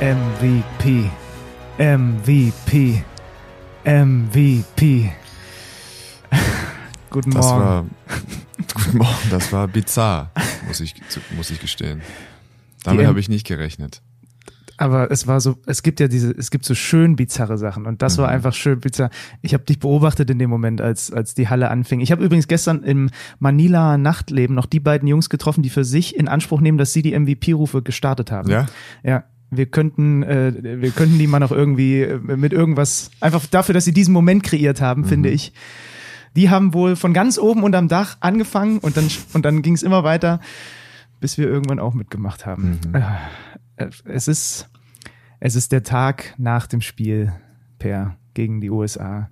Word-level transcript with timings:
MVP. 0.00 1.10
MVP. 1.78 3.02
MVP. 3.84 5.10
Guten 7.10 7.30
Das 7.30 7.46
Morgen. 7.46 7.60
war, 7.64 7.84
guten 8.74 8.98
Morgen, 8.98 9.30
das 9.30 9.52
war 9.52 9.66
bizarr, 9.68 10.32
muss 10.68 10.80
ich, 10.80 10.94
muss 11.34 11.50
ich 11.50 11.60
gestehen. 11.60 12.02
Damit 12.84 13.06
habe 13.06 13.18
ich 13.20 13.28
nicht 13.30 13.46
gerechnet. 13.46 14.02
Aber 14.76 15.10
es 15.10 15.26
war 15.26 15.40
so, 15.40 15.56
es 15.64 15.82
gibt 15.82 16.00
ja 16.00 16.08
diese, 16.08 16.32
es 16.32 16.50
gibt 16.50 16.66
so 16.66 16.74
schön 16.74 17.16
bizarre 17.16 17.56
Sachen 17.56 17.86
und 17.86 18.02
das 18.02 18.18
war 18.18 18.26
Mhm. 18.28 18.34
einfach 18.34 18.52
schön 18.52 18.78
bizarr. 18.80 19.08
Ich 19.40 19.54
habe 19.54 19.64
dich 19.64 19.78
beobachtet 19.80 20.28
in 20.28 20.38
dem 20.38 20.50
Moment, 20.50 20.82
als 20.82 21.10
als 21.10 21.32
die 21.32 21.48
Halle 21.48 21.70
anfing. 21.70 22.00
Ich 22.00 22.12
habe 22.12 22.22
übrigens 22.22 22.48
gestern 22.48 22.82
im 22.82 23.08
Manila 23.38 23.96
Nachtleben 23.96 24.54
noch 24.54 24.66
die 24.66 24.80
beiden 24.80 25.08
Jungs 25.08 25.30
getroffen, 25.30 25.62
die 25.62 25.70
für 25.70 25.84
sich 25.84 26.14
in 26.16 26.28
Anspruch 26.28 26.60
nehmen, 26.60 26.76
dass 26.76 26.92
sie 26.92 27.00
die 27.00 27.18
MVP-Rufe 27.18 27.80
gestartet 27.82 28.30
haben. 28.30 28.50
Ja? 28.50 28.66
Ja. 29.02 29.24
Wir 29.50 29.66
könnten, 29.66 30.22
äh, 30.22 30.52
wir 30.80 30.90
könnten 30.90 31.18
die 31.18 31.26
mal 31.26 31.38
noch 31.38 31.52
irgendwie 31.52 32.02
äh, 32.02 32.18
mit 32.18 32.52
irgendwas, 32.52 33.10
einfach 33.20 33.46
dafür, 33.46 33.72
dass 33.74 33.84
sie 33.84 33.92
diesen 33.92 34.12
Moment 34.12 34.42
kreiert 34.42 34.80
haben, 34.80 35.02
Mhm. 35.02 35.06
finde 35.06 35.28
ich. 35.30 35.52
Die 36.34 36.50
haben 36.50 36.74
wohl 36.74 36.96
von 36.96 37.14
ganz 37.14 37.38
oben 37.38 37.62
unterm 37.62 37.88
Dach 37.88 38.16
angefangen 38.20 38.78
und 38.78 38.96
dann, 38.96 39.08
und 39.32 39.44
dann 39.44 39.62
ging 39.62 39.74
es 39.74 39.82
immer 39.82 40.04
weiter, 40.04 40.40
bis 41.20 41.38
wir 41.38 41.46
irgendwann 41.48 41.78
auch 41.78 41.94
mitgemacht 41.94 42.44
haben. 42.44 42.80
Mhm. 42.88 42.94
Äh, 42.94 43.88
Es 44.04 44.26
ist, 44.28 44.68
es 45.38 45.54
ist 45.54 45.70
der 45.72 45.82
Tag 45.82 46.34
nach 46.38 46.66
dem 46.66 46.80
Spiel 46.80 47.32
per 47.78 48.16
gegen 48.34 48.60
die 48.60 48.70
USA. 48.70 49.28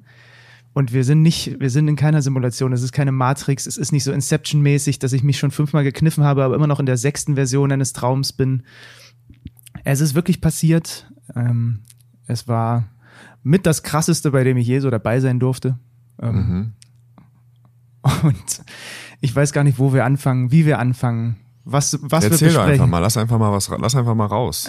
Und 0.74 0.92
wir 0.92 1.05
sind 1.05 1.22
nicht, 1.22 1.60
wir 1.60 1.70
sind 1.70 1.86
in 1.88 1.96
keiner 1.96 2.20
Simulation. 2.20 2.72
Es 2.72 2.83
ist 2.83 2.92
keine 2.92 3.12
Matrix. 3.12 3.66
Es 3.66 3.77
ist 3.77 3.92
nicht 3.92 4.02
so 4.05 4.12
Inception-mäßig, 4.12 4.98
dass 4.98 5.12
ich 5.12 5.22
mich 5.22 5.38
schon 5.38 5.50
fünfmal 5.50 5.84
gekniffen 5.84 6.24
habe, 6.24 6.42
aber 6.44 6.55
immer 6.56 6.66
noch 6.66 6.80
in 6.80 6.86
der 6.86 6.96
sechsten 6.96 7.36
Version 7.36 7.70
eines 7.72 7.92
Traums 7.92 8.33
bin. 8.33 8.64
Es 9.84 10.00
ist 10.00 10.14
wirklich 10.14 10.40
passiert. 10.40 11.10
Ähm, 11.36 11.80
es 12.27 12.48
war 12.48 12.84
mit 13.42 13.66
das 13.66 13.82
krasseste, 13.82 14.30
bei 14.30 14.44
dem 14.44 14.56
ich 14.56 14.66
je 14.66 14.80
so 14.80 14.90
dabei 14.90 15.20
sein 15.20 15.38
durfte. 15.40 15.78
Ähm, 16.20 16.34
Mhm. 16.36 16.72
Und 18.22 18.62
ich 19.20 19.34
weiß 19.34 19.52
gar 19.52 19.64
nicht, 19.64 19.78
wo 19.78 19.94
wir 19.94 20.05
anfangen, 20.05 20.52
wie 20.52 20.66
wir 20.66 20.78
anfangen, 20.78 21.36
was, 21.64 21.98
was 22.02 22.24
Erzähl 22.24 22.40
wir 22.40 22.46
besprechen. 22.48 22.72
einfach 22.72 22.86
mal, 22.86 22.98
lass 22.98 23.16
einfach 23.16 23.38
mal 23.38 23.50
was, 23.50 23.70
lass 23.78 23.96
einfach 23.96 24.14
mal 24.14 24.27
raus. 24.27 24.66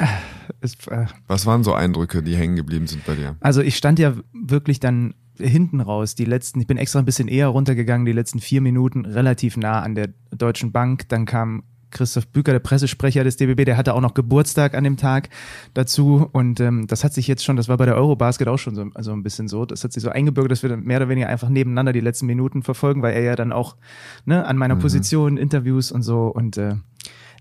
Es, 0.61 0.75
äh, 0.87 1.07
Was 1.27 1.45
waren 1.45 1.61
so 1.65 1.73
Eindrücke, 1.73 2.23
die 2.23 2.37
hängen 2.37 2.55
geblieben 2.55 2.87
sind 2.87 3.05
bei 3.05 3.15
dir? 3.15 3.35
Also 3.41 3.61
ich 3.61 3.75
stand 3.75 3.99
ja 3.99 4.13
wirklich 4.33 4.79
dann 4.79 5.13
hinten 5.37 5.81
raus, 5.81 6.15
die 6.15 6.23
letzten, 6.23 6.61
ich 6.61 6.67
bin 6.67 6.77
extra 6.77 6.99
ein 6.99 7.05
bisschen 7.05 7.27
eher 7.27 7.49
runtergegangen, 7.49 8.05
die 8.05 8.13
letzten 8.13 8.39
vier 8.39 8.61
Minuten 8.61 9.03
relativ 9.05 9.57
nah 9.57 9.81
an 9.81 9.95
der 9.95 10.09
Deutschen 10.31 10.71
Bank. 10.71 11.09
Dann 11.09 11.25
kam 11.25 11.63
Christoph 11.95 12.27
Büker, 12.27 12.51
der 12.51 12.59
Pressesprecher 12.59 13.23
des 13.23 13.37
DBB, 13.37 13.65
der 13.65 13.77
hatte 13.77 13.93
auch 13.93 14.01
noch 14.01 14.13
Geburtstag 14.13 14.75
an 14.75 14.83
dem 14.83 14.97
Tag 14.97 15.29
dazu. 15.73 16.29
Und 16.31 16.59
ähm, 16.59 16.87
das 16.87 17.03
hat 17.03 17.13
sich 17.13 17.27
jetzt 17.27 17.43
schon, 17.43 17.55
das 17.55 17.69
war 17.69 17.77
bei 17.77 17.85
der 17.85 17.95
Eurobasket 17.95 18.47
auch 18.47 18.57
schon 18.57 18.75
so 18.75 18.85
also 18.93 19.13
ein 19.13 19.23
bisschen 19.23 19.47
so, 19.47 19.65
das 19.65 19.83
hat 19.83 19.93
sich 19.93 20.03
so 20.03 20.09
eingebürgert, 20.09 20.51
dass 20.51 20.61
wir 20.61 20.69
dann 20.69 20.83
mehr 20.83 20.97
oder 20.97 21.09
weniger 21.09 21.29
einfach 21.29 21.49
nebeneinander 21.49 21.93
die 21.93 22.01
letzten 22.01 22.25
Minuten 22.25 22.63
verfolgen, 22.63 23.01
weil 23.01 23.13
er 23.13 23.23
ja 23.23 23.35
dann 23.35 23.51
auch 23.53 23.77
ne, 24.25 24.45
an 24.45 24.57
meiner 24.57 24.75
Position, 24.75 25.37
Interviews 25.37 25.91
und 25.91 26.03
so. 26.03 26.27
Und 26.27 26.57
äh, 26.57 26.75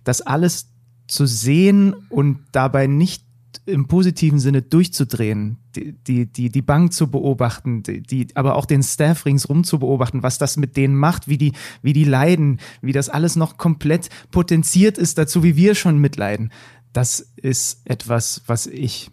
das 0.05 0.23
alles 0.23 0.71
zu 1.07 1.27
sehen 1.27 1.95
und 2.09 2.39
dabei 2.53 2.87
nicht 2.87 3.25
im 3.67 3.87
positiven 3.87 4.39
Sinne 4.39 4.63
durchzudrehen, 4.63 5.59
die, 5.75 5.93
die, 5.93 6.27
die, 6.27 6.51
die 6.51 6.63
Bank 6.63 6.93
zu 6.93 7.11
beobachten, 7.11 7.83
die, 7.83 8.03
die, 8.03 8.29
aber 8.35 8.57
auch 8.57 8.67
den 8.67 8.83
Staff 8.83 9.27
ringsrum 9.27 9.65
zu 9.65 9.79
beobachten, 9.79 10.23
was 10.23 10.39
das 10.39 10.57
mit 10.57 10.77
denen 10.77 10.97
macht, 10.97 11.29
wie 11.29 11.39
die, 11.39 11.53
wie 11.83 11.93
die 11.93 12.05
leiden, 12.05 12.61
wie 12.81 12.93
das 12.93 13.09
alles 13.09 13.37
noch 13.37 13.57
komplett 13.57 14.09
potenziert 14.31 14.99
ist 14.99 15.19
dazu, 15.19 15.43
wie 15.43 15.57
wir 15.57 15.75
schon 15.75 15.99
mitleiden. 15.99 16.53
Das 16.93 17.33
ist 17.37 17.81
etwas, 17.85 18.43
was 18.47 18.67
ich 18.67 19.11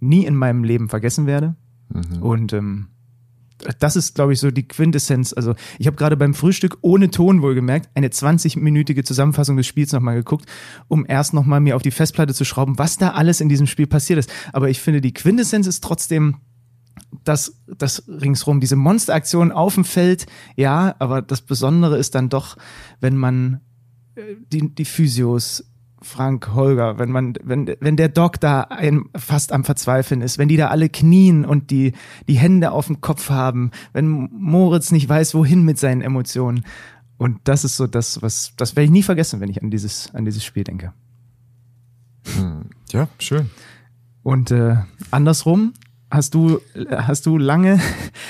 nie 0.00 0.24
in 0.24 0.34
meinem 0.34 0.64
Leben 0.64 0.88
vergessen 0.88 1.26
werde. 1.26 1.56
Und 2.20 2.52
ähm, 2.52 2.88
das 3.78 3.96
ist, 3.96 4.14
glaube 4.14 4.32
ich, 4.32 4.40
so 4.40 4.50
die 4.50 4.66
Quintessenz. 4.66 5.32
Also 5.32 5.54
ich 5.78 5.86
habe 5.86 5.96
gerade 5.96 6.16
beim 6.16 6.34
Frühstück 6.34 6.78
ohne 6.80 7.10
Ton 7.10 7.42
wohlgemerkt 7.42 7.90
eine 7.94 8.08
20-minütige 8.08 9.04
Zusammenfassung 9.04 9.56
des 9.56 9.66
Spiels 9.66 9.92
nochmal 9.92 10.16
geguckt, 10.16 10.46
um 10.86 11.04
erst 11.08 11.34
nochmal 11.34 11.60
mir 11.60 11.76
auf 11.76 11.82
die 11.82 11.90
Festplatte 11.90 12.34
zu 12.34 12.44
schrauben, 12.44 12.78
was 12.78 12.98
da 12.98 13.10
alles 13.10 13.40
in 13.40 13.48
diesem 13.48 13.66
Spiel 13.66 13.86
passiert 13.86 14.18
ist. 14.18 14.30
Aber 14.52 14.68
ich 14.68 14.80
finde, 14.80 15.00
die 15.00 15.14
Quintessenz 15.14 15.66
ist 15.66 15.82
trotzdem 15.82 16.36
das, 17.24 17.54
das 17.66 18.04
ringsrum, 18.08 18.60
diese 18.60 18.76
Monsteraktion 18.76 19.52
auf 19.52 19.74
dem 19.74 19.84
Feld, 19.84 20.26
ja, 20.56 20.94
aber 20.98 21.22
das 21.22 21.42
Besondere 21.42 21.96
ist 21.98 22.14
dann 22.14 22.28
doch, 22.28 22.56
wenn 23.00 23.16
man 23.16 23.60
äh, 24.14 24.36
die, 24.52 24.74
die 24.74 24.84
Physios, 24.84 25.64
Frank, 26.02 26.54
Holger, 26.54 26.98
wenn 26.98 27.10
man, 27.10 27.34
wenn, 27.42 27.74
wenn 27.80 27.96
der 27.96 28.08
Doc 28.08 28.40
da 28.40 28.62
ein, 28.62 29.04
fast 29.16 29.52
am 29.52 29.64
Verzweifeln 29.64 30.20
ist, 30.20 30.38
wenn 30.38 30.48
die 30.48 30.56
da 30.56 30.68
alle 30.68 30.88
knien 30.88 31.44
und 31.44 31.70
die, 31.70 31.92
die 32.28 32.38
Hände 32.38 32.72
auf 32.72 32.86
dem 32.86 33.00
Kopf 33.00 33.30
haben, 33.30 33.70
wenn 33.92 34.08
Moritz 34.08 34.92
nicht 34.92 35.08
weiß, 35.08 35.34
wohin 35.34 35.64
mit 35.64 35.78
seinen 35.78 36.02
Emotionen. 36.02 36.64
Und 37.16 37.40
das 37.44 37.64
ist 37.64 37.76
so 37.76 37.86
das, 37.86 38.22
was, 38.22 38.52
das 38.56 38.76
werde 38.76 38.84
ich 38.84 38.90
nie 38.90 39.02
vergessen, 39.02 39.40
wenn 39.40 39.50
ich 39.50 39.62
an 39.62 39.70
dieses, 39.70 40.14
an 40.14 40.24
dieses 40.24 40.44
Spiel 40.44 40.64
denke. 40.64 40.92
Ja, 42.92 43.08
schön. 43.18 43.50
Und 44.22 44.50
äh, 44.50 44.76
andersrum 45.10 45.72
hast 46.10 46.34
du, 46.34 46.60
hast 46.90 47.26
du 47.26 47.38
lange 47.38 47.80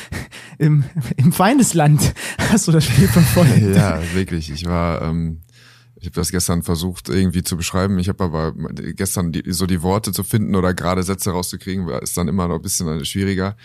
im, 0.59 0.85
im 1.17 1.33
Feindesland 1.33 2.15
hast 2.50 2.69
du 2.69 2.73
das 2.73 2.85
Spiel 2.85 3.09
verfolgt. 3.09 3.59
Ja, 3.75 4.00
wirklich. 4.15 4.50
Ich 4.50 4.67
war, 4.67 5.03
ähm, 5.03 5.41
ich 6.01 6.07
habe 6.07 6.15
das 6.15 6.31
gestern 6.31 6.63
versucht 6.63 7.09
irgendwie 7.09 7.43
zu 7.43 7.57
beschreiben. 7.57 7.99
Ich 7.99 8.09
habe 8.09 8.23
aber 8.23 8.55
gestern 8.95 9.33
die, 9.33 9.43
so 9.49 9.67
die 9.67 9.83
Worte 9.83 10.13
zu 10.13 10.23
finden 10.23 10.55
oder 10.55 10.73
gerade 10.73 11.03
Sätze 11.03 11.33
rauszukriegen, 11.33 11.89
ist 11.89 12.17
dann 12.17 12.29
immer 12.29 12.47
noch 12.47 12.57
ein 12.57 12.63
bisschen 12.63 13.05
schwieriger. 13.05 13.57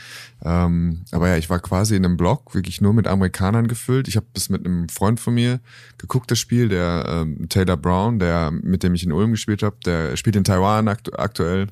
Ähm, 0.43 1.05
aber 1.11 1.29
ja, 1.29 1.37
ich 1.37 1.49
war 1.51 1.59
quasi 1.59 1.95
in 1.95 2.05
einem 2.05 2.17
Blog, 2.17 2.55
wirklich 2.55 2.81
nur 2.81 2.93
mit 2.93 3.07
Amerikanern 3.07 3.67
gefüllt. 3.67 4.07
Ich 4.07 4.15
habe 4.15 4.25
das 4.33 4.49
mit 4.49 4.65
einem 4.65 4.89
Freund 4.89 5.19
von 5.19 5.35
mir 5.35 5.59
geguckt, 5.99 6.31
das 6.31 6.39
Spiel, 6.39 6.69
der 6.69 7.05
ähm, 7.07 7.49
Taylor 7.49 7.77
Brown, 7.77 8.17
der 8.17 8.49
mit 8.49 8.81
dem 8.81 8.95
ich 8.95 9.03
in 9.03 9.11
Ulm 9.11 9.31
gespielt 9.31 9.61
habe, 9.61 9.77
der 9.85 10.17
spielt 10.17 10.35
in 10.35 10.43
Taiwan 10.43 10.87
aktu 10.87 11.11
aktuell 11.13 11.67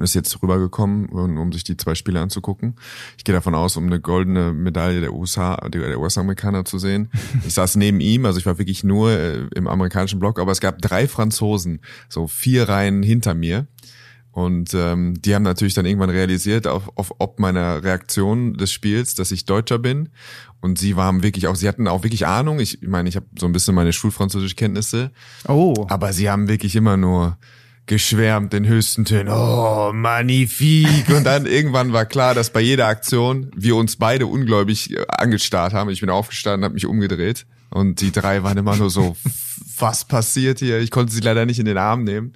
ist 0.00 0.14
jetzt 0.14 0.42
rübergekommen, 0.42 1.08
um, 1.08 1.52
sich 1.52 1.64
die 1.64 1.76
zwei 1.76 1.94
Spiele 1.94 2.20
anzugucken. 2.20 2.76
Ich 3.16 3.24
gehe 3.24 3.34
davon 3.34 3.54
aus, 3.54 3.76
um 3.76 3.86
eine 3.86 4.00
goldene 4.00 4.52
Medaille 4.52 5.00
der 5.00 5.14
USA, 5.14 5.56
der 5.68 5.98
US-Amerikaner 5.98 6.64
zu 6.64 6.78
sehen. 6.78 7.10
Ich 7.46 7.54
saß 7.54 7.76
neben 7.76 8.00
ihm, 8.00 8.26
also 8.26 8.38
ich 8.38 8.46
war 8.46 8.58
wirklich 8.58 8.84
nur 8.84 9.10
äh, 9.10 9.46
im 9.54 9.66
amerikanischen 9.66 10.18
Block, 10.20 10.38
aber 10.38 10.52
es 10.52 10.60
gab 10.60 10.82
drei 10.82 11.08
Franzosen, 11.08 11.80
so 12.08 12.26
vier 12.26 12.68
Reihen 12.68 13.02
hinter 13.02 13.34
mir. 13.34 13.66
Und 14.30 14.72
ähm, 14.74 15.20
die 15.20 15.34
haben 15.34 15.42
natürlich 15.42 15.74
dann 15.74 15.86
irgendwann 15.86 16.10
realisiert, 16.10 16.66
auf, 16.66 16.92
auf 16.96 17.12
ob 17.18 17.40
meiner 17.40 17.82
Reaktion 17.82 18.54
des 18.54 18.70
Spiels, 18.70 19.14
dass 19.14 19.32
ich 19.32 19.46
Deutscher 19.46 19.78
bin. 19.78 20.10
Und 20.60 20.78
sie 20.78 20.96
waren 20.96 21.22
wirklich 21.22 21.48
auch, 21.48 21.56
sie 21.56 21.66
hatten 21.66 21.88
auch 21.88 22.04
wirklich 22.04 22.26
Ahnung. 22.26 22.60
Ich 22.60 22.80
meine, 22.82 23.08
ich 23.08 23.16
habe 23.16 23.26
so 23.36 23.46
ein 23.46 23.52
bisschen 23.52 23.74
meine 23.74 23.92
Schulfranzösischkenntnisse. 23.92 25.10
Oh. 25.48 25.86
Aber 25.88 26.12
sie 26.12 26.30
haben 26.30 26.46
wirklich 26.46 26.76
immer 26.76 26.96
nur 26.96 27.38
geschwärmt 27.88 28.54
in 28.54 28.66
höchsten 28.66 29.04
Tönen. 29.04 29.28
Oh, 29.28 29.90
magnifique. 29.92 31.12
Und 31.14 31.24
dann 31.24 31.46
irgendwann 31.46 31.92
war 31.92 32.06
klar, 32.06 32.34
dass 32.34 32.50
bei 32.50 32.60
jeder 32.60 32.86
Aktion 32.86 33.50
wir 33.56 33.74
uns 33.74 33.96
beide 33.96 34.26
ungläubig 34.26 34.94
äh, 34.94 35.04
angestarrt 35.08 35.72
haben. 35.72 35.90
Ich 35.90 36.00
bin 36.00 36.10
aufgestanden, 36.10 36.64
habe 36.64 36.74
mich 36.74 36.86
umgedreht. 36.86 37.46
Und 37.70 38.00
die 38.00 38.12
drei 38.12 38.42
waren 38.44 38.56
immer 38.56 38.76
nur 38.76 38.90
so, 38.90 39.16
was 39.78 40.04
passiert 40.04 40.60
hier? 40.60 40.78
Ich 40.78 40.90
konnte 40.90 41.12
sie 41.12 41.20
leider 41.20 41.44
nicht 41.44 41.58
in 41.58 41.66
den 41.66 41.78
Arm 41.78 42.04
nehmen. 42.04 42.34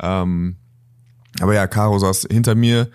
Ähm, 0.00 0.56
aber 1.40 1.54
ja, 1.54 1.66
Caro 1.66 1.98
saß 1.98 2.28
hinter 2.30 2.54
mir. 2.54 2.90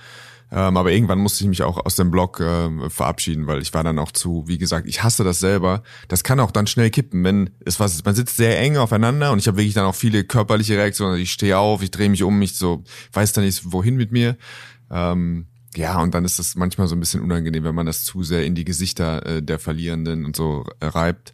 Ähm, 0.55 0.77
aber 0.77 0.91
irgendwann 0.91 1.17
musste 1.17 1.43
ich 1.43 1.47
mich 1.47 1.63
auch 1.63 1.83
aus 1.83 1.95
dem 1.95 2.11
Blog 2.11 2.39
ähm, 2.39 2.89
verabschieden, 2.91 3.47
weil 3.47 3.61
ich 3.61 3.73
war 3.73 3.83
dann 3.83 3.97
auch 3.97 4.11
zu, 4.11 4.43
wie 4.45 4.59
gesagt, 4.59 4.87
ich 4.87 5.01
hasse 5.01 5.23
das 5.23 5.39
selber. 5.39 5.81
Das 6.07 6.23
kann 6.23 6.39
auch 6.39 6.51
dann 6.51 6.67
schnell 6.67 6.91
kippen, 6.91 7.23
wenn 7.23 7.49
es 7.65 7.79
was, 7.79 8.05
man 8.05 8.13
sitzt 8.13 8.37
sehr 8.37 8.59
eng 8.59 8.77
aufeinander 8.77 9.31
und 9.31 9.39
ich 9.39 9.47
habe 9.47 9.57
wirklich 9.57 9.73
dann 9.73 9.85
auch 9.85 9.95
viele 9.95 10.23
körperliche 10.23 10.77
Reaktionen. 10.77 11.19
Ich 11.19 11.31
stehe 11.31 11.57
auf, 11.57 11.81
ich 11.81 11.89
drehe 11.89 12.09
mich 12.09 12.21
um, 12.21 12.39
ich 12.43 12.55
so 12.55 12.83
weiß 13.13 13.33
dann 13.33 13.45
nicht 13.45 13.71
wohin 13.71 13.95
mit 13.95 14.11
mir. 14.11 14.37
Ähm, 14.91 15.47
ja, 15.75 15.99
und 15.99 16.13
dann 16.13 16.23
ist 16.23 16.37
das 16.37 16.55
manchmal 16.55 16.87
so 16.87 16.95
ein 16.95 16.99
bisschen 16.99 17.21
unangenehm, 17.21 17.63
wenn 17.63 17.73
man 17.73 17.87
das 17.87 18.03
zu 18.03 18.21
sehr 18.21 18.45
in 18.45 18.53
die 18.53 18.65
Gesichter 18.65 19.25
äh, 19.25 19.41
der 19.41 19.57
Verlierenden 19.57 20.23
und 20.23 20.35
so 20.35 20.65
äh, 20.79 20.85
reibt. 20.85 21.33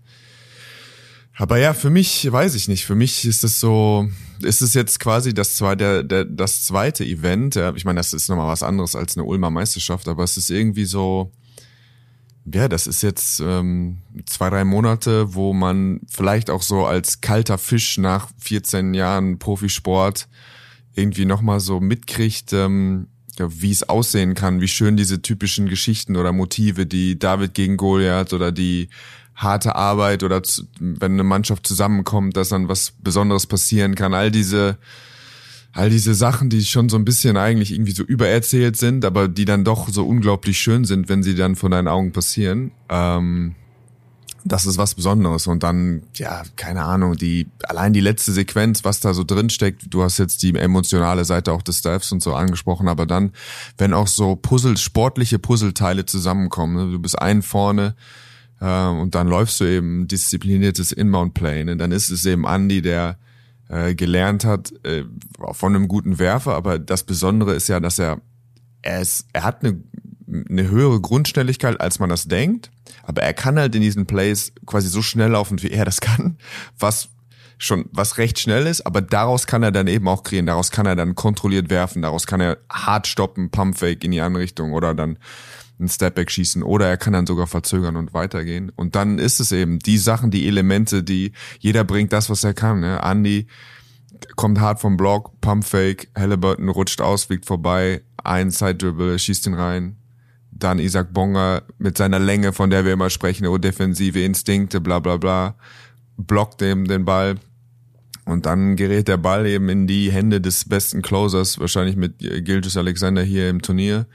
Aber 1.39 1.57
ja, 1.57 1.73
für 1.73 1.89
mich 1.89 2.29
weiß 2.29 2.53
ich 2.55 2.67
nicht. 2.67 2.85
Für 2.85 2.95
mich 2.95 3.23
ist 3.23 3.45
es 3.45 3.61
so, 3.61 4.09
ist 4.41 4.61
es 4.61 4.73
jetzt 4.73 4.99
quasi 4.99 5.33
das 5.33 5.55
zweite, 5.55 6.03
der, 6.03 6.25
das 6.25 6.63
zweite 6.63 7.05
Event. 7.05 7.55
Ich 7.75 7.85
meine, 7.85 7.97
das 8.01 8.11
ist 8.11 8.27
nochmal 8.27 8.49
was 8.49 8.61
anderes 8.61 8.93
als 8.93 9.15
eine 9.15 9.23
Ulmer 9.23 9.49
Meisterschaft, 9.49 10.09
aber 10.09 10.25
es 10.25 10.35
ist 10.35 10.49
irgendwie 10.49 10.83
so, 10.83 11.31
ja, 12.53 12.67
das 12.67 12.87
ist 12.87 13.03
jetzt 13.03 13.39
ähm, 13.39 13.99
zwei, 14.25 14.49
drei 14.49 14.65
Monate, 14.65 15.33
wo 15.33 15.53
man 15.53 16.01
vielleicht 16.09 16.49
auch 16.49 16.61
so 16.61 16.85
als 16.85 17.21
kalter 17.21 17.57
Fisch 17.57 17.97
nach 17.97 18.27
14 18.39 18.93
Jahren 18.93 19.39
Profisport 19.39 20.27
irgendwie 20.93 21.23
nochmal 21.23 21.61
so 21.61 21.79
mitkriegt, 21.79 22.51
ähm, 22.51 23.07
wie 23.37 23.71
es 23.71 23.87
aussehen 23.87 24.33
kann, 24.35 24.59
wie 24.59 24.67
schön 24.67 24.97
diese 24.97 25.21
typischen 25.21 25.69
Geschichten 25.69 26.17
oder 26.17 26.33
Motive, 26.33 26.85
die 26.85 27.17
David 27.17 27.53
gegen 27.53 27.77
Goliath 27.77 28.33
oder 28.33 28.51
die 28.51 28.89
harte 29.39 29.75
Arbeit 29.75 30.23
oder 30.23 30.43
zu, 30.43 30.63
wenn 30.79 31.13
eine 31.13 31.23
Mannschaft 31.23 31.65
zusammenkommt, 31.65 32.37
dass 32.37 32.49
dann 32.49 32.67
was 32.67 32.93
Besonderes 33.01 33.47
passieren 33.47 33.95
kann. 33.95 34.13
All 34.13 34.31
diese 34.31 34.77
all 35.71 35.89
diese 35.89 36.15
Sachen, 36.15 36.49
die 36.49 36.65
schon 36.65 36.89
so 36.89 36.97
ein 36.97 37.05
bisschen 37.05 37.37
eigentlich 37.37 37.71
irgendwie 37.71 37.91
so 37.91 38.03
übererzählt 38.03 38.75
sind, 38.75 39.05
aber 39.05 39.27
die 39.27 39.45
dann 39.45 39.63
doch 39.63 39.87
so 39.89 40.05
unglaublich 40.05 40.57
schön 40.59 40.83
sind, 40.83 41.09
wenn 41.09 41.23
sie 41.23 41.35
dann 41.35 41.55
vor 41.55 41.69
deinen 41.69 41.87
Augen 41.87 42.11
passieren. 42.11 42.71
Ähm, 42.89 43.55
das 44.45 44.65
ist 44.65 44.77
was 44.77 44.95
Besonderes. 44.95 45.47
Und 45.47 45.63
dann, 45.63 46.03
ja, 46.15 46.43
keine 46.55 46.83
Ahnung, 46.83 47.15
die, 47.15 47.47
allein 47.67 47.93
die 47.93 47.99
letzte 47.99 48.31
Sequenz, 48.31 48.83
was 48.83 48.99
da 48.99 49.13
so 49.13 49.23
drin 49.23 49.49
steckt, 49.49 49.93
du 49.93 50.01
hast 50.01 50.17
jetzt 50.17 50.41
die 50.43 50.55
emotionale 50.55 51.25
Seite 51.25 51.51
auch 51.51 51.61
des 51.61 51.79
Staffs 51.79 52.11
und 52.11 52.21
so 52.21 52.33
angesprochen, 52.33 52.87
aber 52.87 53.05
dann, 53.05 53.31
wenn 53.77 53.93
auch 53.93 54.07
so 54.07 54.35
Puzzle, 54.35 54.77
sportliche 54.77 55.39
Puzzleteile 55.39 56.05
zusammenkommen, 56.05 56.75
ne? 56.75 56.91
du 56.91 56.99
bist 56.99 57.21
ein 57.21 57.41
vorne, 57.41 57.95
und 58.67 59.15
dann 59.15 59.27
läufst 59.27 59.59
du 59.59 59.65
eben 59.65 60.07
diszipliniertes 60.07 60.91
Inbound-Play, 60.91 61.63
ne? 61.65 61.77
dann 61.77 61.91
ist 61.91 62.09
es 62.09 62.25
eben 62.25 62.45
Andy, 62.45 62.81
der 62.81 63.17
äh, 63.69 63.95
gelernt 63.95 64.45
hat 64.45 64.73
äh, 64.85 65.03
von 65.51 65.75
einem 65.75 65.87
guten 65.87 66.19
Werfer, 66.19 66.55
aber 66.55 66.79
das 66.79 67.03
Besondere 67.03 67.53
ist 67.53 67.69
ja, 67.69 67.79
dass 67.79 67.99
er, 67.99 68.21
er, 68.81 69.01
ist, 69.01 69.27
er 69.33 69.43
hat 69.43 69.63
eine 69.63 69.81
eine 70.29 70.69
höhere 70.69 71.01
Grundschnelligkeit, 71.01 71.79
als 71.81 71.99
man 71.99 72.09
das 72.09 72.27
denkt. 72.27 72.71
Aber 73.03 73.23
er 73.23 73.33
kann 73.33 73.57
halt 73.57 73.75
in 73.75 73.81
diesen 73.81 74.05
Plays 74.05 74.53
quasi 74.65 74.87
so 74.87 75.01
schnell 75.01 75.31
laufen, 75.31 75.61
wie 75.61 75.71
er 75.71 75.85
das 75.85 76.01
kann, 76.01 76.37
was 76.77 77.09
schon, 77.59 77.85
was 77.91 78.17
recht 78.17 78.39
schnell 78.39 78.65
ist, 78.65 78.81
aber 78.85 79.01
daraus 79.01 79.45
kann 79.45 79.61
er 79.61 79.71
dann 79.71 79.87
eben 79.87 80.07
auch 80.07 80.23
kreieren, 80.23 80.45
daraus 80.45 80.71
kann 80.71 80.85
er 80.85 80.95
dann 80.95 81.13
kontrolliert 81.13 81.69
werfen, 81.69 82.01
daraus 82.01 82.25
kann 82.25 82.41
er 82.41 82.57
hart 82.71 83.05
stoppen, 83.05 83.51
Pumpfake 83.51 84.03
in 84.03 84.11
die 84.11 84.21
andere 84.21 84.43
Richtung 84.43 84.73
oder 84.73 84.95
dann 84.95 85.19
ein 85.79 85.87
Stepback 85.89 86.31
schießen 86.31 86.63
oder 86.63 86.87
er 86.87 86.97
kann 86.97 87.13
dann 87.13 87.27
sogar 87.27 87.47
verzögern 87.47 87.95
und 87.95 88.13
weitergehen. 88.13 88.71
Und 88.75 88.95
dann 88.95 89.19
ist 89.19 89.39
es 89.39 89.51
eben 89.51 89.79
die 89.79 89.97
Sachen, 89.97 90.31
die 90.31 90.47
Elemente, 90.47 91.03
die 91.03 91.33
jeder 91.59 91.83
bringt 91.83 92.13
das, 92.13 92.29
was 92.29 92.43
er 92.43 92.53
kann. 92.53 92.79
Ne? 92.79 92.99
Andy 93.03 93.47
kommt 94.35 94.59
hart 94.59 94.81
vom 94.81 94.97
Block, 94.97 95.39
Pumpfake, 95.41 96.09
Halliburton 96.17 96.69
rutscht 96.69 97.01
aus, 97.01 97.25
fliegt 97.25 97.45
vorbei, 97.45 98.01
ein 98.23 98.51
Side-Dribble, 98.51 99.17
schießt 99.17 99.47
ihn 99.47 99.53
rein, 99.53 99.97
dann 100.51 100.79
Isaac 100.79 101.13
Bonga 101.13 101.61
mit 101.77 101.97
seiner 101.97 102.19
Länge, 102.19 102.51
von 102.51 102.69
der 102.69 102.85
wir 102.85 102.93
immer 102.93 103.09
sprechen, 103.09 103.47
oh, 103.47 103.57
defensive 103.57 104.19
Instinkte, 104.19 104.81
bla 104.81 104.99
bla 104.99 105.17
bla, 105.17 105.55
blockt 106.17 106.61
dem 106.61 106.85
den 106.85 107.05
Ball. 107.05 107.35
Und 108.29 108.45
dann 108.45 108.75
gerät 108.75 109.07
der 109.07 109.17
Ball 109.17 109.47
eben 109.47 109.69
in 109.69 109.87
die 109.87 110.11
Hände 110.11 110.39
des 110.39 110.69
besten 110.69 111.01
Closers, 111.01 111.57
wahrscheinlich 111.57 111.95
mit 111.95 112.19
Gilgis 112.19 112.77
Alexander 112.77 113.23
hier 113.23 113.49
im 113.49 113.63
Turnier, 113.63 114.05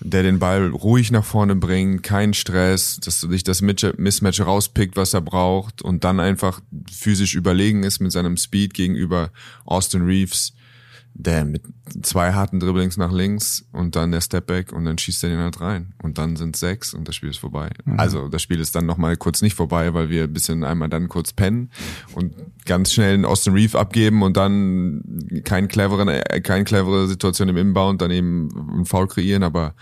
der 0.00 0.22
den 0.22 0.38
Ball 0.38 0.68
ruhig 0.68 1.10
nach 1.10 1.24
vorne 1.24 1.56
bringt, 1.56 2.02
kein 2.02 2.34
Stress, 2.34 3.00
dass 3.00 3.20
du 3.20 3.28
dich 3.28 3.44
das 3.44 3.62
Mismatch 3.62 4.40
rauspickt, 4.42 4.96
was 4.96 5.14
er 5.14 5.22
braucht 5.22 5.80
und 5.80 6.04
dann 6.04 6.20
einfach 6.20 6.60
physisch 6.92 7.34
überlegen 7.34 7.84
ist 7.84 8.00
mit 8.00 8.12
seinem 8.12 8.36
Speed 8.36 8.74
gegenüber 8.74 9.30
Austin 9.64 10.02
Reeves 10.02 10.52
der 11.18 11.44
mit 11.44 11.62
zwei 12.02 12.32
harten 12.32 12.60
Dribblings 12.60 12.96
nach 12.96 13.10
links 13.10 13.66
und 13.72 13.96
dann 13.96 14.12
der 14.12 14.20
Stepback 14.20 14.72
und 14.72 14.84
dann 14.84 14.98
schießt 14.98 15.24
er 15.24 15.30
den 15.30 15.40
halt 15.40 15.60
rein. 15.60 15.92
Und 16.00 16.16
dann 16.16 16.36
sind 16.36 16.56
sechs 16.56 16.94
und 16.94 17.08
das 17.08 17.16
Spiel 17.16 17.30
ist 17.30 17.38
vorbei. 17.38 17.70
Mhm. 17.84 17.98
Also 17.98 18.28
das 18.28 18.40
Spiel 18.40 18.60
ist 18.60 18.76
dann 18.76 18.86
nochmal 18.86 19.16
kurz 19.16 19.42
nicht 19.42 19.54
vorbei, 19.54 19.92
weil 19.94 20.10
wir 20.10 20.24
ein 20.24 20.32
bisschen 20.32 20.62
einmal 20.62 20.88
dann 20.88 21.08
kurz 21.08 21.32
pennen 21.32 21.70
und 22.14 22.34
ganz 22.66 22.92
schnell 22.92 23.14
einen 23.14 23.24
Austin 23.24 23.52
Reef 23.52 23.74
abgeben 23.74 24.22
und 24.22 24.36
dann 24.36 25.02
kein 25.42 25.66
cleveren, 25.66 26.08
äh, 26.08 26.40
keine 26.40 26.62
clevere 26.62 27.08
Situation 27.08 27.48
im 27.48 27.56
Inbound, 27.56 28.00
dann 28.00 28.12
eben 28.12 28.48
einen 28.72 28.84
Foul 28.84 29.08
kreieren, 29.08 29.42
aber 29.42 29.74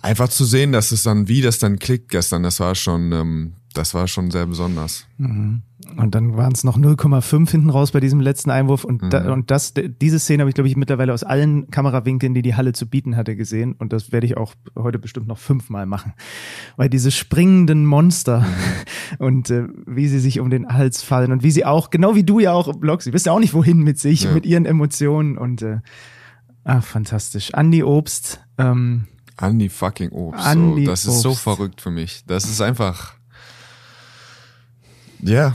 einfach 0.00 0.30
zu 0.30 0.46
sehen, 0.46 0.72
dass 0.72 0.90
es 0.90 1.02
dann, 1.02 1.28
wie 1.28 1.42
das 1.42 1.58
dann 1.58 1.78
klickt 1.78 2.08
gestern, 2.08 2.42
das 2.42 2.60
war 2.60 2.74
schon, 2.74 3.12
ähm, 3.12 3.52
das 3.74 3.92
war 3.92 4.08
schon 4.08 4.30
sehr 4.30 4.46
besonders. 4.46 5.06
Mhm. 5.18 5.60
Und 5.96 6.14
dann 6.14 6.36
waren 6.36 6.52
es 6.52 6.64
noch 6.64 6.76
0,5 6.76 7.50
hinten 7.50 7.70
raus 7.70 7.92
bei 7.92 8.00
diesem 8.00 8.20
letzten 8.20 8.50
Einwurf. 8.50 8.84
Und, 8.84 9.02
mhm. 9.02 9.10
da, 9.10 9.32
und 9.32 9.50
das, 9.50 9.72
diese 9.74 10.18
Szene 10.18 10.42
habe 10.42 10.50
ich, 10.50 10.54
glaube 10.54 10.68
ich, 10.68 10.76
mittlerweile 10.76 11.12
aus 11.12 11.22
allen 11.22 11.70
Kamerawinkeln, 11.70 12.34
die 12.34 12.42
die 12.42 12.54
Halle 12.54 12.72
zu 12.72 12.86
bieten 12.86 13.16
hatte, 13.16 13.36
gesehen. 13.36 13.74
Und 13.78 13.92
das 13.92 14.12
werde 14.12 14.26
ich 14.26 14.36
auch 14.36 14.54
heute 14.76 14.98
bestimmt 14.98 15.26
noch 15.26 15.38
fünfmal 15.38 15.86
machen. 15.86 16.12
Weil 16.76 16.90
diese 16.90 17.10
springenden 17.10 17.86
Monster 17.86 18.44
und 19.18 19.50
äh, 19.50 19.68
wie 19.86 20.08
sie 20.08 20.18
sich 20.18 20.40
um 20.40 20.50
den 20.50 20.68
Hals 20.68 21.02
fallen 21.02 21.32
und 21.32 21.42
wie 21.42 21.50
sie 21.50 21.64
auch, 21.64 21.90
genau 21.90 22.14
wie 22.14 22.24
du 22.24 22.40
ja 22.40 22.52
auch, 22.52 22.74
Block, 22.76 23.02
sie 23.02 23.12
wissen 23.12 23.28
ja 23.28 23.32
auch 23.32 23.40
nicht, 23.40 23.54
wohin 23.54 23.78
mit 23.78 23.98
sich, 23.98 24.24
ja. 24.24 24.32
mit 24.32 24.44
ihren 24.44 24.66
Emotionen. 24.66 25.38
Und 25.38 25.62
äh, 25.62 25.78
ah, 26.64 26.80
fantastisch. 26.80 27.54
Andi 27.54 27.82
Obst. 27.82 28.40
Ähm, 28.58 29.06
Andi 29.36 29.68
fucking 29.68 30.10
Obst. 30.10 30.44
Andi 30.44 30.84
so, 30.84 30.90
das 30.90 31.06
Obst. 31.06 31.16
ist 31.16 31.22
so 31.22 31.34
verrückt 31.34 31.80
für 31.80 31.90
mich. 31.90 32.24
Das 32.26 32.44
ist 32.44 32.60
einfach. 32.60 33.14
Ja, 35.22 35.54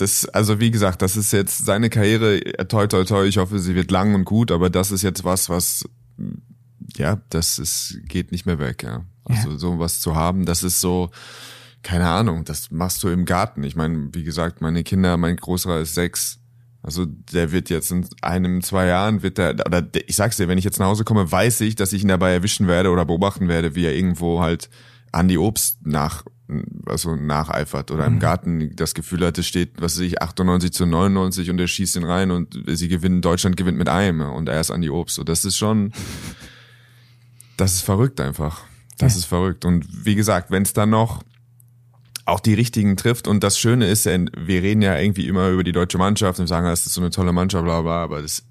das, 0.00 0.26
also 0.26 0.60
wie 0.60 0.70
gesagt, 0.70 1.02
das 1.02 1.16
ist 1.16 1.32
jetzt 1.32 1.64
seine 1.64 1.90
Karriere, 1.90 2.40
toi 2.68 2.86
toi 2.86 3.04
toi, 3.04 3.26
ich 3.26 3.38
hoffe, 3.38 3.58
sie 3.58 3.74
wird 3.74 3.90
lang 3.90 4.14
und 4.14 4.24
gut, 4.24 4.50
aber 4.50 4.70
das 4.70 4.90
ist 4.90 5.02
jetzt 5.02 5.24
was, 5.24 5.48
was, 5.48 5.84
ja, 6.96 7.20
das 7.30 7.58
ist, 7.58 8.00
geht 8.04 8.32
nicht 8.32 8.46
mehr 8.46 8.58
weg, 8.58 8.82
ja. 8.82 9.04
Also 9.24 9.50
ja. 9.50 9.58
sowas 9.58 10.00
zu 10.00 10.14
haben, 10.14 10.46
das 10.46 10.62
ist 10.62 10.80
so, 10.80 11.10
keine 11.82 12.08
Ahnung, 12.08 12.44
das 12.44 12.70
machst 12.70 13.02
du 13.02 13.08
im 13.08 13.24
Garten. 13.24 13.62
Ich 13.62 13.76
meine, 13.76 14.08
wie 14.12 14.24
gesagt, 14.24 14.60
meine 14.60 14.82
Kinder, 14.84 15.16
mein 15.16 15.36
Großer 15.36 15.80
ist 15.80 15.94
sechs, 15.94 16.38
also 16.82 17.04
der 17.06 17.52
wird 17.52 17.70
jetzt 17.70 17.90
in 17.90 18.06
einem, 18.22 18.62
zwei 18.62 18.86
Jahren 18.86 19.22
wird 19.22 19.38
der, 19.38 19.54
oder 19.66 19.86
ich 20.06 20.16
sag's 20.16 20.36
dir, 20.36 20.48
wenn 20.48 20.58
ich 20.58 20.64
jetzt 20.64 20.78
nach 20.78 20.86
Hause 20.86 21.04
komme, 21.04 21.30
weiß 21.30 21.60
ich, 21.62 21.74
dass 21.74 21.92
ich 21.92 22.02
ihn 22.02 22.08
dabei 22.08 22.32
erwischen 22.32 22.68
werde 22.68 22.90
oder 22.90 23.04
beobachten 23.04 23.48
werde, 23.48 23.74
wie 23.74 23.84
er 23.84 23.94
irgendwo 23.94 24.40
halt 24.40 24.70
an 25.12 25.28
die 25.28 25.38
Obst 25.38 25.78
nach 25.86 26.24
also 26.86 27.14
nacheifert 27.14 27.90
oder 27.90 28.08
mhm. 28.08 28.14
im 28.14 28.20
Garten 28.20 28.76
das 28.76 28.94
Gefühl 28.94 29.26
hatte, 29.26 29.42
steht, 29.42 29.80
was 29.80 29.96
weiß 29.96 30.04
ich, 30.04 30.22
98 30.22 30.72
zu 30.72 30.86
99 30.86 31.50
und 31.50 31.60
er 31.60 31.68
schießt 31.68 31.96
ihn 31.96 32.04
rein 32.04 32.30
und 32.30 32.58
sie 32.66 32.88
gewinnen, 32.88 33.20
Deutschland 33.20 33.56
gewinnt 33.56 33.76
mit 33.76 33.88
einem 33.88 34.20
und 34.22 34.48
er 34.48 34.60
ist 34.60 34.70
an 34.70 34.80
die 34.80 34.90
Obst. 34.90 35.18
Und 35.18 35.28
das 35.28 35.44
ist 35.44 35.58
schon, 35.58 35.92
das 37.58 37.74
ist 37.74 37.80
verrückt 37.82 38.20
einfach. 38.20 38.64
Das 38.96 39.12
ja. 39.14 39.18
ist 39.18 39.24
verrückt. 39.26 39.64
Und 39.64 39.86
wie 40.06 40.14
gesagt, 40.14 40.50
wenn 40.50 40.62
es 40.62 40.72
dann 40.72 40.90
noch 40.90 41.22
auch 42.24 42.40
die 42.40 42.54
richtigen 42.54 42.96
trifft 42.96 43.28
und 43.28 43.42
das 43.42 43.58
Schöne 43.58 43.86
ist, 43.86 44.06
wir 44.06 44.62
reden 44.62 44.82
ja 44.82 44.98
irgendwie 44.98 45.26
immer 45.28 45.50
über 45.50 45.64
die 45.64 45.72
deutsche 45.72 45.98
Mannschaft 45.98 46.40
und 46.40 46.46
sagen, 46.46 46.66
das 46.66 46.86
ist 46.86 46.94
so 46.94 47.00
eine 47.00 47.10
tolle 47.10 47.32
Mannschaft, 47.32 47.64
bla 47.64 47.82
bla, 47.82 48.02
aber 48.02 48.22
das 48.22 48.42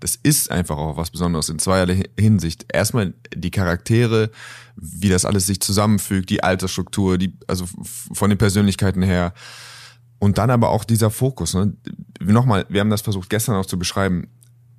das 0.00 0.16
ist 0.16 0.50
einfach 0.50 0.76
auch 0.76 0.96
was 0.96 1.10
Besonderes 1.10 1.48
in 1.48 1.58
zweierlei 1.58 2.04
Hinsicht. 2.18 2.66
Erstmal 2.72 3.14
die 3.34 3.50
Charaktere, 3.50 4.30
wie 4.76 5.08
das 5.08 5.24
alles 5.24 5.46
sich 5.46 5.60
zusammenfügt, 5.60 6.30
die 6.30 6.42
Altersstruktur, 6.42 7.18
die, 7.18 7.34
also 7.46 7.66
von 7.82 8.30
den 8.30 8.38
Persönlichkeiten 8.38 9.02
her. 9.02 9.32
Und 10.18 10.38
dann 10.38 10.50
aber 10.50 10.70
auch 10.70 10.84
dieser 10.84 11.10
Fokus. 11.10 11.54
Ne? 11.54 11.74
Nochmal, 12.20 12.66
wir 12.68 12.80
haben 12.80 12.90
das 12.90 13.02
versucht 13.02 13.30
gestern 13.30 13.56
auch 13.56 13.66
zu 13.66 13.78
beschreiben. 13.78 14.28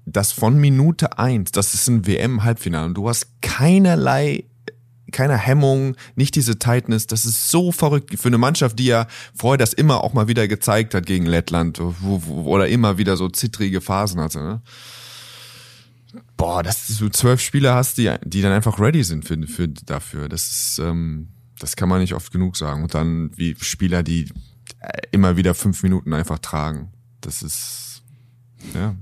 Das 0.06 0.32
von 0.32 0.58
Minute 0.58 1.20
eins, 1.20 1.52
das 1.52 1.74
ist 1.74 1.88
ein 1.88 2.08
WM-Halbfinale 2.08 2.86
und 2.86 2.94
du 2.96 3.10
hast 3.10 3.42
keinerlei 3.42 4.46
keine 5.12 5.38
Hemmung, 5.38 5.96
nicht 6.16 6.36
diese 6.36 6.60
Tightness. 6.60 7.08
Das 7.08 7.26
ist 7.26 7.50
so 7.50 7.72
verrückt 7.72 8.18
für 8.20 8.28
eine 8.28 8.38
Mannschaft, 8.38 8.78
die 8.80 8.86
ja 8.86 9.08
vorher 9.34 9.58
das 9.58 9.74
immer 9.74 10.04
auch 10.04 10.14
mal 10.14 10.28
wieder 10.28 10.48
gezeigt 10.48 10.94
hat 10.94 11.06
gegen 11.06 11.26
Lettland, 11.26 11.80
wo, 11.80 12.22
wo, 12.26 12.44
oder 12.54 12.68
immer 12.68 12.98
wieder 12.98 13.18
so 13.18 13.30
zittrige 13.30 13.82
Phasen 13.82 14.20
hatte. 14.20 14.40
Ne? 14.40 14.62
Boah, 16.36 16.64
dass 16.64 16.88
du 16.98 17.10
zwölf 17.10 17.42
Spieler 17.42 17.76
hast, 17.76 17.98
die, 17.98 18.14
die 18.24 18.42
dann 18.42 18.52
einfach 18.52 18.80
ready 18.80 19.04
sind 19.04 19.26
für, 19.26 19.42
für 19.48 19.68
dafür. 19.68 20.30
Das 20.30 20.50
ist, 20.50 20.80
ähm, 20.80 21.30
das 21.60 21.76
kann 21.76 21.90
man 21.90 22.02
nicht 22.02 22.14
oft 22.14 22.32
genug 22.32 22.58
sagen. 22.58 22.84
Und 22.84 22.94
dann 22.94 23.32
wie 23.36 23.56
Spieler, 23.60 24.04
die 24.04 24.32
äh, 24.80 25.02
immer 25.12 25.38
wieder 25.38 25.54
fünf 25.54 25.84
Minuten 25.84 26.14
einfach 26.14 26.40
tragen. 26.40 26.92
Das 27.22 27.44
ist, 27.44 28.04
ja 28.74 28.96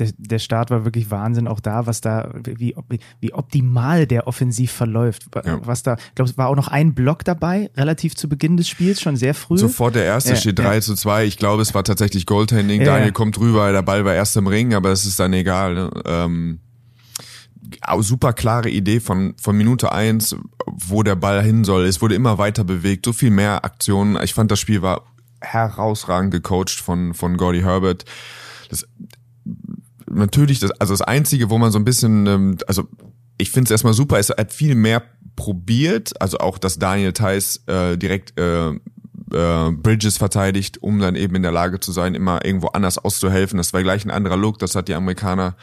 der, 0.00 0.10
der 0.16 0.38
Start 0.38 0.70
war 0.70 0.84
wirklich 0.84 1.10
Wahnsinn, 1.10 1.46
auch 1.46 1.60
da, 1.60 1.86
was 1.86 2.00
da, 2.00 2.32
wie, 2.44 2.74
wie 3.20 3.32
optimal 3.32 4.06
der 4.06 4.26
offensiv 4.26 4.72
verläuft. 4.72 5.26
Ja. 5.44 5.60
Was 5.66 5.82
da, 5.82 5.96
ich 5.96 6.14
glaube, 6.14 6.30
es 6.30 6.38
war 6.38 6.48
auch 6.48 6.56
noch 6.56 6.68
ein 6.68 6.94
Block 6.94 7.24
dabei, 7.24 7.70
relativ 7.76 8.16
zu 8.16 8.28
Beginn 8.28 8.56
des 8.56 8.68
Spiels, 8.68 9.00
schon 9.00 9.16
sehr 9.16 9.34
früh. 9.34 9.58
Sofort 9.58 9.94
der 9.94 10.04
erste 10.04 10.30
ja, 10.30 10.36
steht 10.36 10.58
3 10.58 10.74
ja. 10.74 10.80
zu 10.80 10.94
2. 10.94 11.26
Ich 11.26 11.36
glaube, 11.36 11.62
es 11.62 11.74
war 11.74 11.84
tatsächlich 11.84 12.26
Goaltending. 12.26 12.84
Daniel 12.84 13.12
kommt 13.12 13.38
rüber, 13.38 13.70
der 13.72 13.82
Ball 13.82 14.04
war 14.04 14.14
erst 14.14 14.36
im 14.36 14.46
Ring, 14.46 14.74
aber 14.74 14.90
es 14.90 15.04
ist 15.04 15.20
dann 15.20 15.32
egal. 15.32 15.74
Ne? 15.74 15.90
Ähm, 16.06 16.60
super 18.00 18.32
klare 18.32 18.70
Idee 18.70 19.00
von, 19.00 19.34
von 19.40 19.56
Minute 19.56 19.92
eins, 19.92 20.34
wo 20.66 21.02
der 21.02 21.16
Ball 21.16 21.42
hin 21.42 21.64
soll. 21.64 21.84
Es 21.84 22.00
wurde 22.00 22.14
immer 22.14 22.38
weiter 22.38 22.64
bewegt, 22.64 23.04
so 23.04 23.12
viel 23.12 23.30
mehr 23.30 23.64
Aktionen. 23.64 24.18
Ich 24.22 24.34
fand, 24.34 24.50
das 24.50 24.58
Spiel 24.58 24.82
war 24.82 25.04
herausragend 25.40 26.32
gecoacht 26.32 26.80
von, 26.80 27.14
von 27.14 27.36
Gordy 27.36 27.60
Herbert. 27.60 28.04
Das, 28.70 28.86
natürlich, 30.10 30.60
das, 30.60 30.70
also 30.72 30.92
das 30.92 31.02
Einzige, 31.02 31.50
wo 31.50 31.58
man 31.58 31.72
so 31.72 31.78
ein 31.78 31.84
bisschen, 31.84 32.26
ähm, 32.26 32.58
also 32.66 32.88
ich 33.38 33.50
finde 33.50 33.68
es 33.68 33.70
erstmal 33.70 33.94
super, 33.94 34.18
es 34.18 34.28
hat 34.28 34.52
viel 34.52 34.74
mehr 34.74 35.02
probiert, 35.36 36.20
also 36.20 36.38
auch, 36.38 36.58
dass 36.58 36.78
Daniel 36.78 37.12
Theiss 37.12 37.62
äh, 37.66 37.96
direkt 37.96 38.38
äh, 38.38 38.70
äh, 38.70 39.70
Bridges 39.70 40.18
verteidigt, 40.18 40.82
um 40.82 40.98
dann 40.98 41.16
eben 41.16 41.34
in 41.36 41.42
der 41.42 41.52
Lage 41.52 41.80
zu 41.80 41.92
sein, 41.92 42.14
immer 42.14 42.44
irgendwo 42.44 42.68
anders 42.68 42.98
auszuhelfen. 42.98 43.56
Das 43.56 43.72
war 43.72 43.82
gleich 43.82 44.04
ein 44.04 44.10
anderer 44.10 44.36
Look, 44.36 44.58
das 44.58 44.74
hat 44.74 44.88
die 44.88 44.94
Amerikaner 44.94 45.56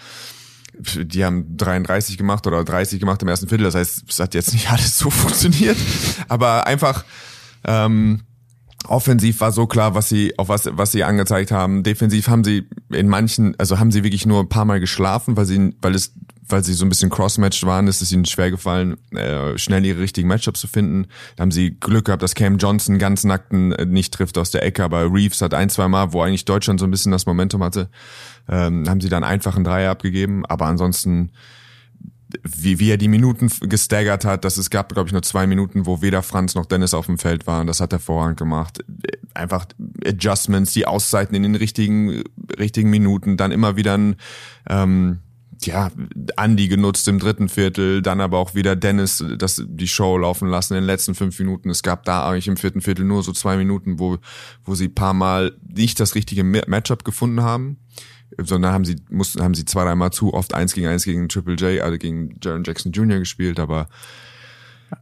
die 0.79 1.25
haben 1.25 1.57
33 1.57 2.17
gemacht 2.17 2.45
oder 2.47 2.63
30 2.63 2.99
gemacht 2.99 3.21
im 3.21 3.27
ersten 3.27 3.47
Viertel. 3.47 3.63
Das 3.63 3.75
heißt, 3.75 4.03
es 4.07 4.19
hat 4.19 4.33
jetzt 4.35 4.53
nicht 4.53 4.69
alles 4.71 4.97
so 4.97 5.09
funktioniert. 5.09 5.77
Aber 6.27 6.67
einfach, 6.67 7.05
ähm, 7.63 8.21
Offensiv 8.89 9.41
war 9.41 9.51
so 9.51 9.67
klar, 9.67 9.95
was 9.95 10.09
sie, 10.09 10.37
auf 10.37 10.49
was, 10.49 10.69
was 10.71 10.91
sie 10.91 11.03
angezeigt 11.03 11.51
haben. 11.51 11.83
Defensiv 11.83 12.27
haben 12.27 12.43
sie 12.43 12.67
in 12.89 13.07
manchen, 13.07 13.55
also 13.57 13.79
haben 13.79 13.91
sie 13.91 14.03
wirklich 14.03 14.25
nur 14.25 14.41
ein 14.41 14.49
paar 14.49 14.65
Mal 14.65 14.79
geschlafen, 14.79 15.37
weil 15.37 15.45
sie, 15.45 15.75
weil 15.81 15.95
es, 15.95 16.13
weil 16.49 16.63
sie 16.63 16.73
so 16.73 16.85
ein 16.85 16.89
bisschen 16.89 17.09
crossmatched 17.09 17.65
waren, 17.65 17.87
ist 17.87 18.01
es 18.01 18.11
ihnen 18.11 18.25
schwer 18.25 18.51
gefallen, 18.51 18.97
äh, 19.11 19.57
schnell 19.57 19.85
ihre 19.85 19.99
richtigen 19.99 20.27
Matchups 20.27 20.61
zu 20.61 20.67
finden. 20.67 21.07
Da 21.35 21.41
haben 21.41 21.51
sie 21.51 21.71
Glück 21.71 22.05
gehabt, 22.05 22.23
dass 22.23 22.35
Cam 22.35 22.57
Johnson 22.57 22.99
ganz 22.99 23.23
nackten 23.23 23.71
äh, 23.73 23.85
nicht 23.85 24.13
trifft 24.13 24.37
aus 24.37 24.51
der 24.51 24.63
Ecke, 24.63 24.83
aber 24.83 25.11
Reeves 25.13 25.41
hat 25.41 25.53
ein, 25.53 25.69
zwei 25.69 25.87
Mal, 25.87 26.13
wo 26.13 26.21
eigentlich 26.21 26.45
Deutschland 26.45 26.79
so 26.79 26.85
ein 26.85 26.91
bisschen 26.91 27.11
das 27.11 27.25
Momentum 27.25 27.63
hatte, 27.63 27.89
ähm, 28.47 28.87
haben 28.87 29.01
sie 29.01 29.09
dann 29.09 29.23
einfach 29.23 29.55
einen 29.55 29.65
Dreier 29.65 29.91
abgegeben, 29.91 30.45
aber 30.45 30.65
ansonsten, 30.65 31.31
wie, 32.43 32.79
wie 32.79 32.91
er 32.91 32.97
die 32.97 33.07
Minuten 33.07 33.49
gestaggert 33.61 34.25
hat, 34.25 34.43
dass 34.43 34.57
es 34.57 34.69
gab, 34.69 34.93
glaube 34.93 35.07
ich, 35.07 35.13
nur 35.13 35.21
zwei 35.21 35.47
Minuten, 35.47 35.85
wo 35.85 36.01
weder 36.01 36.23
Franz 36.23 36.55
noch 36.55 36.65
Dennis 36.65 36.93
auf 36.93 37.05
dem 37.05 37.17
Feld 37.17 37.47
waren. 37.47 37.67
Das 37.67 37.79
hat 37.79 37.93
er 37.93 37.99
vorrangig 37.99 38.37
gemacht. 38.37 38.83
Einfach 39.33 39.65
Adjustments, 40.05 40.73
die 40.73 40.85
Auszeiten 40.85 41.35
in 41.35 41.43
den 41.43 41.55
richtigen, 41.55 42.23
richtigen 42.57 42.89
Minuten, 42.89 43.37
dann 43.37 43.51
immer 43.51 43.77
wieder 43.77 43.97
ein, 43.97 44.15
ähm, 44.69 45.19
ja, 45.63 45.89
Andy 46.35 46.67
genutzt 46.67 47.07
im 47.07 47.17
dritten 47.17 47.49
Viertel, 47.49 48.01
dann 48.01 48.21
aber 48.21 48.37
auch 48.37 48.53
wieder 48.53 48.75
Dennis 48.75 49.23
das, 49.37 49.63
die 49.65 49.87
Show 49.87 50.17
laufen 50.17 50.47
lassen 50.49 50.73
in 50.73 50.81
den 50.81 50.87
letzten 50.87 51.15
fünf 51.15 51.39
Minuten. 51.39 51.69
Es 51.69 51.81
gab 51.81 52.03
da 52.03 52.27
eigentlich 52.27 52.47
im 52.47 52.57
vierten 52.57 52.81
Viertel 52.81 53.05
nur 53.05 53.23
so 53.23 53.31
zwei 53.31 53.57
Minuten, 53.57 53.99
wo, 53.99 54.17
wo 54.65 54.75
sie 54.75 54.89
paar 54.89 55.13
Mal 55.13 55.53
nicht 55.67 55.99
das 55.99 56.13
richtige 56.13 56.43
Matchup 56.43 57.03
gefunden 57.03 57.41
haben 57.41 57.77
sondern 58.37 58.73
haben 58.73 58.85
sie 58.85 58.97
mussten 59.09 59.41
haben 59.41 59.53
sie 59.53 59.65
zwei 59.65 59.83
dreimal 59.83 60.11
zu 60.11 60.33
oft 60.33 60.53
eins 60.53 60.73
gegen 60.73 60.87
eins 60.87 61.05
gegen 61.05 61.29
Triple 61.29 61.55
J 61.55 61.81
also 61.81 61.97
gegen 61.97 62.37
Jaron 62.41 62.63
Jackson 62.63 62.91
Jr. 62.91 63.19
gespielt 63.19 63.59
aber 63.59 63.87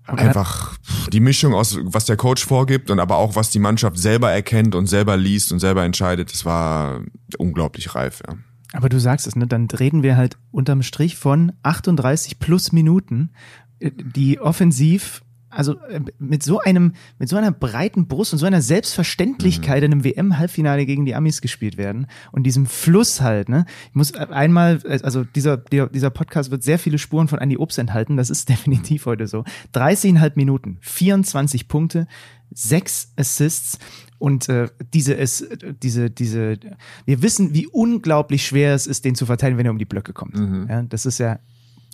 aber 0.05 0.19
einfach 0.19 0.77
die 1.11 1.19
Mischung 1.19 1.53
aus 1.53 1.77
was 1.81 2.05
der 2.05 2.17
Coach 2.17 2.45
vorgibt 2.45 2.89
und 2.89 2.99
aber 2.99 3.17
auch 3.17 3.35
was 3.35 3.49
die 3.49 3.59
Mannschaft 3.59 3.97
selber 3.97 4.31
erkennt 4.31 4.75
und 4.75 4.87
selber 4.87 5.17
liest 5.17 5.51
und 5.51 5.59
selber 5.59 5.83
entscheidet 5.83 6.31
das 6.31 6.45
war 6.45 7.01
unglaublich 7.37 7.95
reif 7.95 8.21
ja 8.27 8.35
aber 8.73 8.89
du 8.89 8.99
sagst 8.99 9.27
es 9.27 9.35
ne 9.35 9.47
dann 9.47 9.67
reden 9.67 10.03
wir 10.03 10.17
halt 10.17 10.37
unterm 10.51 10.83
Strich 10.83 11.17
von 11.17 11.51
38 11.63 12.39
plus 12.39 12.71
Minuten 12.71 13.31
äh, 13.79 13.91
die 13.91 14.39
offensiv 14.39 15.24
also 15.55 15.79
äh, 15.87 16.01
mit 16.19 16.43
so 16.43 16.59
einem, 16.59 16.93
mit 17.19 17.29
so 17.29 17.35
einer 17.35 17.51
breiten 17.51 18.07
Brust 18.07 18.33
und 18.33 18.39
so 18.39 18.45
einer 18.45 18.61
Selbstverständlichkeit 18.61 19.79
mhm. 19.79 19.85
in 19.85 19.91
einem 19.91 20.03
WM-Halbfinale 20.03 20.85
gegen 20.85 21.05
die 21.05 21.15
Amis 21.15 21.41
gespielt 21.41 21.77
werden 21.77 22.07
und 22.31 22.43
diesem 22.43 22.65
Fluss 22.65 23.21
halt, 23.21 23.49
ne? 23.49 23.65
Ich 23.89 23.95
muss 23.95 24.13
einmal, 24.13 24.81
also 24.85 25.23
dieser, 25.23 25.57
dieser 25.57 26.09
Podcast 26.09 26.51
wird 26.51 26.63
sehr 26.63 26.79
viele 26.79 26.97
Spuren 26.97 27.27
von 27.27 27.39
Andy 27.39 27.57
Obst 27.57 27.79
enthalten, 27.79 28.17
das 28.17 28.29
ist 28.29 28.49
definitiv 28.55 29.05
heute 29.05 29.27
so. 29.27 29.43
30,5 29.73 30.31
Minuten, 30.35 30.77
24 30.81 31.67
Punkte, 31.67 32.07
sechs 32.53 33.11
Assists 33.15 33.79
und 34.17 34.47
äh, 34.49 34.69
diese 34.93 35.17
es 35.17 35.47
diese 35.83 36.09
diese 36.09 36.57
wir 37.05 37.21
wissen 37.21 37.53
wie 37.53 37.67
unglaublich 37.67 38.45
schwer 38.45 38.73
es 38.73 38.87
ist 38.87 39.03
den 39.03 39.15
zu 39.15 39.25
verteidigen 39.25 39.57
wenn 39.57 39.65
er 39.65 39.71
um 39.71 39.77
die 39.77 39.85
Blöcke 39.85 40.13
kommt 40.13 40.35
mhm. 40.35 40.67
ja, 40.69 40.83
das 40.83 41.05
ist 41.05 41.17
ja 41.17 41.39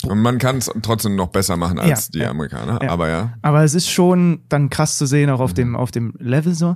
und 0.03 0.21
man 0.21 0.37
kann 0.37 0.57
es 0.57 0.71
trotzdem 0.81 1.15
noch 1.15 1.27
besser 1.27 1.57
machen 1.57 1.79
als 1.79 2.07
ja, 2.07 2.11
die 2.13 2.19
ja, 2.19 2.29
Amerikaner, 2.29 2.79
ja. 2.81 2.89
aber 2.89 3.09
ja. 3.09 3.33
Aber 3.41 3.63
es 3.63 3.73
ist 3.73 3.89
schon 3.89 4.41
dann 4.49 4.69
krass 4.69 4.97
zu 4.97 5.05
sehen, 5.05 5.29
auch 5.29 5.39
auf 5.39 5.51
mhm. 5.51 5.55
dem, 5.55 5.75
auf 5.75 5.91
dem 5.91 6.13
Level 6.19 6.53
so. 6.53 6.75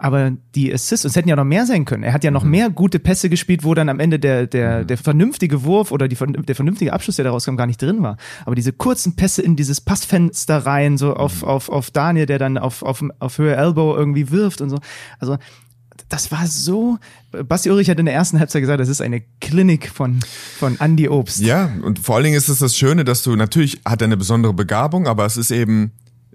Aber 0.00 0.30
die 0.54 0.72
Assists, 0.72 1.04
es 1.04 1.16
hätten 1.16 1.28
ja 1.28 1.34
noch 1.34 1.44
mehr 1.44 1.66
sein 1.66 1.84
können. 1.84 2.04
Er 2.04 2.12
hat 2.12 2.22
ja 2.22 2.30
noch 2.30 2.44
mhm. 2.44 2.50
mehr 2.50 2.70
gute 2.70 3.00
Pässe 3.00 3.28
gespielt, 3.28 3.64
wo 3.64 3.74
dann 3.74 3.88
am 3.88 3.98
Ende 3.98 4.20
der, 4.20 4.46
der, 4.46 4.82
mhm. 4.82 4.86
der 4.86 4.96
vernünftige 4.96 5.64
Wurf 5.64 5.90
oder 5.90 6.06
die, 6.06 6.16
der 6.16 6.54
vernünftige 6.54 6.92
Abschluss, 6.92 7.16
der 7.16 7.24
da 7.24 7.32
rauskam, 7.32 7.56
gar 7.56 7.66
nicht 7.66 7.82
drin 7.82 8.00
war. 8.00 8.16
Aber 8.46 8.54
diese 8.54 8.72
kurzen 8.72 9.16
Pässe 9.16 9.42
in 9.42 9.56
dieses 9.56 9.80
Passfenster 9.80 10.58
rein, 10.58 10.98
so 10.98 11.14
auf, 11.14 11.42
mhm. 11.42 11.48
auf, 11.48 11.68
auf 11.68 11.90
Daniel, 11.90 12.26
der 12.26 12.38
dann 12.38 12.58
auf, 12.58 12.84
auf, 12.84 13.04
auf 13.18 13.38
Höhe 13.38 13.56
Elbow 13.56 13.96
irgendwie 13.96 14.30
wirft 14.30 14.60
und 14.60 14.70
so. 14.70 14.78
Also 15.18 15.36
das 16.08 16.32
war 16.32 16.46
so. 16.46 16.98
Basti 17.30 17.70
Ulrich 17.70 17.90
hat 17.90 17.98
in 17.98 18.06
der 18.06 18.14
ersten 18.14 18.38
Halbzeit 18.38 18.62
gesagt, 18.62 18.80
das 18.80 18.88
ist 18.88 19.00
eine 19.00 19.22
Klinik 19.40 19.90
von, 19.90 20.20
von 20.58 20.80
Andy 20.80 21.08
Obst. 21.08 21.40
Ja, 21.40 21.70
und 21.82 21.98
vor 21.98 22.16
allen 22.16 22.24
Dingen 22.24 22.36
ist 22.36 22.48
es 22.48 22.58
das 22.58 22.76
Schöne, 22.76 23.04
dass 23.04 23.22
du 23.22 23.36
natürlich 23.36 23.80
hat 23.84 24.00
er 24.00 24.06
eine 24.06 24.16
besondere 24.16 24.54
Begabung, 24.54 25.06
aber 25.06 25.26
es 25.26 25.36
ist 25.36 25.50
eben 25.50 25.92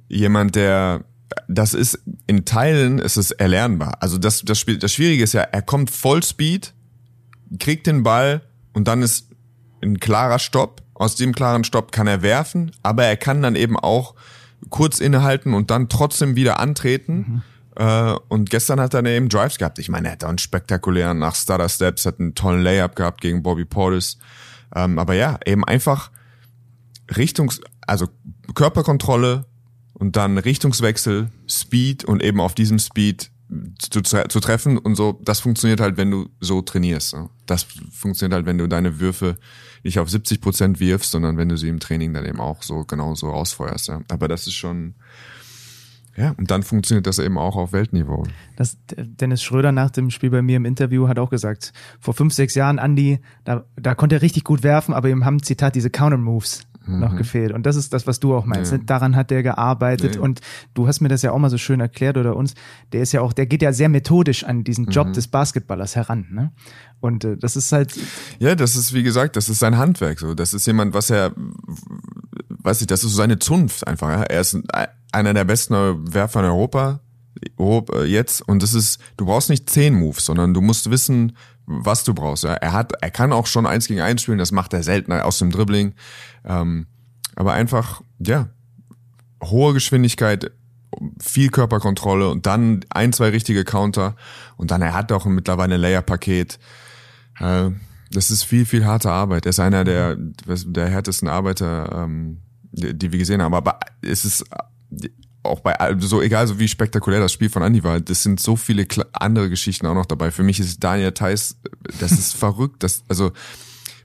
jemand, 0.07 0.55
der 0.55 1.03
das 1.47 1.73
ist 1.73 1.99
in 2.27 2.45
Teilen 2.45 2.99
ist 2.99 3.17
es 3.17 3.31
erlernbar. 3.31 3.97
Also 4.01 4.19
das, 4.19 4.43
das, 4.43 4.59
Spiel, 4.59 4.77
das 4.77 4.93
Schwierige 4.93 5.23
ist 5.23 5.33
ja, 5.33 5.41
er 5.41 5.63
kommt 5.63 5.89
Vollspeed, 5.89 6.73
kriegt 7.59 7.87
den 7.87 8.03
Ball 8.03 8.41
und 8.73 8.87
dann 8.87 9.01
ist 9.01 9.29
ein 9.81 9.99
klarer 9.99 10.37
Stopp. 10.37 10.83
Aus 10.93 11.15
dem 11.15 11.33
klaren 11.33 11.63
Stopp 11.63 11.91
kann 11.91 12.05
er 12.05 12.21
werfen, 12.21 12.71
aber 12.83 13.05
er 13.05 13.17
kann 13.17 13.41
dann 13.41 13.55
eben 13.55 13.77
auch 13.77 14.13
kurz 14.69 14.99
innehalten 14.99 15.55
und 15.55 15.71
dann 15.71 15.89
trotzdem 15.89 16.35
wieder 16.35 16.59
antreten. 16.59 17.15
Mhm 17.17 17.41
äh, 17.75 18.15
und 18.29 18.49
gestern 18.49 18.79
hat 18.79 18.93
er 18.93 19.05
eben 19.05 19.29
Drives 19.29 19.57
gehabt. 19.57 19.79
Ich 19.79 19.89
meine, 19.89 20.07
er 20.07 20.13
hat 20.13 20.23
einen 20.23 20.37
spektakulären 20.37 21.19
nach 21.19 21.35
Stutter 21.35 21.69
Steps, 21.69 22.05
hat 22.05 22.19
einen 22.19 22.35
tollen 22.35 22.61
Layup 22.61 22.95
gehabt 22.95 23.21
gegen 23.21 23.43
Bobby 23.43 23.65
Portis. 23.65 24.17
Ähm, 24.75 24.99
aber 24.99 25.13
ja, 25.13 25.39
eben 25.45 25.63
einfach 25.65 26.11
Richtungs-, 27.09 27.61
also 27.87 28.07
Körperkontrolle 28.55 29.45
und 29.93 30.15
dann 30.15 30.37
Richtungswechsel, 30.37 31.29
Speed 31.47 32.05
und 32.05 32.23
eben 32.23 32.39
auf 32.39 32.55
diesem 32.55 32.79
Speed 32.79 33.31
zu, 33.77 34.01
zu 34.01 34.39
treffen 34.39 34.77
und 34.77 34.95
so, 34.95 35.19
das 35.23 35.39
funktioniert 35.39 35.79
halt, 35.79 35.97
wenn 35.97 36.11
du 36.11 36.29
so 36.39 36.61
trainierst. 36.61 37.15
Das 37.45 37.67
funktioniert 37.91 38.33
halt, 38.33 38.45
wenn 38.45 38.57
du 38.57 38.67
deine 38.67 38.99
Würfe 38.99 39.37
nicht 39.83 39.99
auf 39.99 40.09
70 40.09 40.41
Prozent 40.41 40.79
wirfst, 40.79 41.11
sondern 41.11 41.37
wenn 41.37 41.49
du 41.49 41.57
sie 41.57 41.69
im 41.69 41.79
Training 41.79 42.13
dann 42.13 42.25
eben 42.25 42.39
auch 42.39 42.63
so 42.63 42.83
genau 42.85 43.15
so 43.15 43.27
ausfeuerst. 43.27 43.89
Ja. 43.89 44.01
Aber 44.09 44.27
das 44.27 44.47
ist 44.47 44.53
schon, 44.53 44.95
ja, 46.15 46.31
und 46.37 46.51
dann 46.51 46.63
funktioniert 46.63 47.07
das 47.07 47.19
eben 47.19 47.37
auch 47.37 47.55
auf 47.55 47.73
Weltniveau. 47.73 48.23
Das, 48.55 48.77
Dennis 48.95 49.41
Schröder 49.41 49.71
nach 49.71 49.89
dem 49.89 50.09
Spiel 50.11 50.29
bei 50.29 50.41
mir 50.41 50.57
im 50.57 50.65
Interview 50.65 51.07
hat 51.07 51.17
auch 51.17 51.29
gesagt, 51.29 51.73
vor 51.99 52.13
fünf, 52.13 52.33
sechs 52.33 52.55
Jahren, 52.55 52.77
Andy, 52.77 53.19
da, 53.43 53.65
da 53.75 53.95
konnte 53.95 54.15
er 54.15 54.21
richtig 54.21 54.43
gut 54.43 54.63
werfen, 54.63 54.93
aber 54.93 55.09
ihm 55.09 55.25
haben, 55.25 55.41
Zitat, 55.41 55.75
diese 55.75 55.89
Counter-Moves 55.89 56.67
mhm. 56.85 56.99
noch 56.99 57.15
gefehlt. 57.15 57.51
Und 57.51 57.65
das 57.65 57.75
ist 57.75 57.93
das, 57.93 58.07
was 58.07 58.19
du 58.19 58.35
auch 58.35 58.45
meinst. 58.45 58.71
Ja. 58.71 58.77
Daran 58.79 59.15
hat 59.15 59.31
der 59.31 59.43
gearbeitet. 59.43 60.15
Ja. 60.15 60.21
Und 60.21 60.41
du 60.73 60.87
hast 60.87 61.01
mir 61.01 61.09
das 61.09 61.21
ja 61.21 61.31
auch 61.31 61.39
mal 61.39 61.49
so 61.49 61.57
schön 61.57 61.79
erklärt 61.79 62.17
oder 62.17 62.35
uns. 62.35 62.53
Der 62.91 63.01
ist 63.01 63.11
ja 63.11 63.21
auch, 63.21 63.33
der 63.33 63.45
geht 63.45 63.61
ja 63.61 63.73
sehr 63.73 63.89
methodisch 63.89 64.43
an 64.43 64.63
diesen 64.63 64.87
Job 64.87 65.07
mhm. 65.07 65.13
des 65.13 65.27
Basketballers 65.27 65.95
heran. 65.95 66.27
Ne? 66.31 66.51
Und 66.99 67.25
äh, 67.25 67.37
das 67.37 67.55
ist 67.55 67.71
halt. 67.71 67.97
Ja, 68.39 68.55
das 68.55 68.75
ist, 68.75 68.93
wie 68.93 69.03
gesagt, 69.03 69.35
das 69.35 69.49
ist 69.49 69.59
sein 69.59 69.77
Handwerk. 69.77 70.19
So, 70.19 70.33
das 70.33 70.53
ist 70.53 70.67
jemand, 70.67 70.93
was 70.93 71.09
er, 71.09 71.33
weiß 72.63 72.81
ich, 72.81 72.87
das 72.87 73.03
ist 73.03 73.11
so 73.11 73.17
seine 73.17 73.39
Zunft 73.39 73.85
einfach. 73.87 74.09
Ja? 74.09 74.23
Er 74.23 74.41
ist 74.41 74.57
einer 75.11 75.33
der 75.33 75.43
besten 75.43 75.73
Werfer 76.13 76.39
in 76.39 76.45
Europa 76.47 76.99
jetzt 78.05 78.41
und 78.41 78.63
das 78.63 78.73
ist, 78.73 78.99
du 79.17 79.25
brauchst 79.25 79.49
nicht 79.49 79.69
zehn 79.69 79.93
Moves, 79.93 80.25
sondern 80.25 80.53
du 80.53 80.61
musst 80.61 80.89
wissen, 80.89 81.35
was 81.65 82.03
du 82.03 82.13
brauchst. 82.13 82.43
Ja? 82.43 82.53
Er 82.53 82.71
hat, 82.71 82.93
er 83.01 83.11
kann 83.11 83.33
auch 83.33 83.47
schon 83.47 83.65
eins 83.65 83.87
gegen 83.87 84.01
eins 84.01 84.21
spielen, 84.23 84.37
das 84.37 84.51
macht 84.51 84.73
er 84.73 84.83
seltener 84.83 85.25
aus 85.25 85.39
dem 85.39 85.51
Dribbling, 85.51 85.93
ähm, 86.45 86.87
aber 87.35 87.53
einfach, 87.53 88.01
ja, 88.19 88.49
hohe 89.43 89.73
Geschwindigkeit, 89.73 90.51
viel 91.19 91.49
Körperkontrolle 91.49 92.29
und 92.29 92.45
dann 92.45 92.85
ein, 92.89 93.13
zwei 93.13 93.29
richtige 93.29 93.65
Counter 93.65 94.15
und 94.57 94.71
dann 94.71 94.81
er 94.81 94.93
hat 94.93 95.11
auch 95.11 95.25
mittlerweile 95.25 95.75
ein 95.75 95.81
Layer-Paket. 95.81 96.59
Äh, 97.39 97.71
das 98.11 98.29
ist 98.29 98.43
viel, 98.43 98.65
viel 98.65 98.85
harte 98.85 99.09
Arbeit. 99.09 99.47
Er 99.47 99.49
ist 99.49 99.59
einer 99.59 99.83
der, 99.83 100.15
der 100.17 100.87
härtesten 100.87 101.27
Arbeiter, 101.27 102.03
ähm, 102.03 102.42
die, 102.73 103.11
wir 103.11 103.19
gesehen 103.19 103.41
haben. 103.41 103.53
Aber 103.53 103.79
es 104.01 104.25
ist 104.25 104.45
auch 105.43 105.59
bei 105.59 105.75
so 105.99 106.21
egal 106.21 106.47
so 106.47 106.59
wie 106.59 106.67
spektakulär 106.67 107.19
das 107.19 107.33
Spiel 107.33 107.49
von 107.49 107.63
Andy 107.63 107.83
war, 107.83 107.99
das 107.99 108.23
sind 108.23 108.39
so 108.39 108.55
viele 108.55 108.87
andere 109.13 109.49
Geschichten 109.49 109.85
auch 109.85 109.93
noch 109.93 110.05
dabei. 110.05 110.31
Für 110.31 110.43
mich 110.43 110.59
ist 110.59 110.83
Daniel 110.83 111.11
Theiss, 111.11 111.57
das 111.99 112.13
ist 112.13 112.33
verrückt, 112.37 112.83
das 112.83 113.03
also 113.09 113.31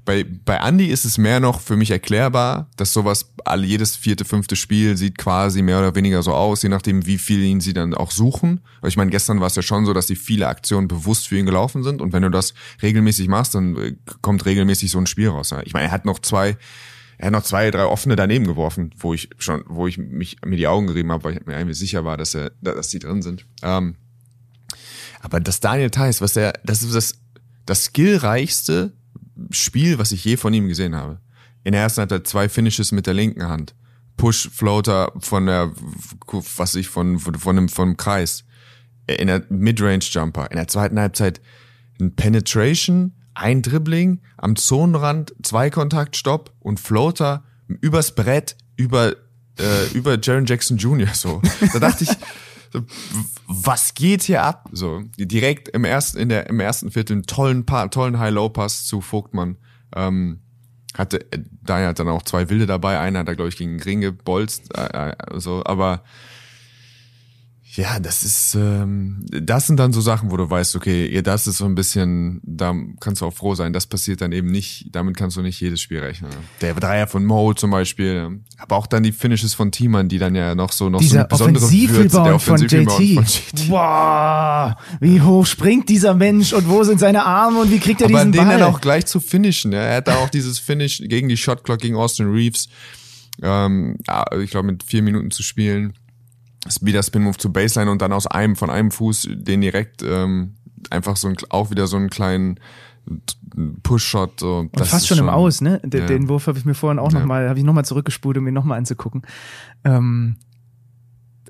bei 0.04 0.25
bei 0.25 0.56
Andy 0.56 0.87
ist 0.87 1.04
es 1.04 1.18
mehr 1.18 1.38
noch 1.38 1.60
für 1.60 1.76
mich 1.76 1.90
erklärbar, 1.90 2.70
dass 2.76 2.92
sowas 2.92 3.32
all 3.44 3.64
jedes 3.64 3.94
vierte 3.94 4.25
fünfte 4.25 4.56
Spiel 4.56 4.96
sieht 4.96 5.16
quasi 5.16 5.62
mehr 5.62 5.78
oder 5.78 5.94
weniger 5.94 6.22
so 6.22 6.32
aus, 6.32 6.62
je 6.62 6.68
nachdem 6.68 7.06
wie 7.06 7.18
viel 7.18 7.42
ihn 7.42 7.60
sie 7.60 7.72
dann 7.72 7.94
auch 7.94 8.10
suchen. 8.10 8.60
Ich 8.87 8.96
meine, 8.96 9.10
gestern 9.10 9.40
war 9.40 9.46
es 9.46 9.54
ja 9.54 9.62
schon 9.62 9.87
so, 9.87 9.92
dass 9.92 10.06
die 10.06 10.16
viele 10.16 10.48
Aktionen 10.48 10.88
bewusst 10.88 11.28
für 11.28 11.38
ihn 11.38 11.46
gelaufen 11.46 11.84
sind 11.84 12.00
und 12.00 12.12
wenn 12.12 12.22
du 12.22 12.30
das 12.30 12.54
regelmäßig 12.82 13.28
machst, 13.28 13.54
dann 13.54 13.76
äh, 13.76 13.96
kommt 14.22 14.44
regelmäßig 14.44 14.90
so 14.90 14.98
ein 14.98 15.06
Spiel 15.06 15.28
raus. 15.28 15.54
Ich 15.64 15.72
meine, 15.72 15.87
er 15.87 15.92
hat 15.92 16.04
noch 16.04 16.18
zwei 16.18 16.56
er 17.18 17.26
hat 17.26 17.32
noch 17.32 17.42
zwei, 17.42 17.70
drei 17.70 17.84
offene 17.84 18.14
daneben 18.14 18.46
geworfen, 18.46 18.94
wo 18.96 19.12
ich 19.12 19.28
schon, 19.38 19.64
wo 19.66 19.88
ich 19.88 19.98
mich 19.98 20.38
mir 20.44 20.56
die 20.56 20.68
Augen 20.68 20.87
gerieben 20.87 21.10
habe, 21.10 21.25
weil 21.25 21.37
ich 21.37 21.46
mir 21.46 21.56
eigentlich 21.56 21.78
sicher 21.78 22.04
war, 22.04 22.16
dass 22.16 22.34
er, 22.34 22.52
dass 22.62 22.88
die 22.88 23.00
drin 23.00 23.22
sind. 23.22 23.44
Ähm, 23.62 23.96
aber 25.20 25.40
das 25.40 25.58
Daniel 25.58 25.90
Theiss, 25.90 26.20
was 26.20 26.37
er, 26.37 26.52
das 26.64 26.82
ist 26.82 26.94
das, 26.94 27.18
das 27.66 27.87
skillreichste 27.87 28.92
Spiel, 29.50 29.98
was 29.98 30.12
ich 30.12 30.25
je 30.25 30.37
von 30.37 30.54
ihm 30.54 30.68
gesehen 30.68 30.94
habe. 30.94 31.20
In 31.64 31.72
der 31.72 31.82
ersten 31.82 32.02
hat 32.02 32.12
er 32.12 32.22
zwei 32.22 32.48
Finishes 32.48 32.92
mit 32.92 33.06
der 33.06 33.14
linken 33.14 33.48
Hand. 33.48 33.75
Push 34.16 34.48
Floater 34.52 35.12
von 35.18 35.46
der, 35.46 35.72
was 36.56 36.75
ich 36.76 36.88
von, 36.88 37.18
von, 37.18 37.34
von 37.34 37.58
einem, 37.58 37.68
vom 37.68 37.96
Kreis. 37.96 38.44
In 39.06 39.26
der 39.26 39.44
Midrange 39.48 40.04
Jumper. 40.04 40.50
In 40.50 40.56
der 40.56 40.68
zweiten 40.68 40.98
Halbzeit 40.98 41.40
ein 42.00 42.14
Penetration, 42.14 43.12
ein 43.38 43.62
Dribbling 43.62 44.21
am 44.37 44.57
Zonenrand, 44.57 45.35
zwei 45.42 45.71
Kontaktstopp 45.71 46.52
und 46.61 46.80
Floater 46.80 47.45
übers 47.80 48.14
Brett 48.14 48.57
über 48.76 49.12
äh, 49.59 49.87
über 49.95 50.18
Jaron 50.21 50.47
Jackson 50.47 50.76
Jr. 50.76 51.09
so. 51.14 51.40
Da 51.73 51.78
dachte 51.78 52.04
ich 52.04 52.11
was 53.47 53.95
geht 53.95 54.23
hier 54.25 54.42
ab? 54.42 54.68
So, 54.73 55.02
direkt 55.16 55.68
im 55.68 55.85
ersten, 55.85 56.18
in 56.18 56.28
der, 56.28 56.49
im 56.50 56.61
ersten 56.61 56.90
Viertel 56.90 57.14
einen 57.14 57.23
tollen, 57.23 57.64
Pa- 57.64 57.88
tollen 57.88 58.18
High-Low-Pass 58.18 58.85
zu 58.85 59.00
Vogtmann. 59.00 59.57
Ähm, 59.97 60.40
hatte, 60.95 61.21
äh, 61.33 61.38
daher 61.62 61.88
hat 61.88 61.99
dann 61.99 62.09
auch 62.09 62.23
zwei 62.25 62.50
Wilde 62.50 62.66
dabei. 62.66 62.99
Einer 62.99 63.21
hat 63.21 63.28
da, 63.28 63.35
glaube 63.35 63.49
ich, 63.49 63.57
gegen 63.57 63.78
den 63.78 63.83
Ring 63.83 64.00
gebolzt, 64.02 64.76
äh, 64.76 65.11
äh, 65.11 65.14
so, 65.40 65.62
aber 65.64 66.02
ja, 67.78 68.00
das 68.00 68.25
ist, 68.25 68.56
ähm, 68.56 69.25
das 69.30 69.68
sind 69.68 69.78
dann 69.78 69.92
so 69.92 70.00
Sachen, 70.00 70.32
wo 70.32 70.37
du 70.37 70.50
weißt, 70.50 70.75
okay, 70.75 71.08
ja, 71.14 71.23
das 71.23 71.47
ist 71.47 71.58
so 71.58 71.64
ein 71.64 71.76
bisschen, 71.76 72.40
da 72.42 72.75
kannst 72.99 73.23
du 73.23 73.26
auch 73.26 73.32
froh 73.32 73.54
sein, 73.54 73.73
das 73.73 73.87
passiert 73.87 74.20
dann 74.20 74.32
eben 74.32 74.50
nicht, 74.50 74.88
damit 74.90 75.16
kannst 75.16 75.37
du 75.37 75.42
nicht 75.42 75.61
jedes 75.61 75.80
Spiel 75.80 76.00
rechnen. 76.00 76.32
Der 76.61 76.75
Dreier 76.75 77.06
von 77.06 77.25
Mo 77.25 77.54
zum 77.54 77.70
Beispiel, 77.70 78.40
aber 78.56 78.76
auch 78.76 78.88
dann 78.88 79.04
die 79.04 79.12
Finishes 79.12 79.54
von 79.54 79.70
Teamern, 79.70 80.08
die 80.08 80.18
dann 80.18 80.35
ja 80.35 80.56
noch 80.56 80.73
so, 80.73 80.88
noch 80.88 80.99
so 80.99 81.04
Dieser 81.04 81.20
eine 81.20 81.28
besondere 81.28 81.62
Würze, 81.62 82.20
Offensivrebound 82.20 82.42
von 82.42 82.54
Offensivrebound 82.54 83.00
JT. 83.00 83.14
von 83.14 83.25
JT. 83.25 83.70
Wow, 83.70 84.75
wie 85.00 85.20
hoch 85.23 85.47
springt 85.47 85.88
dieser 85.88 86.14
Mensch 86.14 86.52
und 86.52 86.68
wo 86.68 86.82
sind 86.82 86.99
seine 86.99 87.25
Arme 87.25 87.61
und 87.61 87.70
wie 87.70 87.78
kriegt 87.78 88.00
er 88.00 88.06
Aber 88.06 88.18
diesen 88.18 88.32
den 88.32 88.44
Ball? 88.44 88.58
dann 88.58 88.75
auch 88.75 88.80
gleich 88.80 89.06
zu 89.06 89.20
finishen. 89.20 89.70
Ja. 89.70 89.82
Er 89.82 89.97
hat 89.99 90.08
da 90.08 90.16
auch 90.16 90.30
dieses 90.30 90.58
Finish 90.58 91.00
gegen 91.04 91.28
die 91.28 91.37
Shotclock 91.37 91.78
gegen 91.78 91.94
Austin 91.94 92.28
Reeves. 92.28 92.68
Ähm, 93.40 93.99
ja, 94.08 94.25
ich 94.40 94.50
glaube, 94.50 94.66
mit 94.66 94.82
vier 94.82 95.02
Minuten 95.02 95.30
zu 95.30 95.44
spielen. 95.44 95.94
Das 96.64 96.84
wieder 96.84 97.02
Spin-Move 97.02 97.38
zu 97.38 97.52
Baseline 97.52 97.90
und 97.90 98.02
dann 98.02 98.12
aus 98.12 98.26
einem, 98.26 98.56
von 98.56 98.70
einem 98.70 98.90
Fuß 98.90 99.28
den 99.30 99.60
direkt 99.60 100.02
ähm, 100.02 100.54
einfach 100.90 101.16
so 101.16 101.28
ein, 101.28 101.36
auch 101.50 101.70
wieder 101.70 101.86
so 101.86 101.96
einen 101.96 102.10
kleinen 102.10 102.58
Push-Shot. 103.82 104.40
So. 104.40 104.58
Und 104.58 104.86
fast 104.86 105.06
schon, 105.06 105.18
im 105.18 105.28
Aus, 105.28 105.60
ne? 105.60 105.80
Den, 105.84 106.00
ja. 106.00 106.06
den 106.06 106.28
Wurf 106.28 106.46
habe 106.46 106.58
ich 106.58 106.64
mir 106.64 106.74
vorhin 106.74 106.98
auch 106.98 107.08
Ja. 107.08 107.14
noch 107.14 107.20
nochmal, 107.20 107.48
habe 107.48 107.58
ich 107.58 107.64
nochmal 107.64 107.84
zurückgespult, 107.84 108.36
um 108.38 108.46
ihn 108.46 108.54
nochmal 108.54 108.78
anzugucken. 108.78 109.22
Ähm, 109.84 110.36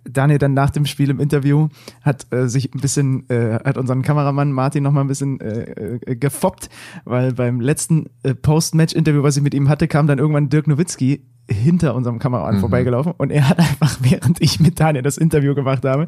Daniel 0.04 0.38
dann 0.38 0.54
nach 0.54 0.70
dem 0.70 0.86
Spiel 0.86 1.10
im 1.10 1.20
Interview 1.20 1.68
hat 2.02 2.32
äh, 2.32 2.48
sich 2.48 2.72
ein 2.74 2.80
bisschen, 2.80 3.28
äh, 3.28 3.58
hat 3.64 3.76
unseren 3.76 4.02
Kameramann 4.02 4.52
Martin 4.52 4.82
nochmal 4.82 5.04
ein 5.04 5.08
bisschen 5.08 5.40
äh, 5.40 5.98
äh, 6.06 6.16
gefoppt, 6.16 6.70
weil 7.04 7.32
beim 7.32 7.60
letzten 7.60 8.06
äh, 8.22 8.34
Post-Match-Interview, 8.34 9.22
was 9.22 9.36
ich 9.36 9.42
mit 9.42 9.54
ihm 9.54 9.68
hatte, 9.68 9.88
kam 9.88 10.06
dann 10.06 10.18
irgendwann 10.18 10.48
Dirk 10.48 10.66
Nowitzki 10.66 11.24
hinter 11.50 11.94
unserem 11.94 12.18
Kameramann 12.18 12.56
Mhm. 12.56 12.60
vorbeigelaufen 12.60 13.12
und 13.16 13.30
er 13.30 13.48
hat 13.48 13.58
einfach, 13.58 13.96
während 14.02 14.40
ich 14.42 14.60
mit 14.60 14.78
Daniel 14.80 15.02
das 15.02 15.16
Interview 15.18 15.54
gemacht 15.54 15.84
habe, 15.84 16.06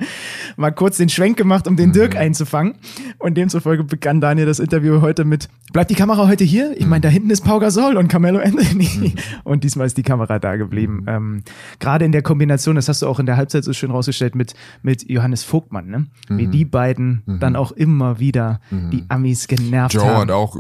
mal 0.57 0.71
kurz 0.71 0.99
den 0.99 1.09
Schwenk 1.09 1.37
gemacht, 1.37 1.67
um 1.67 1.77
den 1.77 1.93
Dirk 1.93 2.15
einzufangen 2.17 2.75
und 3.19 3.37
demzufolge 3.37 3.85
begann 3.85 4.21
Daniel 4.21 4.47
das 4.47 4.59
Interview 4.59 5.01
heute 5.01 5.25
mit, 5.25 5.49
bleibt 5.73 5.91
die 5.91 5.95
Kamera 5.95 6.29
heute 6.29 6.45
hier? 6.45 6.75
Ich 6.79 6.87
meine, 6.87 7.01
da 7.01 7.09
hinten 7.09 7.31
ist 7.31 7.43
Pau 7.43 7.59
Gasol 7.59 7.97
und 7.97 8.09
Carmelo 8.09 8.39
Anthony 8.39 9.15
und 9.45 9.65
diesmal 9.65 9.87
ist 9.87 9.97
die 9.97 10.03
Kamera 10.03 10.39
da 10.39 10.57
geblieben. 10.57 11.05
Ähm, 11.07 11.43
Gerade 11.79 12.05
in 12.05 12.13
der 12.13 12.23
Kombination, 12.23 12.77
das 12.77 12.89
hast 12.89 13.03
du 13.03 13.07
auch 13.07 13.19
in 13.19 13.27
der 13.27 13.37
Halbzeit 13.37 13.65
so 13.65 13.73
schön 13.73 13.91
rausgestellt 13.91 14.35
mit, 14.35 14.55
mit 14.83 15.09
Johannes 15.09 15.43
Vogtmann, 15.45 15.87
ne? 15.89 16.07
wie 16.29 16.47
die 16.49 16.65
beiden 16.65 17.23
dann 17.41 17.57
auch 17.57 17.73
immer 17.73 18.19
wieder 18.19 18.61
die 18.71 19.05
Amis 19.09 19.49
genervt 19.49 19.95
Joe 19.95 20.05
haben. 20.05 20.21
hat 20.23 20.31
auch, 20.31 20.57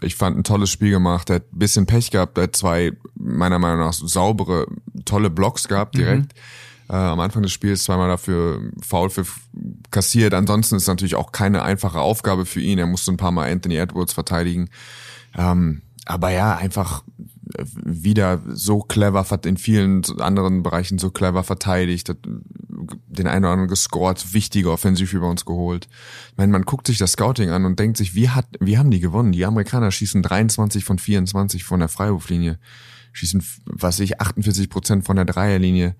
ich 0.00 0.16
fand, 0.16 0.36
ein 0.36 0.44
tolles 0.44 0.70
Spiel 0.70 0.90
gemacht. 0.90 1.30
Er 1.30 1.36
hat 1.36 1.52
ein 1.52 1.58
bisschen 1.58 1.86
Pech 1.86 2.10
gehabt. 2.10 2.36
Er 2.38 2.44
hat 2.44 2.56
zwei, 2.56 2.92
meiner 3.14 3.58
Meinung 3.58 3.80
nach, 3.80 3.92
saubere, 4.06 4.66
tolle 5.04 5.30
Blocks 5.30 5.68
gehabt 5.68 5.96
direkt. 5.96 6.32
Äh, 6.88 6.96
am 6.96 7.20
Anfang 7.20 7.42
des 7.42 7.52
Spiels 7.52 7.84
zweimal 7.84 8.08
dafür 8.08 8.60
faul 8.80 9.08
für 9.08 9.24
kassiert. 9.90 10.34
Ansonsten 10.34 10.76
ist 10.76 10.82
es 10.82 10.88
natürlich 10.88 11.14
auch 11.14 11.32
keine 11.32 11.62
einfache 11.62 12.00
Aufgabe 12.00 12.44
für 12.44 12.60
ihn. 12.60 12.78
Er 12.78 12.86
musste 12.86 13.12
ein 13.12 13.16
paar 13.16 13.32
Mal 13.32 13.50
Anthony 13.50 13.76
Edwards 13.76 14.12
verteidigen. 14.12 14.68
Ähm, 15.36 15.82
aber 16.04 16.30
ja, 16.30 16.56
einfach 16.56 17.02
äh, 17.56 17.64
wieder 17.84 18.42
so 18.48 18.80
clever, 18.80 19.24
in 19.44 19.56
vielen 19.56 20.04
anderen 20.20 20.62
Bereichen 20.62 20.98
so 20.98 21.10
clever 21.10 21.44
verteidigt, 21.44 22.08
hat 22.08 22.18
den 22.24 23.26
einen 23.26 23.44
oder 23.44 23.52
anderen 23.52 23.68
gescored, 23.68 24.32
wichtige 24.34 24.70
Offensivrebounds 24.70 25.44
geholt. 25.44 25.88
Ich 26.32 26.36
meine, 26.36 26.52
man 26.52 26.62
guckt 26.62 26.86
sich 26.86 26.98
das 26.98 27.12
Scouting 27.12 27.50
an 27.50 27.64
und 27.64 27.78
denkt 27.78 27.96
sich, 27.96 28.14
wie 28.14 28.30
hat, 28.30 28.46
wie 28.60 28.78
haben 28.78 28.90
die 28.90 29.00
gewonnen? 29.00 29.32
Die 29.32 29.44
Amerikaner 29.44 29.90
schießen 29.90 30.22
23 30.22 30.84
von 30.84 30.98
24 30.98 31.64
von 31.64 31.80
der 31.80 31.88
Freiwurflinie, 31.88 32.58
schießen, 33.12 33.42
was 33.66 34.00
ich, 34.00 34.20
48 34.20 34.68
Prozent 34.68 35.04
von 35.04 35.16
der 35.16 35.24
Dreierlinie. 35.24 35.94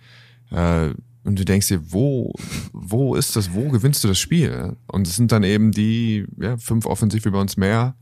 Äh, 0.51 0.91
und 1.25 1.39
du 1.39 1.45
denkst 1.45 1.69
dir, 1.69 1.93
wo, 1.93 2.35
wo 2.73 3.15
ist 3.15 3.37
das, 3.37 3.55
wo 3.55 3.69
gewinnst 3.69 4.03
du 4.03 4.09
das 4.09 4.19
Spiel? 4.19 4.77
Und 4.87 5.07
es 5.07 5.17
sind 5.17 5.31
dann 5.31 5.45
eben 5.45 5.71
die, 5.71 6.27
ja, 6.41 6.57
fünf 6.57 6.87
Offensivrebounds 6.87 7.57
mehr, 7.57 7.95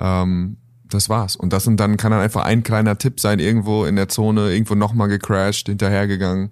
ähm, 0.00 0.56
das 0.84 1.08
war's. 1.08 1.36
Und 1.36 1.52
das 1.52 1.64
sind 1.64 1.78
dann, 1.78 1.96
kann 1.96 2.10
dann 2.10 2.20
einfach 2.20 2.44
ein 2.44 2.62
kleiner 2.62 2.98
Tipp 2.98 3.20
sein, 3.20 3.38
irgendwo 3.38 3.84
in 3.84 3.96
der 3.96 4.08
Zone, 4.08 4.52
irgendwo 4.52 4.74
nochmal 4.74 5.08
gecrashed, 5.08 5.68
hinterhergegangen. 5.68 6.50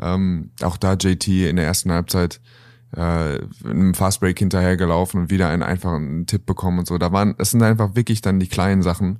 Ähm, 0.00 0.50
auch 0.62 0.76
da 0.76 0.94
JT 0.94 1.28
in 1.28 1.56
der 1.56 1.66
ersten 1.66 1.92
Halbzeit 1.92 2.40
äh, 2.96 3.36
in 3.36 3.70
einem 3.70 3.94
Fastbreak 3.94 4.38
hinterhergelaufen 4.38 5.22
und 5.22 5.30
wieder 5.30 5.48
einen 5.48 5.62
einfachen 5.62 6.26
Tipp 6.26 6.46
bekommen 6.46 6.80
und 6.80 6.86
so. 6.86 6.98
Da 6.98 7.12
waren, 7.12 7.34
das 7.36 7.50
sind 7.50 7.62
einfach 7.62 7.94
wirklich 7.94 8.22
dann 8.22 8.40
die 8.40 8.48
kleinen 8.48 8.82
Sachen, 8.82 9.18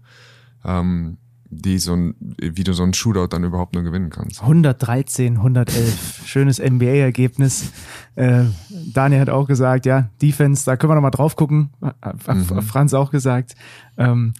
ähm, 0.64 1.18
die 1.56 1.78
so 1.78 1.94
ein, 1.94 2.14
wie 2.40 2.64
du 2.64 2.72
so 2.72 2.82
ein 2.82 2.94
Shootout 2.94 3.28
dann 3.28 3.44
überhaupt 3.44 3.74
nur 3.74 3.82
gewinnen 3.82 4.10
kannst. 4.10 4.40
113, 4.42 5.36
111. 5.36 6.22
Schönes 6.26 6.58
NBA-Ergebnis. 6.58 7.70
Äh, 8.16 8.44
Daniel 8.92 9.20
hat 9.20 9.30
auch 9.30 9.46
gesagt, 9.46 9.86
ja, 9.86 10.08
Defense, 10.20 10.64
da 10.64 10.76
können 10.76 10.90
wir 10.90 10.94
noch 10.96 11.02
mal 11.02 11.10
drauf 11.10 11.36
gucken. 11.36 11.70
Hat 12.02 12.26
Mhm. 12.28 12.62
Franz 12.62 12.94
auch 12.94 13.10
gesagt. 13.10 13.54
Ähm, 13.96 14.34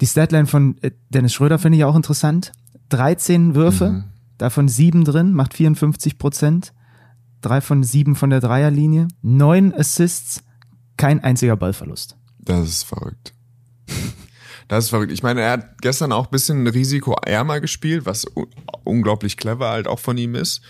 die 0.00 0.06
Statline 0.06 0.46
von 0.46 0.76
äh, 0.82 0.90
Dennis 1.10 1.32
Schröder 1.34 1.58
finde 1.58 1.78
ich 1.78 1.84
auch 1.84 1.96
interessant. 1.96 2.52
13 2.90 3.54
Würfe, 3.54 3.90
Mhm. 3.90 4.04
davon 4.38 4.68
sieben 4.68 5.04
drin, 5.04 5.32
macht 5.32 5.54
54 5.54 6.18
Prozent. 6.18 6.72
Drei 7.42 7.60
von 7.60 7.82
sieben 7.84 8.16
von 8.16 8.30
der 8.30 8.40
Dreierlinie. 8.40 9.08
Neun 9.22 9.72
Assists, 9.74 10.42
kein 10.96 11.22
einziger 11.24 11.56
Ballverlust. 11.56 12.16
Das 12.38 12.68
ist 12.68 12.82
verrückt. 12.84 13.32
Das 14.70 14.84
ist 14.84 14.90
verrückt. 14.90 15.10
Ich 15.10 15.24
meine, 15.24 15.40
er 15.40 15.50
hat 15.50 15.82
gestern 15.82 16.12
auch 16.12 16.26
ein 16.26 16.30
bisschen 16.30 16.64
risikoärmer 16.64 17.60
gespielt, 17.60 18.06
was 18.06 18.24
unglaublich 18.84 19.36
clever 19.36 19.68
halt 19.68 19.88
auch 19.88 19.98
von 19.98 20.16
ihm 20.16 20.36
ist. 20.36 20.60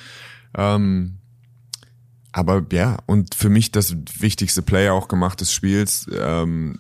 Ähm, 0.57 1.19
aber 2.33 2.65
ja, 2.73 2.97
und 3.05 3.35
für 3.35 3.51
mich 3.51 3.73
das 3.73 3.95
wichtigste 4.19 4.63
Play 4.63 4.89
auch 4.89 5.07
gemacht 5.07 5.43
des 5.43 5.53
Spiels, 5.53 6.07
ähm, 6.19 6.79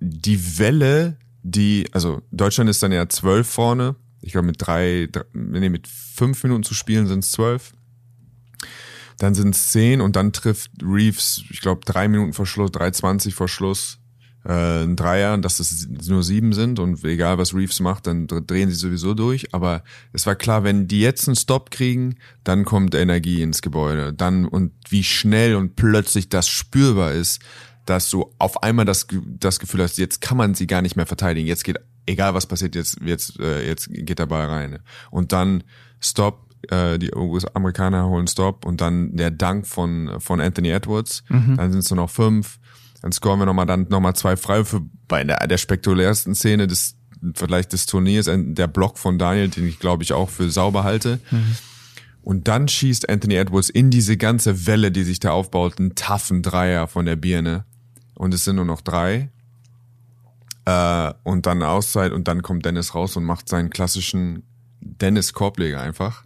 die 0.00 0.58
Welle, 0.58 1.18
die, 1.44 1.86
also 1.92 2.20
Deutschland 2.32 2.68
ist 2.68 2.82
dann 2.82 2.90
ja 2.90 3.08
zwölf 3.08 3.48
vorne. 3.48 3.94
Ich 4.20 4.32
glaube, 4.32 4.48
mit 4.48 4.56
drei, 4.58 5.08
drei 5.12 5.22
nee, 5.32 5.68
mit 5.68 5.86
fünf 5.86 6.42
Minuten 6.42 6.64
zu 6.64 6.74
spielen 6.74 7.06
sind 7.06 7.22
es 7.22 7.30
zwölf. 7.30 7.74
Dann 9.18 9.36
sind 9.36 9.54
es 9.54 9.68
zehn 9.68 10.00
und 10.00 10.16
dann 10.16 10.32
trifft 10.32 10.72
Reeves, 10.82 11.44
ich 11.48 11.60
glaube, 11.60 11.82
drei 11.84 12.08
Minuten 12.08 12.32
vor 12.32 12.46
Schluss, 12.46 12.72
3,20 12.72 13.34
vor 13.34 13.46
Schluss, 13.46 13.99
äh, 14.44 14.84
ein 14.84 14.96
Dreier, 14.96 15.36
dass 15.38 15.60
es 15.60 15.86
nur 16.08 16.22
sieben 16.22 16.52
sind 16.52 16.78
und 16.78 17.04
egal 17.04 17.38
was 17.38 17.54
Reeves 17.54 17.80
macht, 17.80 18.06
dann 18.06 18.26
dr- 18.26 18.40
drehen 18.40 18.70
sie 18.70 18.76
sowieso 18.76 19.14
durch. 19.14 19.52
Aber 19.54 19.82
es 20.12 20.26
war 20.26 20.34
klar, 20.34 20.64
wenn 20.64 20.88
die 20.88 21.00
jetzt 21.00 21.28
einen 21.28 21.36
Stop 21.36 21.70
kriegen, 21.70 22.16
dann 22.44 22.64
kommt 22.64 22.94
Energie 22.94 23.42
ins 23.42 23.60
Gebäude. 23.62 24.12
Dann 24.12 24.46
und 24.46 24.72
wie 24.88 25.04
schnell 25.04 25.56
und 25.56 25.76
plötzlich 25.76 26.28
das 26.28 26.48
spürbar 26.48 27.12
ist, 27.12 27.40
dass 27.86 28.08
du 28.10 28.32
auf 28.38 28.62
einmal 28.62 28.84
das, 28.84 29.06
das 29.26 29.58
Gefühl 29.58 29.82
hast, 29.82 29.98
jetzt 29.98 30.20
kann 30.20 30.36
man 30.36 30.54
sie 30.54 30.66
gar 30.66 30.80
nicht 30.82 30.96
mehr 30.96 31.06
verteidigen. 31.06 31.48
Jetzt 31.48 31.64
geht, 31.64 31.78
egal 32.06 32.34
was 32.34 32.46
passiert, 32.46 32.74
jetzt, 32.74 32.98
jetzt, 33.04 33.40
äh, 33.40 33.66
jetzt 33.66 33.88
geht 33.90 34.18
der 34.20 34.26
Ball 34.26 34.46
rein. 34.46 34.78
Und 35.10 35.32
dann 35.32 35.64
Stop, 35.98 36.46
äh, 36.68 36.98
die 36.98 37.12
US 37.14 37.46
Amerikaner 37.46 38.06
holen 38.06 38.28
Stop 38.28 38.64
und 38.64 38.80
dann 38.80 39.16
der 39.16 39.30
Dank 39.32 39.66
von, 39.66 40.20
von 40.20 40.40
Anthony 40.40 40.68
Edwards. 40.70 41.24
Dann 41.56 41.72
sind 41.72 41.80
es 41.80 41.90
nur 41.90 41.96
noch 41.96 42.10
fünf. 42.10 42.59
Dann 43.02 43.12
scoren 43.12 43.38
wir 43.38 43.46
nochmal 43.46 43.66
dann 43.66 43.86
nochmal 43.88 44.14
zwei 44.14 44.36
Freiwürfe 44.36 44.82
bei 45.08 45.24
der, 45.24 45.46
der 45.46 45.58
spektakulärsten 45.58 46.34
Szene 46.34 46.66
des 46.66 46.96
vielleicht 47.34 47.72
des 47.72 47.86
Turniers, 47.86 48.30
der 48.30 48.66
Block 48.66 48.98
von 48.98 49.18
Daniel, 49.18 49.48
den 49.48 49.66
ich 49.66 49.78
glaube 49.78 50.02
ich 50.02 50.12
auch 50.12 50.30
für 50.30 50.50
sauber 50.50 50.84
halte. 50.84 51.20
Und 52.22 52.48
dann 52.48 52.68
schießt 52.68 53.08
Anthony 53.08 53.34
Edwards 53.34 53.70
in 53.70 53.90
diese 53.90 54.16
ganze 54.16 54.66
Welle, 54.66 54.92
die 54.92 55.04
sich 55.04 55.20
da 55.20 55.30
aufbaut, 55.30 55.78
einen 55.78 55.94
taffen 55.94 56.42
Dreier 56.42 56.86
von 56.86 57.06
der 57.06 57.16
Birne. 57.16 57.64
Und 58.14 58.34
es 58.34 58.44
sind 58.44 58.56
nur 58.56 58.64
noch 58.64 58.82
drei. 58.82 59.30
Äh, 60.66 61.12
und 61.24 61.46
dann 61.46 61.62
Auszeit 61.62 62.12
und 62.12 62.28
dann 62.28 62.42
kommt 62.42 62.66
Dennis 62.66 62.94
raus 62.94 63.16
und 63.16 63.24
macht 63.24 63.48
seinen 63.48 63.70
klassischen 63.70 64.42
Dennis 64.80 65.32
Korbleger 65.32 65.80
einfach. 65.80 66.24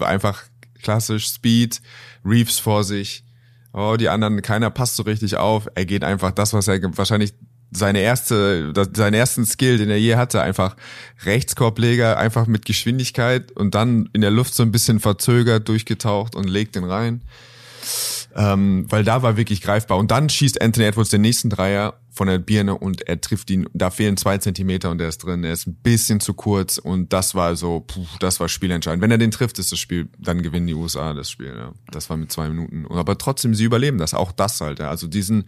Einfach 0.00 0.44
klassisch 0.80 1.26
Speed, 1.26 1.82
Reeves 2.24 2.60
vor 2.60 2.84
sich. 2.84 3.24
Oh, 3.78 3.96
die 3.98 4.08
anderen, 4.08 4.40
keiner 4.40 4.70
passt 4.70 4.96
so 4.96 5.02
richtig 5.02 5.36
auf. 5.36 5.68
Er 5.74 5.84
geht 5.84 6.02
einfach 6.02 6.30
das, 6.30 6.54
was 6.54 6.66
er 6.66 6.80
wahrscheinlich 6.96 7.34
seine 7.70 7.98
erste, 7.98 8.72
seinen 8.94 9.12
ersten 9.12 9.44
Skill, 9.44 9.76
den 9.76 9.90
er 9.90 9.98
je 9.98 10.16
hatte, 10.16 10.40
einfach 10.40 10.76
Rechtskorbleger, 11.26 12.16
einfach 12.16 12.46
mit 12.46 12.64
Geschwindigkeit 12.64 13.52
und 13.52 13.74
dann 13.74 14.08
in 14.14 14.22
der 14.22 14.30
Luft 14.30 14.54
so 14.54 14.62
ein 14.62 14.72
bisschen 14.72 14.98
verzögert 14.98 15.68
durchgetaucht 15.68 16.34
und 16.34 16.48
legt 16.48 16.74
den 16.74 16.84
rein. 16.84 17.20
Ähm, 18.38 18.84
weil 18.90 19.02
da 19.02 19.22
war 19.22 19.38
wirklich 19.38 19.62
greifbar. 19.62 19.96
Und 19.96 20.10
dann 20.10 20.28
schießt 20.28 20.60
Anthony 20.60 20.86
Edwards 20.86 21.08
den 21.08 21.22
nächsten 21.22 21.48
Dreier 21.48 21.94
von 22.10 22.28
der 22.28 22.38
Birne 22.38 22.76
und 22.76 23.08
er 23.08 23.18
trifft 23.18 23.50
ihn. 23.50 23.66
Da 23.72 23.90
fehlen 23.90 24.18
zwei 24.18 24.36
Zentimeter 24.36 24.90
und 24.90 25.00
er 25.00 25.08
ist 25.08 25.18
drin. 25.18 25.42
Er 25.42 25.54
ist 25.54 25.66
ein 25.66 25.76
bisschen 25.76 26.20
zu 26.20 26.34
kurz 26.34 26.76
und 26.76 27.14
das 27.14 27.34
war 27.34 27.56
so, 27.56 27.80
puh, 27.80 28.04
das 28.20 28.38
war 28.38 28.50
spielentscheidend. 28.50 29.02
Wenn 29.02 29.10
er 29.10 29.16
den 29.16 29.30
trifft, 29.30 29.58
ist 29.58 29.72
das 29.72 29.78
Spiel, 29.78 30.08
dann 30.18 30.42
gewinnen 30.42 30.66
die 30.66 30.74
USA 30.74 31.14
das 31.14 31.30
Spiel. 31.30 31.54
Ja. 31.56 31.72
Das 31.90 32.10
war 32.10 32.18
mit 32.18 32.30
zwei 32.30 32.50
Minuten. 32.50 32.86
Aber 32.90 33.16
trotzdem, 33.16 33.54
sie 33.54 33.64
überleben 33.64 33.96
das. 33.96 34.12
Auch 34.12 34.32
das 34.32 34.60
halt. 34.60 34.80
Ja. 34.80 34.90
Also 34.90 35.06
diesen, 35.06 35.44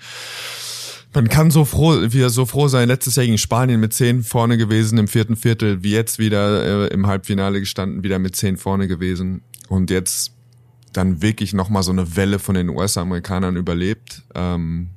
man 1.12 1.28
kann 1.28 1.50
so 1.50 1.66
froh, 1.66 2.00
wieder 2.00 2.30
so 2.30 2.46
froh 2.46 2.68
sein, 2.68 2.88
letztes 2.88 3.16
Jahr 3.16 3.26
gegen 3.26 3.36
Spanien 3.36 3.80
mit 3.80 3.92
zehn 3.92 4.22
vorne 4.22 4.56
gewesen 4.56 4.96
im 4.96 5.08
vierten 5.08 5.36
Viertel, 5.36 5.82
wie 5.82 5.92
jetzt 5.92 6.18
wieder 6.18 6.86
äh, 6.86 6.94
im 6.94 7.06
Halbfinale 7.06 7.60
gestanden, 7.60 8.02
wieder 8.02 8.18
mit 8.18 8.34
zehn 8.34 8.56
vorne 8.56 8.88
gewesen. 8.88 9.42
Und 9.68 9.90
jetzt 9.90 10.37
dann 10.92 11.22
wirklich 11.22 11.54
nochmal 11.54 11.82
so 11.82 11.92
eine 11.92 12.16
Welle 12.16 12.38
von 12.38 12.54
den 12.54 12.68
US-Amerikanern 12.68 13.56
überlebt. 13.56 14.24
Ähm, 14.34 14.90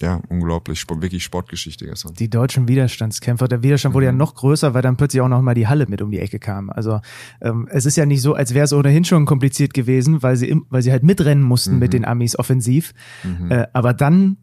ja, 0.00 0.20
unglaublich, 0.28 0.84
wirklich 0.88 1.24
Sportgeschichte 1.24 1.86
gestern. 1.86 2.14
Die 2.14 2.28
deutschen 2.28 2.68
Widerstandskämpfer, 2.68 3.48
der 3.48 3.62
Widerstand 3.62 3.92
mhm. 3.92 3.96
wurde 3.96 4.06
ja 4.06 4.12
mhm. 4.12 4.18
noch 4.18 4.34
größer, 4.34 4.74
weil 4.74 4.82
dann 4.82 4.96
plötzlich 4.96 5.20
auch 5.22 5.28
noch 5.28 5.40
mal 5.40 5.54
die 5.54 5.68
Halle 5.68 5.86
mit 5.88 6.02
um 6.02 6.10
die 6.10 6.18
Ecke 6.18 6.38
kam. 6.38 6.70
Also 6.70 7.00
ähm, 7.40 7.68
es 7.70 7.86
ist 7.86 7.96
ja 7.96 8.06
nicht 8.06 8.20
so, 8.20 8.34
als 8.34 8.54
wäre 8.54 8.64
es 8.64 8.72
ohnehin 8.72 9.04
schon 9.04 9.24
kompliziert 9.24 9.74
gewesen, 9.74 10.22
weil 10.22 10.36
sie, 10.36 10.60
weil 10.68 10.82
sie 10.82 10.92
halt 10.92 11.04
mitrennen 11.04 11.42
mussten 11.42 11.74
mhm. 11.74 11.78
mit 11.78 11.92
den 11.92 12.04
Amis 12.04 12.38
offensiv. 12.38 12.92
Mhm. 13.22 13.50
Äh, 13.50 13.66
aber 13.72 13.94
dann 13.94 14.36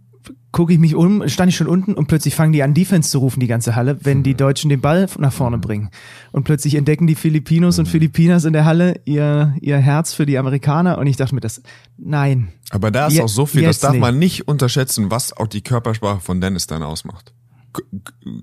gucke 0.52 0.74
ich 0.74 0.80
mich 0.80 0.96
um, 0.96 1.28
stand 1.30 1.50
ich 1.50 1.56
schon 1.56 1.68
unten 1.68 1.94
und 1.94 2.08
plötzlich 2.08 2.36
fangen 2.36 2.52
die 2.52 2.62
an, 2.62 2.74
Defense 2.74 3.10
zu 3.10 3.20
rufen, 3.20 3.40
die 3.40 3.48
ganze 3.48 3.76
Halle, 3.76 3.98
wenn 4.04 4.24
die 4.24 4.36
Deutschen 4.36 4.70
den 4.70 4.82
Ball 4.82 5.08
nach 5.18 5.32
vorne 5.32 5.58
mhm. 5.58 5.62
bringen. 5.62 5.90
Und 6.32 6.44
plötzlich 6.44 6.76
entdecken 6.76 7.08
die 7.08 7.16
Filipinos 7.16 7.80
und 7.80 7.88
mhm. 7.88 7.92
Filipinas 7.92 8.46
in 8.46 8.54
der 8.54 8.66
Halle 8.66 9.00
ihr, 9.06 9.56
ihr 9.62 9.78
Herz 9.78 10.14
für 10.14 10.26
die 10.26 10.38
Amerikaner 10.38 10.98
und 10.98 11.08
ich 11.08 11.16
dachte 11.16 11.34
mir, 11.36 11.42
das, 11.42 11.62
nein. 11.98 12.52
Aber 12.70 12.92
da 12.92 13.08
ist 13.08 13.14
Je, 13.14 13.22
auch 13.22 13.30
so 13.30 13.46
viel, 13.46 13.64
das 13.64 13.80
darf 13.80 13.94
nicht. 13.94 14.02
man 14.02 14.20
nicht 14.20 14.48
unterschätzen, 14.48 15.10
was 15.10 15.36
auch 15.36 15.48
die 15.48 15.62
Körpersprache 15.62 16.20
von 16.20 16.42
Dennis 16.42 16.68
dann 16.68 16.84
ausmacht. 16.84 17.34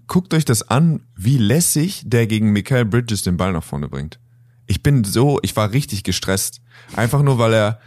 Guckt 0.07 0.33
euch 0.33 0.47
das 0.47 0.69
an, 0.69 1.03
wie 1.14 1.37
lässig 1.37 2.03
der 2.07 2.27
gegen 2.27 2.53
Michael 2.53 2.87
Bridges 2.87 3.23
den 3.23 3.37
Ball 3.37 3.53
nach 3.53 3.64
vorne 3.64 3.88
bringt. 3.88 4.19
Ich 4.67 4.83
bin 4.83 5.05
so, 5.05 5.38
ich 5.43 5.55
war 5.57 5.73
richtig 5.73 6.03
gestresst. 6.05 6.62
Einfach 6.97 7.23
nur, 7.23 7.38
weil 7.38 7.53
er, 7.53 7.81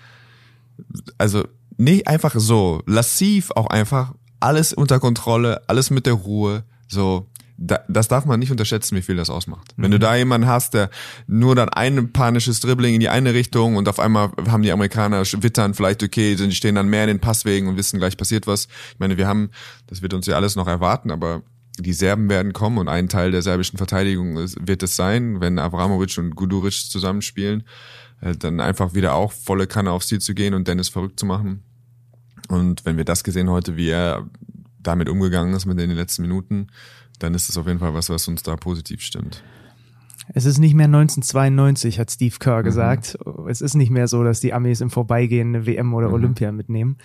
also 1.18 1.46
nicht 1.82 2.08
einfach 2.08 2.34
so, 2.38 2.84
lassiv 2.86 3.52
auch 3.52 3.68
einfach, 3.68 4.14
alles 4.40 4.72
unter 4.72 5.00
Kontrolle, 5.00 5.62
alles 5.68 5.90
mit 5.90 6.06
der 6.06 6.14
Ruhe, 6.14 6.64
so. 6.88 7.28
Da, 7.64 7.80
das 7.88 8.08
darf 8.08 8.26
man 8.26 8.40
nicht 8.40 8.50
unterschätzen, 8.50 8.98
wie 8.98 9.04
viel 9.04 9.16
das 9.16 9.30
ausmacht. 9.30 9.78
Mhm. 9.78 9.84
Wenn 9.84 9.92
du 9.92 9.98
mhm. 9.98 10.02
da 10.02 10.16
jemanden 10.16 10.48
hast, 10.48 10.74
der 10.74 10.90
nur 11.28 11.54
dann 11.54 11.70
ein 11.70 12.12
panisches 12.12 12.60
Dribbling 12.60 12.96
in 12.96 13.00
die 13.00 13.10
eine 13.10 13.36
Richtung 13.36 13.76
und 13.76 13.88
auf 13.88 14.00
einmal 14.00 14.32
haben 14.50 14.64
die 14.64 14.72
Amerikaner 14.72 15.22
wittern 15.22 15.76
vielleicht 15.76 16.02
okay, 16.02 16.34
die 16.34 16.52
stehen 16.54 16.74
dann 16.74 16.88
mehr 16.88 17.04
in 17.04 17.10
den 17.10 17.20
Passwegen 17.20 17.68
und 17.68 17.78
wissen 17.78 18.00
gleich 18.00 18.18
passiert 18.18 18.48
was. 18.48 18.66
Ich 18.94 19.00
meine, 19.00 19.18
wir 19.18 19.28
haben, 19.28 19.52
das 19.86 20.02
wird 20.02 20.16
uns 20.16 20.26
ja 20.26 20.36
alles 20.38 20.56
noch 20.56 20.66
erwarten, 20.66 21.12
aber 21.12 21.44
die 21.78 21.94
Serben 21.94 22.30
werden 22.30 22.52
kommen 22.52 22.80
und 22.80 22.88
ein 22.88 23.10
Teil 23.10 23.30
der 23.30 23.44
serbischen 23.44 23.78
Verteidigung 23.78 24.38
wird 24.38 24.82
es 24.82 24.96
sein, 24.96 25.40
wenn 25.40 25.60
Avramovic 25.60 26.18
und 26.18 26.36
Guduric 26.36 26.90
zusammenspielen, 26.90 27.64
äh, 28.22 28.36
dann 28.36 28.60
einfach 28.60 28.96
wieder 28.96 29.14
auch 29.14 29.32
volle 29.32 29.68
Kanne 29.68 29.92
aufs 29.92 30.08
Ziel 30.08 30.20
zu 30.20 30.34
gehen 30.34 30.56
und 30.56 30.68
Dennis 30.68 30.90
verrückt 30.90 31.20
zu 31.20 31.28
machen. 31.28 31.64
Und 32.52 32.86
wenn 32.86 32.98
wir 32.98 33.06
das 33.06 33.24
gesehen 33.24 33.50
heute, 33.50 33.78
wie 33.78 33.90
er 33.90 34.28
damit 34.80 35.08
umgegangen 35.08 35.54
ist 35.54 35.66
mit 35.66 35.80
den 35.80 35.92
letzten 35.92 36.24
Minuten, 36.24 36.68
dann 37.20 37.34
ist 37.34 37.50
es 37.50 37.58
auf 37.58 37.68
jeden 37.68 37.80
Fall 37.80 37.94
was, 37.94 38.10
was 38.10 38.28
uns 38.28 38.44
da 38.44 38.56
positiv 38.58 39.02
stimmt. 39.02 39.44
Es 40.34 40.46
ist 40.46 40.60
nicht 40.60 40.74
mehr 40.74 40.86
1992, 40.86 42.00
hat 42.00 42.12
Steve 42.12 42.36
Kerr 42.40 42.60
mhm. 42.60 42.64
gesagt. 42.64 43.18
Es 43.48 43.62
ist 43.62 43.76
nicht 43.76 43.90
mehr 43.90 44.08
so, 44.08 44.24
dass 44.24 44.40
die 44.40 44.54
Amis 44.54 44.82
im 44.82 44.90
Vorbeigehen 44.90 45.56
eine 45.56 45.66
WM 45.66 45.94
oder 45.94 46.10
mhm. 46.10 46.14
Olympia 46.14 46.52
mitnehmen. 46.52 46.98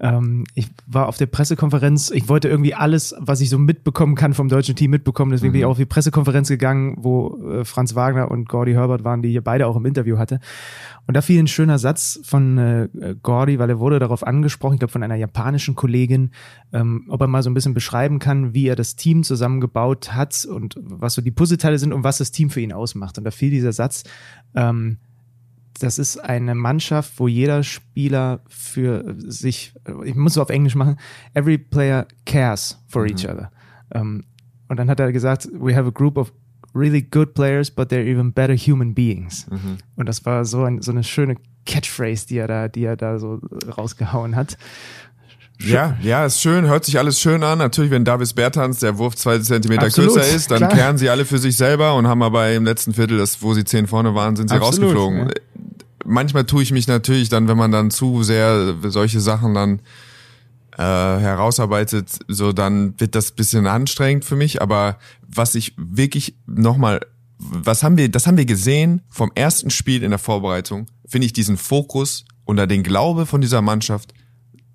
Ähm, 0.00 0.44
ich 0.54 0.68
war 0.86 1.08
auf 1.08 1.18
der 1.18 1.26
Pressekonferenz, 1.26 2.10
ich 2.10 2.28
wollte 2.28 2.48
irgendwie 2.48 2.74
alles, 2.74 3.14
was 3.18 3.40
ich 3.42 3.50
so 3.50 3.58
mitbekommen 3.58 4.14
kann 4.14 4.32
vom 4.32 4.48
deutschen 4.48 4.74
Team 4.74 4.90
mitbekommen, 4.90 5.30
deswegen 5.30 5.50
mhm. 5.50 5.52
bin 5.52 5.58
ich 5.60 5.64
mhm. 5.64 5.68
auch 5.68 5.72
auf 5.72 5.78
die 5.78 5.86
Pressekonferenz 5.86 6.48
gegangen, 6.48 6.96
wo 6.98 7.38
äh, 7.50 7.64
Franz 7.64 7.94
Wagner 7.94 8.30
und 8.30 8.48
Gordy 8.48 8.72
Herbert 8.72 9.04
waren, 9.04 9.20
die 9.20 9.28
hier 9.28 9.44
beide 9.44 9.66
auch 9.66 9.76
im 9.76 9.84
Interview 9.84 10.16
hatte. 10.16 10.40
Und 11.06 11.16
da 11.16 11.20
fiel 11.20 11.38
ein 11.38 11.48
schöner 11.48 11.78
Satz 11.78 12.18
von 12.22 12.56
äh, 12.56 12.88
Gordy, 13.22 13.58
weil 13.58 13.68
er 13.68 13.78
wurde 13.78 13.98
darauf 13.98 14.26
angesprochen, 14.26 14.74
ich 14.74 14.80
glaube 14.80 14.92
von 14.92 15.02
einer 15.02 15.16
japanischen 15.16 15.74
Kollegin, 15.74 16.30
ähm, 16.72 17.04
ob 17.08 17.20
er 17.20 17.26
mal 17.26 17.42
so 17.42 17.50
ein 17.50 17.54
bisschen 17.54 17.74
beschreiben 17.74 18.18
kann, 18.18 18.54
wie 18.54 18.68
er 18.68 18.76
das 18.76 18.96
Team 18.96 19.22
zusammengebaut 19.22 20.14
hat 20.14 20.46
und 20.46 20.76
was 20.82 21.14
so 21.14 21.20
die 21.20 21.30
Puzzleteile 21.30 21.78
sind 21.78 21.92
und 21.92 22.04
was 22.04 22.18
das 22.18 22.30
Team 22.30 22.48
für 22.48 22.60
ihn 22.60 22.72
ausmacht. 22.72 23.18
Und 23.18 23.24
da 23.24 23.30
fiel 23.30 23.50
dieser 23.50 23.72
Satz, 23.72 24.04
ähm, 24.54 24.96
das 25.82 25.98
ist 25.98 26.18
eine 26.18 26.54
Mannschaft, 26.54 27.14
wo 27.16 27.28
jeder 27.28 27.62
Spieler 27.62 28.40
für 28.48 29.16
sich, 29.18 29.72
ich 30.04 30.14
muss 30.14 30.32
es 30.32 30.38
auf 30.38 30.50
Englisch 30.50 30.74
machen, 30.74 30.96
every 31.34 31.58
player 31.58 32.06
cares 32.26 32.78
for 32.88 33.02
mhm. 33.02 33.08
each 33.08 33.24
other. 33.28 33.50
Um, 33.92 34.00
ähm, 34.00 34.24
und 34.68 34.76
dann 34.76 34.88
hat 34.88 35.00
er 35.00 35.10
gesagt, 35.10 35.48
we 35.52 35.74
have 35.74 35.88
a 35.88 35.90
group 35.90 36.16
of 36.16 36.32
really 36.74 37.02
good 37.02 37.34
players, 37.34 37.70
but 37.70 37.90
they're 37.90 38.06
even 38.06 38.32
better 38.32 38.54
human 38.54 38.94
beings. 38.94 39.46
Mhm. 39.50 39.78
Und 39.96 40.08
das 40.08 40.24
war 40.24 40.44
so, 40.44 40.62
ein, 40.62 40.80
so 40.80 40.92
eine 40.92 41.02
schöne 41.02 41.36
Catchphrase, 41.66 42.26
die 42.28 42.38
er 42.38 42.46
da, 42.46 42.68
die 42.68 42.84
er 42.84 42.96
da 42.96 43.18
so 43.18 43.40
rausgehauen 43.76 44.36
hat. 44.36 44.56
Ja, 45.62 45.96
ja, 46.00 46.24
ist 46.24 46.40
schön, 46.40 46.66
hört 46.66 46.84
sich 46.84 46.98
alles 46.98 47.20
schön 47.20 47.42
an. 47.42 47.58
Natürlich, 47.58 47.90
wenn 47.90 48.04
Davis 48.04 48.32
Bertans 48.32 48.78
der 48.80 48.96
Wurf 48.96 49.14
zwei 49.16 49.38
Zentimeter 49.38 49.86
Absolut, 49.86 50.14
kürzer 50.14 50.34
ist, 50.34 50.50
dann 50.50 50.58
klar. 50.58 50.70
kehren 50.70 50.98
sie 50.98 51.10
alle 51.10 51.24
für 51.24 51.38
sich 51.38 51.56
selber 51.56 51.94
und 51.94 52.06
haben 52.06 52.22
aber 52.22 52.50
im 52.52 52.64
letzten 52.64 52.94
Viertel, 52.94 53.18
das, 53.18 53.42
wo 53.42 53.52
sie 53.52 53.64
zehn 53.64 53.86
vorne 53.86 54.14
waren, 54.14 54.36
sind 54.36 54.48
sie 54.48 54.56
Absolut, 54.56 54.96
rausgeflogen. 54.96 55.18
Ja. 55.28 55.34
Manchmal 56.10 56.44
tue 56.44 56.62
ich 56.62 56.72
mich 56.72 56.88
natürlich 56.88 57.28
dann, 57.28 57.48
wenn 57.48 57.56
man 57.56 57.70
dann 57.70 57.90
zu 57.90 58.22
sehr 58.22 58.74
solche 58.84 59.20
Sachen 59.20 59.54
dann 59.54 59.80
äh, 60.76 60.82
herausarbeitet, 60.82 62.18
so 62.28 62.52
dann 62.52 62.98
wird 62.98 63.14
das 63.14 63.32
bisschen 63.32 63.66
anstrengend 63.66 64.24
für 64.24 64.36
mich. 64.36 64.60
Aber 64.60 64.98
was 65.26 65.54
ich 65.54 65.74
wirklich 65.76 66.34
nochmal, 66.46 67.00
was 67.38 67.82
haben 67.82 67.96
wir, 67.96 68.08
das 68.10 68.26
haben 68.26 68.36
wir 68.36 68.46
gesehen 68.46 69.02
vom 69.08 69.30
ersten 69.34 69.70
Spiel 69.70 70.02
in 70.02 70.10
der 70.10 70.18
Vorbereitung, 70.18 70.86
finde 71.06 71.26
ich 71.26 71.32
diesen 71.32 71.56
Fokus 71.56 72.24
unter 72.44 72.66
den 72.66 72.82
Glaube 72.82 73.26
von 73.26 73.40
dieser 73.40 73.62
Mannschaft 73.62 74.12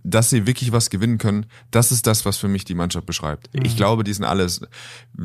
dass 0.07 0.29
sie 0.29 0.45
wirklich 0.45 0.71
was 0.71 0.91
gewinnen 0.91 1.17
können, 1.17 1.47
das 1.71 1.91
ist 1.91 2.05
das, 2.05 2.25
was 2.25 2.37
für 2.37 2.47
mich 2.47 2.63
die 2.63 2.75
Mannschaft 2.75 3.07
beschreibt. 3.07 3.53
Mhm. 3.53 3.65
Ich 3.65 3.75
glaube, 3.75 4.03
die 4.03 4.13
sind 4.13 4.23
alles 4.23 4.61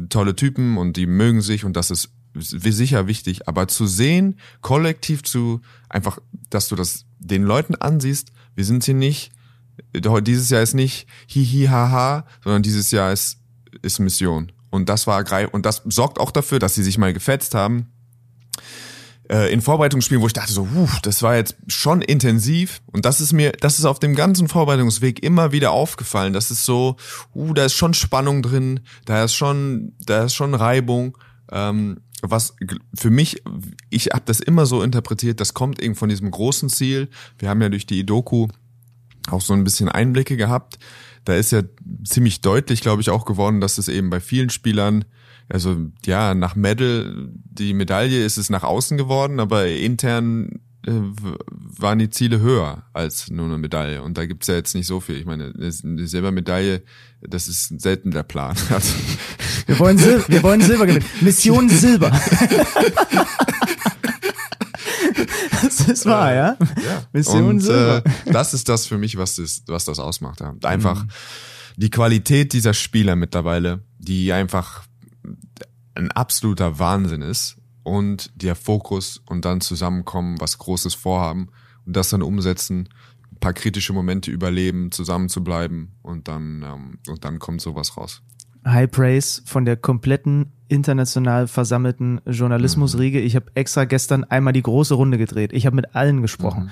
tolle 0.09 0.35
Typen 0.35 0.79
und 0.79 0.97
die 0.97 1.07
mögen 1.07 1.43
sich 1.43 1.65
und 1.65 1.77
das 1.77 1.91
ist 1.91 2.11
sicher 2.35 3.07
wichtig, 3.07 3.49
aber 3.49 3.69
zu 3.69 3.87
sehen, 3.87 4.39
kollektiv 4.61 5.23
zu, 5.23 5.61
einfach, 5.89 6.19
dass 6.49 6.69
du 6.69 6.77
das 6.77 7.05
den 7.19 7.43
Leuten 7.45 7.75
ansiehst, 7.75 8.33
wir 8.55 8.65
sind 8.65 8.85
hier 8.85 8.95
nicht, 8.95 9.33
dieses 9.95 10.51
Jahr 10.51 10.63
ist 10.63 10.75
nicht 10.75 11.07
hihi 11.27 11.67
haha, 11.67 12.27
sondern 12.43 12.63
dieses 12.63 12.91
Jahr 12.91 13.13
ist, 13.13 13.39
ist 13.83 13.99
Mission. 13.99 14.53
Und 14.71 14.89
das 14.89 15.07
war 15.07 15.25
greif, 15.25 15.51
und 15.53 15.67
das 15.67 15.83
sorgt 15.87 16.21
auch 16.21 16.31
dafür, 16.31 16.59
dass 16.59 16.75
sie 16.75 16.83
sich 16.83 16.99
mal 16.99 17.13
gefetzt 17.13 17.55
haben 17.55 17.89
äh, 19.31 19.53
in 19.53 19.63
Vorbereitungsspielen, 19.63 20.23
wo 20.23 20.27
ich 20.27 20.33
dachte 20.33 20.53
so, 20.53 20.63
uh, 20.63 20.89
das 21.03 21.23
war 21.23 21.37
jetzt 21.37 21.57
schon 21.69 22.03
intensiv 22.03 22.83
und 22.87 23.05
das 23.05 23.21
ist 23.21 23.33
mir, 23.33 23.53
das 23.53 23.79
ist 23.79 23.85
auf 23.85 24.01
dem 24.01 24.15
ganzen 24.15 24.49
Vorbereitungsweg 24.49 25.23
immer 25.23 25.53
wieder 25.53 25.71
aufgefallen. 25.71 26.33
Das 26.33 26.51
ist 26.51 26.65
so, 26.65 26.97
uh, 27.35 27.55
da 27.55 27.65
ist 27.65 27.75
schon 27.75 27.95
Spannung 27.95 28.43
drin, 28.43 28.81
da 29.05 29.25
ist 29.25 29.35
schon, 29.35 29.93
da 30.05 30.25
ist 30.25 30.35
schon 30.35 30.55
Reibung. 30.55 31.17
Ähm, 31.53 32.01
was 32.23 32.55
für 32.95 33.11
mich, 33.11 33.43
ich 33.91 34.07
habe 34.07 34.23
das 34.25 34.41
immer 34.41 34.67
so 34.67 34.83
interpretiert, 34.83 35.41
das 35.41 35.55
kommt 35.55 35.83
eben 35.83 35.95
von 35.95 36.09
diesem 36.09 36.31
großen 36.31 36.69
Ziel. 36.69 37.09
Wir 37.39 37.49
haben 37.49 37.63
ja 37.63 37.69
durch 37.69 37.87
die 37.87 38.01
Idoku 38.01 38.49
auch 39.31 39.41
so 39.41 39.53
ein 39.53 39.65
bisschen 39.65 39.89
Einblicke 39.89 40.37
gehabt. 40.37 40.79
Da 41.25 41.35
ist 41.35 41.53
ja 41.53 41.63
ziemlich 42.05 42.41
deutlich, 42.41 42.81
glaube 42.81 43.03
ich, 43.03 43.11
auch 43.11 43.25
geworden, 43.25 43.61
dass 43.61 43.79
es 43.79 43.89
eben 43.89 44.11
bei 44.11 44.21
vielen 44.21 44.51
Spielern 44.51 45.05
also 45.51 45.77
ja, 46.07 46.35
nach 46.35 46.55
Medal, 46.55 47.29
die 47.33 47.75
Medaille 47.75 48.25
ist 48.25 48.39
es 48.39 48.51
nach 48.51 48.63
außen 48.63 48.97
geworden, 48.97 49.41
aber 49.41 49.67
intern 49.67 50.61
waren 50.83 51.99
die 51.99 52.09
Ziele 52.11 52.41
höher 52.41 52.85
als 52.93 53.31
nur 53.31 53.47
eine 53.47 53.59
Medaille. 53.59 54.03
Und 54.03 54.17
da 54.17 54.25
gibt's 54.27 54.47
ja 54.47 54.55
jetzt 54.55 54.75
nicht 54.75 54.87
so 54.87 55.01
viel. 55.01 55.17
Ich 55.17 55.27
meine, 55.27 55.53
eine 55.55 56.07
Silbermedaille, 56.07 56.83
das 57.21 57.49
ist 57.49 57.81
selten 57.81 58.11
der 58.11 58.23
Plan. 58.23 58.57
Also 58.71 58.95
wir 59.67 59.79
wollen, 59.79 59.99
Sil 59.99 60.25
wir 60.27 60.43
wollen 60.43 60.63
Silber 60.63 60.87
gewinnen. 60.87 61.05
Mission 61.21 61.69
Silber. 61.69 62.11
das 65.63 65.81
ist 65.87 66.07
wahr, 66.07 66.33
ja? 66.35 66.57
ja. 66.59 67.05
Mission 67.13 67.45
Und, 67.45 67.61
Silber. 67.61 68.03
Äh, 68.05 68.33
das 68.33 68.55
ist 68.55 68.69
das 68.69 68.87
für 68.87 68.99
mich, 68.99 69.17
was 69.17 69.37
das, 69.37 69.63
was 69.67 69.85
das 69.85 70.01
ausmacht. 70.01 70.43
Einfach 70.65 71.05
mhm. 71.05 71.11
die 71.77 71.91
Qualität 71.91 72.53
dieser 72.53 72.75
Spieler 72.75 73.15
mittlerweile, 73.17 73.85
die 73.99 74.33
einfach 74.33 74.83
ein 75.95 76.11
absoluter 76.11 76.79
Wahnsinn 76.79 77.23
ist 77.23 77.60
und 77.83 78.31
der 78.35 78.55
Fokus 78.55 79.23
und 79.27 79.45
dann 79.45 79.61
zusammenkommen, 79.61 80.41
was 80.41 80.59
Großes 80.59 80.95
vorhaben 80.95 81.49
und 81.87 81.97
das 81.97 82.11
dann 82.11 82.23
umsetzen, 82.23 82.89
ein 83.33 83.39
paar 83.41 83.53
kritische 83.53 83.93
Momente 83.93 84.31
überleben, 84.31 84.93
zusammen 84.93 85.29
zu 85.29 85.43
bleiben 85.43 85.93
und 86.03 86.29
dann, 86.29 86.63
ähm, 86.63 86.99
und 87.09 87.25
dann 87.25 87.39
kommt 87.39 87.61
sowas 87.61 87.97
raus. 87.97 88.23
High 88.67 88.91
Praise 88.91 89.43
von 89.47 89.65
der 89.65 89.77
kompletten 89.77 90.53
international 90.69 91.49
versammelten 91.49 92.21
Journalismusriege. 92.27 93.21
Mhm. 93.21 93.27
Ich 93.27 93.35
habe 93.35 93.47
extra 93.55 93.87
gestern 93.87 94.25
einmal 94.25 94.53
die 94.53 94.63
große 94.63 94.95
Runde 94.95 95.17
gedreht. 95.17 95.53
Ich 95.55 95.65
habe 95.65 95.77
mit 95.77 95.95
allen 95.95 96.21
gesprochen. 96.21 96.65
Mhm 96.65 96.71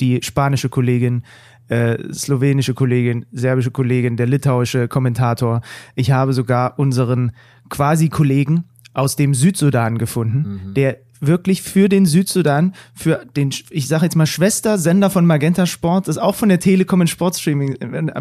die 0.00 0.20
spanische 0.22 0.68
Kollegin, 0.68 1.22
äh, 1.68 2.12
slowenische 2.12 2.74
Kollegin, 2.74 3.26
serbische 3.32 3.70
Kollegin, 3.70 4.16
der 4.16 4.26
litauische 4.26 4.88
Kommentator. 4.88 5.60
Ich 5.94 6.10
habe 6.10 6.32
sogar 6.32 6.78
unseren 6.78 7.32
quasi 7.68 8.08
Kollegen 8.08 8.64
aus 8.92 9.16
dem 9.16 9.34
Südsudan 9.34 9.98
gefunden, 9.98 10.60
mhm. 10.68 10.74
der 10.74 10.98
wirklich 11.20 11.62
für 11.62 11.88
den 11.88 12.06
Südsudan, 12.06 12.74
für 12.94 13.24
den, 13.36 13.50
ich 13.70 13.88
sage 13.88 14.04
jetzt 14.04 14.16
mal 14.16 14.26
Schwestersender 14.26 15.10
von 15.10 15.26
Magenta 15.26 15.66
Sport, 15.66 16.08
ist 16.08 16.18
auch 16.18 16.34
von 16.34 16.48
der 16.48 16.60
Telekom 16.60 17.02
in 17.02 17.06
Sportstreaming. 17.06 17.76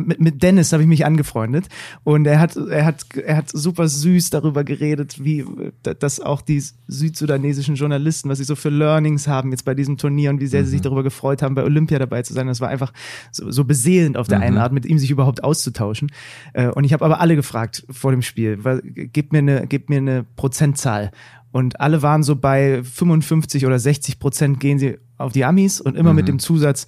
Mit, 0.06 0.20
mit 0.20 0.44
Dennis 0.44 0.74
habe 0.74 0.84
ich 0.84 0.90
mich 0.90 1.06
angefreundet 1.06 1.68
und 2.04 2.26
er 2.26 2.40
hat, 2.40 2.56
er 2.56 2.86
hat, 2.86 3.06
er 3.16 3.38
hat 3.38 3.50
super 3.50 3.88
süß 3.88 4.30
darüber 4.30 4.64
geredet, 4.64 5.24
wie 5.24 5.46
dass 5.84 6.20
auch 6.20 6.42
die 6.42 6.62
südsudanesischen 6.88 7.76
Journalisten, 7.76 8.30
was 8.30 8.38
sie 8.38 8.44
so 8.44 8.56
für 8.56 8.70
Learnings 8.70 9.28
haben 9.28 9.52
jetzt 9.52 9.66
bei 9.66 9.74
diesem 9.74 9.98
Turnier 9.98 10.30
und 10.30 10.40
wie 10.40 10.48
sehr 10.48 10.62
mhm. 10.62 10.66
sie 10.66 10.72
sich 10.72 10.80
mhm. 10.82 10.84
darüber 10.84 11.04
gefreut 11.04 11.42
haben, 11.42 11.56
bei 11.56 11.64
Olympia 11.64 12.00
dabei 12.00 12.22
zu 12.24 12.34
sein. 12.34 12.48
Das 12.48 12.62
war 12.62 12.70
einfach 12.70 12.94
so, 13.32 13.50
so 13.52 13.64
beseelend 13.64 14.18
auf 14.18 14.28
der 14.28 14.40
mhm. 14.40 14.44
einen 14.44 14.58
Art, 14.58 14.74
mit 14.74 14.86
ihm 14.86 15.00
sich 15.00 15.12
überhaupt 15.12 15.44
auszutauschen. 15.44 16.12
Äh, 16.54 16.68
und 16.68 16.84
ich 16.84 16.94
habe 16.94 17.06
aber 17.06 17.20
alle 17.20 17.36
gefragt 17.36 17.86
vor 17.90 18.12
dem 18.12 18.22
Spiel, 18.22 18.60
gib 18.84 19.32
mir 19.32 19.40
eine, 19.40 19.68
gib 19.68 19.90
mir 19.90 19.98
eine 19.98 20.26
Prozentzahl 20.36 21.12
und 21.52 21.80
alle 21.82 22.02
waren 22.02 22.24
so 22.24 22.36
bei 22.36 22.84
55 22.84 23.66
oder 23.66 23.80
60 23.80 24.20
Prozent 24.20 24.60
gehen 24.60 24.80
sie 24.80 24.98
auf 25.18 25.34
die 25.34 25.46
Amis 25.46 25.82
und 25.82 25.96
immer 25.96 26.12
mhm. 26.12 26.18
mit 26.18 26.28
dem 26.28 26.40
Zusatz, 26.40 26.88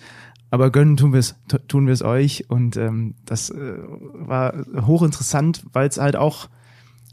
aber 0.51 0.69
gönnen 0.69 0.97
tun 0.97 1.13
wir 1.13 1.19
es 1.19 1.35
tun 1.67 1.87
wir 1.87 1.93
es 1.93 2.03
euch. 2.03 2.49
Und 2.49 2.77
ähm, 2.77 3.15
das 3.25 3.49
äh, 3.49 3.77
war 4.13 4.53
hochinteressant, 4.85 5.63
weil 5.73 5.87
es 5.87 5.97
halt 5.97 6.15
auch, 6.15 6.49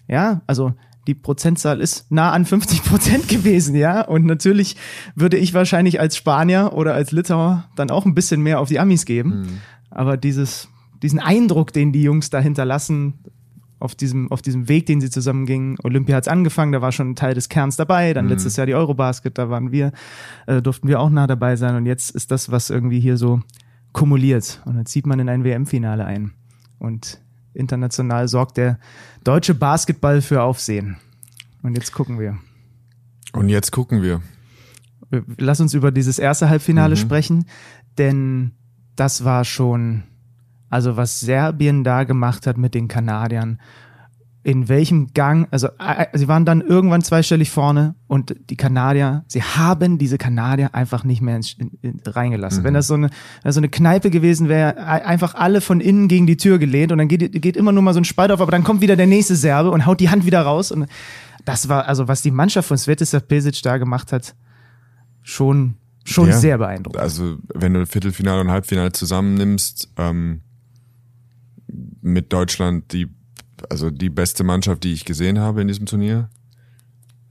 ja, 0.08 0.42
also 0.46 0.74
die 1.06 1.14
Prozentzahl 1.14 1.80
ist 1.80 2.10
nah 2.10 2.32
an 2.32 2.44
50 2.44 2.84
Prozent 2.84 3.28
gewesen, 3.28 3.74
ja. 3.74 4.02
Und 4.02 4.26
natürlich 4.26 4.76
würde 5.14 5.38
ich 5.38 5.54
wahrscheinlich 5.54 6.00
als 6.00 6.16
Spanier 6.16 6.72
oder 6.74 6.94
als 6.94 7.12
Litauer 7.12 7.68
dann 7.76 7.90
auch 7.90 8.04
ein 8.04 8.14
bisschen 8.14 8.42
mehr 8.42 8.60
auf 8.60 8.68
die 8.68 8.78
Amis 8.78 9.06
geben. 9.06 9.30
Mhm. 9.40 9.58
Aber 9.90 10.16
dieses, 10.16 10.68
diesen 11.02 11.18
Eindruck, 11.18 11.72
den 11.72 11.92
die 11.92 12.02
Jungs 12.02 12.28
da 12.28 12.40
hinterlassen, 12.40 13.14
auf 13.80 13.94
diesem, 13.94 14.30
auf 14.30 14.42
diesem 14.42 14.68
Weg, 14.68 14.86
den 14.86 15.00
sie 15.00 15.10
zusammen 15.10 15.46
gingen. 15.46 15.76
Olympia 15.82 16.16
hat's 16.16 16.28
angefangen, 16.28 16.72
da 16.72 16.82
war 16.82 16.92
schon 16.92 17.10
ein 17.10 17.16
Teil 17.16 17.34
des 17.34 17.48
Kerns 17.48 17.76
dabei. 17.76 18.12
Dann 18.12 18.24
mhm. 18.24 18.32
letztes 18.32 18.56
Jahr 18.56 18.66
die 18.66 18.74
Eurobasket, 18.74 19.38
da 19.38 19.50
waren 19.50 19.72
wir, 19.72 19.92
äh, 20.46 20.60
durften 20.60 20.88
wir 20.88 21.00
auch 21.00 21.10
nah 21.10 21.26
dabei 21.26 21.56
sein. 21.56 21.76
Und 21.76 21.86
jetzt 21.86 22.10
ist 22.10 22.30
das, 22.30 22.50
was 22.50 22.70
irgendwie 22.70 23.00
hier 23.00 23.16
so 23.16 23.40
kumuliert. 23.92 24.62
Und 24.64 24.76
dann 24.76 24.86
zieht 24.86 25.06
man 25.06 25.20
in 25.20 25.28
ein 25.28 25.44
WM-Finale 25.44 26.04
ein. 26.04 26.32
Und 26.78 27.20
international 27.54 28.28
sorgt 28.28 28.56
der 28.56 28.78
deutsche 29.24 29.54
Basketball 29.54 30.22
für 30.22 30.42
Aufsehen. 30.42 30.96
Und 31.62 31.74
jetzt 31.74 31.92
gucken 31.92 32.18
wir. 32.18 32.38
Und 33.32 33.48
jetzt 33.48 33.72
gucken 33.72 34.02
wir. 34.02 34.22
Lass 35.38 35.60
uns 35.60 35.74
über 35.74 35.90
dieses 35.90 36.18
erste 36.18 36.48
Halbfinale 36.48 36.94
mhm. 36.94 36.98
sprechen, 36.98 37.44
denn 37.96 38.52
das 38.96 39.24
war 39.24 39.44
schon 39.44 40.02
also 40.70 40.96
was 40.96 41.20
Serbien 41.20 41.84
da 41.84 42.04
gemacht 42.04 42.46
hat 42.46 42.58
mit 42.58 42.74
den 42.74 42.88
Kanadiern, 42.88 43.58
in 44.48 44.68
welchem 44.68 45.12
Gang, 45.12 45.46
also 45.50 45.68
äh, 45.78 46.04
äh, 46.04 46.06
sie 46.16 46.26
waren 46.26 46.46
dann 46.46 46.60
irgendwann 46.60 47.02
zweistellig 47.02 47.50
vorne 47.50 47.96
und 48.06 48.34
die 48.48 48.56
Kanadier, 48.56 49.24
sie 49.26 49.42
haben 49.42 49.98
diese 49.98 50.16
Kanadier 50.16 50.74
einfach 50.74 51.04
nicht 51.04 51.20
mehr 51.20 51.36
in, 51.36 51.70
in, 51.82 52.00
reingelassen. 52.06 52.62
Mhm. 52.62 52.64
Wenn 52.64 52.74
das 52.74 52.86
so 52.86 52.94
eine, 52.94 53.10
so 53.44 53.60
eine 53.60 53.68
Kneipe 53.68 54.10
gewesen 54.10 54.48
wäre, 54.48 54.78
einfach 54.78 55.34
alle 55.34 55.60
von 55.60 55.80
innen 55.80 56.08
gegen 56.08 56.26
die 56.26 56.38
Tür 56.38 56.58
gelehnt 56.58 56.92
und 56.92 56.98
dann 56.98 57.08
geht, 57.08 57.42
geht 57.42 57.56
immer 57.58 57.72
nur 57.72 57.82
mal 57.82 57.92
so 57.92 58.00
ein 58.00 58.04
Spalt 58.04 58.30
auf, 58.30 58.40
aber 58.40 58.52
dann 58.52 58.64
kommt 58.64 58.80
wieder 58.80 58.96
der 58.96 59.06
nächste 59.06 59.36
Serbe 59.36 59.70
und 59.70 59.84
haut 59.84 60.00
die 60.00 60.08
Hand 60.08 60.24
wieder 60.24 60.40
raus 60.40 60.72
und 60.72 60.86
das 61.44 61.68
war, 61.68 61.86
also 61.86 62.08
was 62.08 62.22
die 62.22 62.30
Mannschaft 62.30 62.68
von 62.68 62.78
Svetislav 62.78 63.26
Pesic 63.26 63.60
da 63.62 63.76
gemacht 63.76 64.12
hat, 64.12 64.34
schon, 65.20 65.74
schon 66.04 66.28
ja, 66.28 66.38
sehr 66.38 66.58
beeindruckend. 66.58 67.02
Also 67.02 67.36
wenn 67.54 67.74
du 67.74 67.84
Viertelfinale 67.86 68.40
und 68.40 68.50
Halbfinale 68.50 68.92
zusammennimmst, 68.92 69.92
ähm, 69.98 70.40
mit 72.00 72.32
Deutschland 72.32 72.92
die, 72.92 73.08
also 73.68 73.90
die 73.90 74.10
beste 74.10 74.44
Mannschaft, 74.44 74.84
die 74.84 74.92
ich 74.92 75.04
gesehen 75.04 75.38
habe 75.38 75.60
in 75.60 75.68
diesem 75.68 75.86
Turnier. 75.86 76.30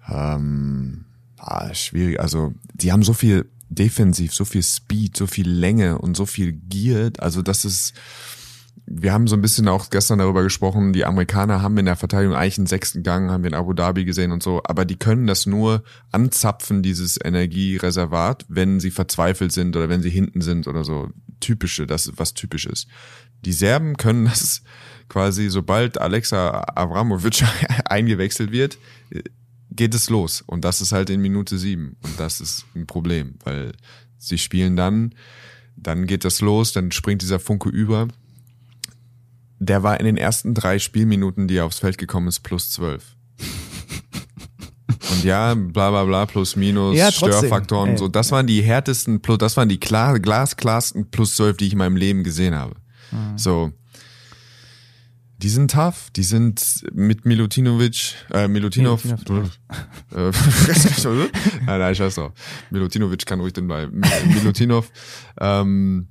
Ähm, 0.10 1.06
ah, 1.38 1.74
schwierig. 1.74 2.20
Also, 2.20 2.54
die 2.74 2.92
haben 2.92 3.04
so 3.04 3.14
viel 3.14 3.50
defensiv, 3.70 4.34
so 4.34 4.46
viel 4.46 4.64
Speed, 4.64 5.18
so 5.18 5.28
viel 5.28 5.50
Länge 5.50 5.98
und 5.98 6.16
so 6.16 6.26
viel 6.26 6.54
Gier. 6.54 7.12
Also, 7.20 7.42
das 7.42 7.66
ist, 7.66 7.94
wir 8.86 9.12
haben 9.12 9.28
so 9.28 9.36
ein 9.36 9.42
bisschen 9.42 9.68
auch 9.68 9.90
gestern 9.90 10.20
darüber 10.20 10.44
gesprochen, 10.44 10.94
die 10.94 11.06
Amerikaner 11.06 11.62
haben 11.62 11.78
in 11.78 11.86
der 11.86 11.98
Verteidigung 11.98 12.36
eigentlich 12.36 12.58
einen 12.58 12.68
sechsten 12.68 13.04
Gang, 13.04 13.30
haben 13.30 13.44
wir 13.44 13.50
in 13.50 13.56
Abu 13.56 13.74
Dhabi 13.74 14.06
gesehen 14.06 14.32
und 14.32 14.42
so, 14.42 14.62
aber 14.64 14.86
die 14.86 14.96
können 14.96 15.28
das 15.28 15.46
nur 15.46 15.84
anzapfen, 16.12 16.84
dieses 16.84 17.20
Energiereservat, 17.22 18.46
wenn 18.48 18.80
sie 18.80 18.92
verzweifelt 18.92 19.52
sind 19.52 19.76
oder 19.76 19.90
wenn 19.90 20.02
sie 20.02 20.10
hinten 20.10 20.42
sind 20.42 20.68
oder 20.68 20.84
so. 20.84 21.10
Typische, 21.40 21.86
das 21.86 22.08
ist 22.08 22.18
was 22.18 22.34
typisches. 22.34 22.88
Die 23.46 23.54
Serben 23.54 23.98
können 23.98 24.26
das 24.26 24.62
quasi, 25.10 25.50
sobald 25.50 26.00
Alexa 26.00 26.66
Avramovic 26.76 27.44
eingewechselt 27.86 28.52
wird, 28.52 28.78
geht 29.72 29.94
es 29.94 30.10
los. 30.10 30.44
Und 30.46 30.66
das 30.66 30.82
ist 30.82 30.92
halt 30.92 31.10
in 31.10 31.22
Minute 31.22 31.58
sieben. 31.58 31.98
Und 32.04 32.20
das 32.20 32.42
ist 32.42 32.66
ein 32.76 32.88
Problem, 32.88 33.36
weil 33.44 33.72
sie 34.18 34.38
spielen 34.38 34.76
dann, 34.76 35.14
dann 35.76 36.08
geht 36.08 36.26
das 36.26 36.42
los, 36.42 36.74
dann 36.74 36.92
springt 36.92 37.22
dieser 37.22 37.40
Funke 37.40 37.70
über. 37.70 38.08
Der 39.60 39.84
war 39.84 40.00
in 40.00 40.06
den 40.06 40.18
ersten 40.18 40.54
drei 40.54 40.80
Spielminuten, 40.80 41.48
die 41.48 41.58
er 41.58 41.66
aufs 41.66 41.80
Feld 41.80 41.98
gekommen 41.98 42.28
ist, 42.28 42.42
plus 42.42 42.70
zwölf. 42.72 43.16
Und 45.12 45.24
ja, 45.24 45.54
bla 45.54 45.90
bla 45.90 46.04
bla, 46.04 46.26
plus 46.26 46.56
minus, 46.56 46.96
ja, 46.96 47.12
Störfaktoren, 47.12 47.98
so. 47.98 48.08
Das 48.08 48.32
waren 48.32 48.46
die 48.48 48.62
härtesten, 48.62 49.22
das 49.40 49.58
waren 49.58 49.70
die 49.70 49.80
klar, 49.80 50.20
glasklarsten 50.20 51.10
plus 51.10 51.36
zwölf, 51.36 51.58
die 51.58 51.68
ich 51.68 51.74
in 51.74 51.80
meinem 51.80 51.96
Leben 51.96 52.24
gesehen 52.24 52.56
habe. 52.56 52.76
Mhm. 53.12 53.38
So. 53.38 53.72
Die 55.40 55.50
sind 55.50 55.70
tough, 55.70 56.10
die 56.16 56.24
sind 56.24 56.84
mit 56.94 57.26
Milutinovic, 57.26 58.16
äh, 58.34 58.48
Milutinov, 58.48 59.06
Milutinov. 59.06 59.60
äh, 60.16 60.32
nein, 61.68 61.80
nein, 61.80 61.94
scheiß 61.94 62.16
drauf. 62.16 62.32
Milutinovic 62.72 63.24
kann 63.28 63.40
ruhig 63.40 63.54
den 63.54 63.68
bleiben. 63.68 64.02
Milutinov, 64.34 64.92
ähm, 65.40 66.08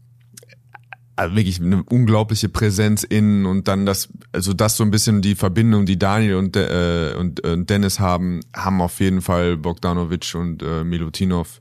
also 1.16 1.35
wirklich 1.35 1.61
eine 1.61 1.82
unglaubliche 1.82 2.48
Präsenz 2.48 3.02
in 3.02 3.46
und 3.46 3.66
dann 3.66 3.85
das, 3.85 4.11
also 4.32 4.52
das 4.52 4.76
so 4.76 4.85
ein 4.85 4.92
bisschen 4.92 5.22
die 5.22 5.35
Verbindung, 5.35 5.87
die 5.87 5.98
Daniel 5.98 6.37
und, 6.37 6.56
äh, 6.56 7.14
und, 7.18 7.44
äh, 7.44 7.56
Dennis 7.64 7.98
haben, 7.98 8.40
haben 8.54 8.80
auf 8.80 9.00
jeden 9.00 9.22
Fall 9.22 9.56
Bogdanovic 9.56 10.35
und 10.35 10.62
äh, 10.62 10.85
Milutinov 10.85 11.61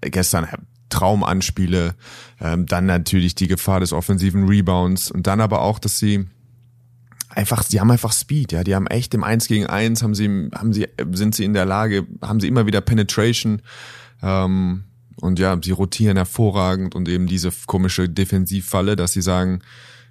gestern 0.00 0.46
Traumanspiele, 0.94 1.94
ähm, 2.40 2.66
dann 2.66 2.86
natürlich 2.86 3.34
die 3.34 3.48
Gefahr 3.48 3.80
des 3.80 3.92
offensiven 3.92 4.46
Rebounds 4.46 5.10
und 5.10 5.26
dann 5.26 5.40
aber 5.40 5.62
auch, 5.62 5.78
dass 5.78 5.98
sie 5.98 6.26
einfach, 7.30 7.62
sie 7.62 7.80
haben 7.80 7.90
einfach 7.90 8.12
Speed, 8.12 8.52
ja, 8.52 8.64
die 8.64 8.74
haben 8.74 8.86
echt 8.86 9.12
im 9.14 9.24
Eins 9.24 9.48
gegen 9.48 9.66
Eins, 9.66 10.02
haben 10.02 10.14
sie, 10.14 10.50
haben 10.54 10.72
sie, 10.72 10.86
sind 11.12 11.34
sie 11.34 11.44
in 11.44 11.52
der 11.52 11.64
Lage, 11.64 12.06
haben 12.22 12.40
sie 12.40 12.48
immer 12.48 12.66
wieder 12.66 12.80
Penetration, 12.80 13.60
ähm, 14.22 14.84
und 15.20 15.38
ja, 15.38 15.58
sie 15.62 15.70
rotieren 15.70 16.16
hervorragend 16.16 16.94
und 16.94 17.08
eben 17.08 17.26
diese 17.26 17.50
komische 17.66 18.08
Defensivfalle, 18.08 18.96
dass 18.96 19.12
sie 19.12 19.22
sagen, 19.22 19.60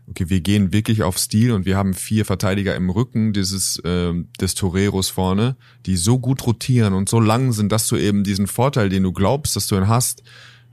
okay, 0.09 0.29
wir 0.29 0.41
gehen 0.41 0.73
wirklich 0.73 1.03
auf 1.03 1.17
Stil 1.17 1.51
und 1.51 1.65
wir 1.65 1.77
haben 1.77 1.93
vier 1.93 2.25
Verteidiger 2.25 2.75
im 2.75 2.89
Rücken 2.89 3.33
dieses 3.33 3.79
äh, 3.79 4.13
des 4.39 4.55
Toreros 4.55 5.09
vorne, 5.09 5.55
die 5.85 5.97
so 5.97 6.19
gut 6.19 6.45
rotieren 6.45 6.93
und 6.93 7.09
so 7.09 7.19
lang 7.19 7.51
sind, 7.51 7.71
dass 7.71 7.87
du 7.87 7.95
eben 7.95 8.23
diesen 8.23 8.47
Vorteil, 8.47 8.89
den 8.89 9.03
du 9.03 9.11
glaubst, 9.11 9.55
dass 9.55 9.67
du 9.67 9.75
ihn 9.75 9.87
hast, 9.87 10.23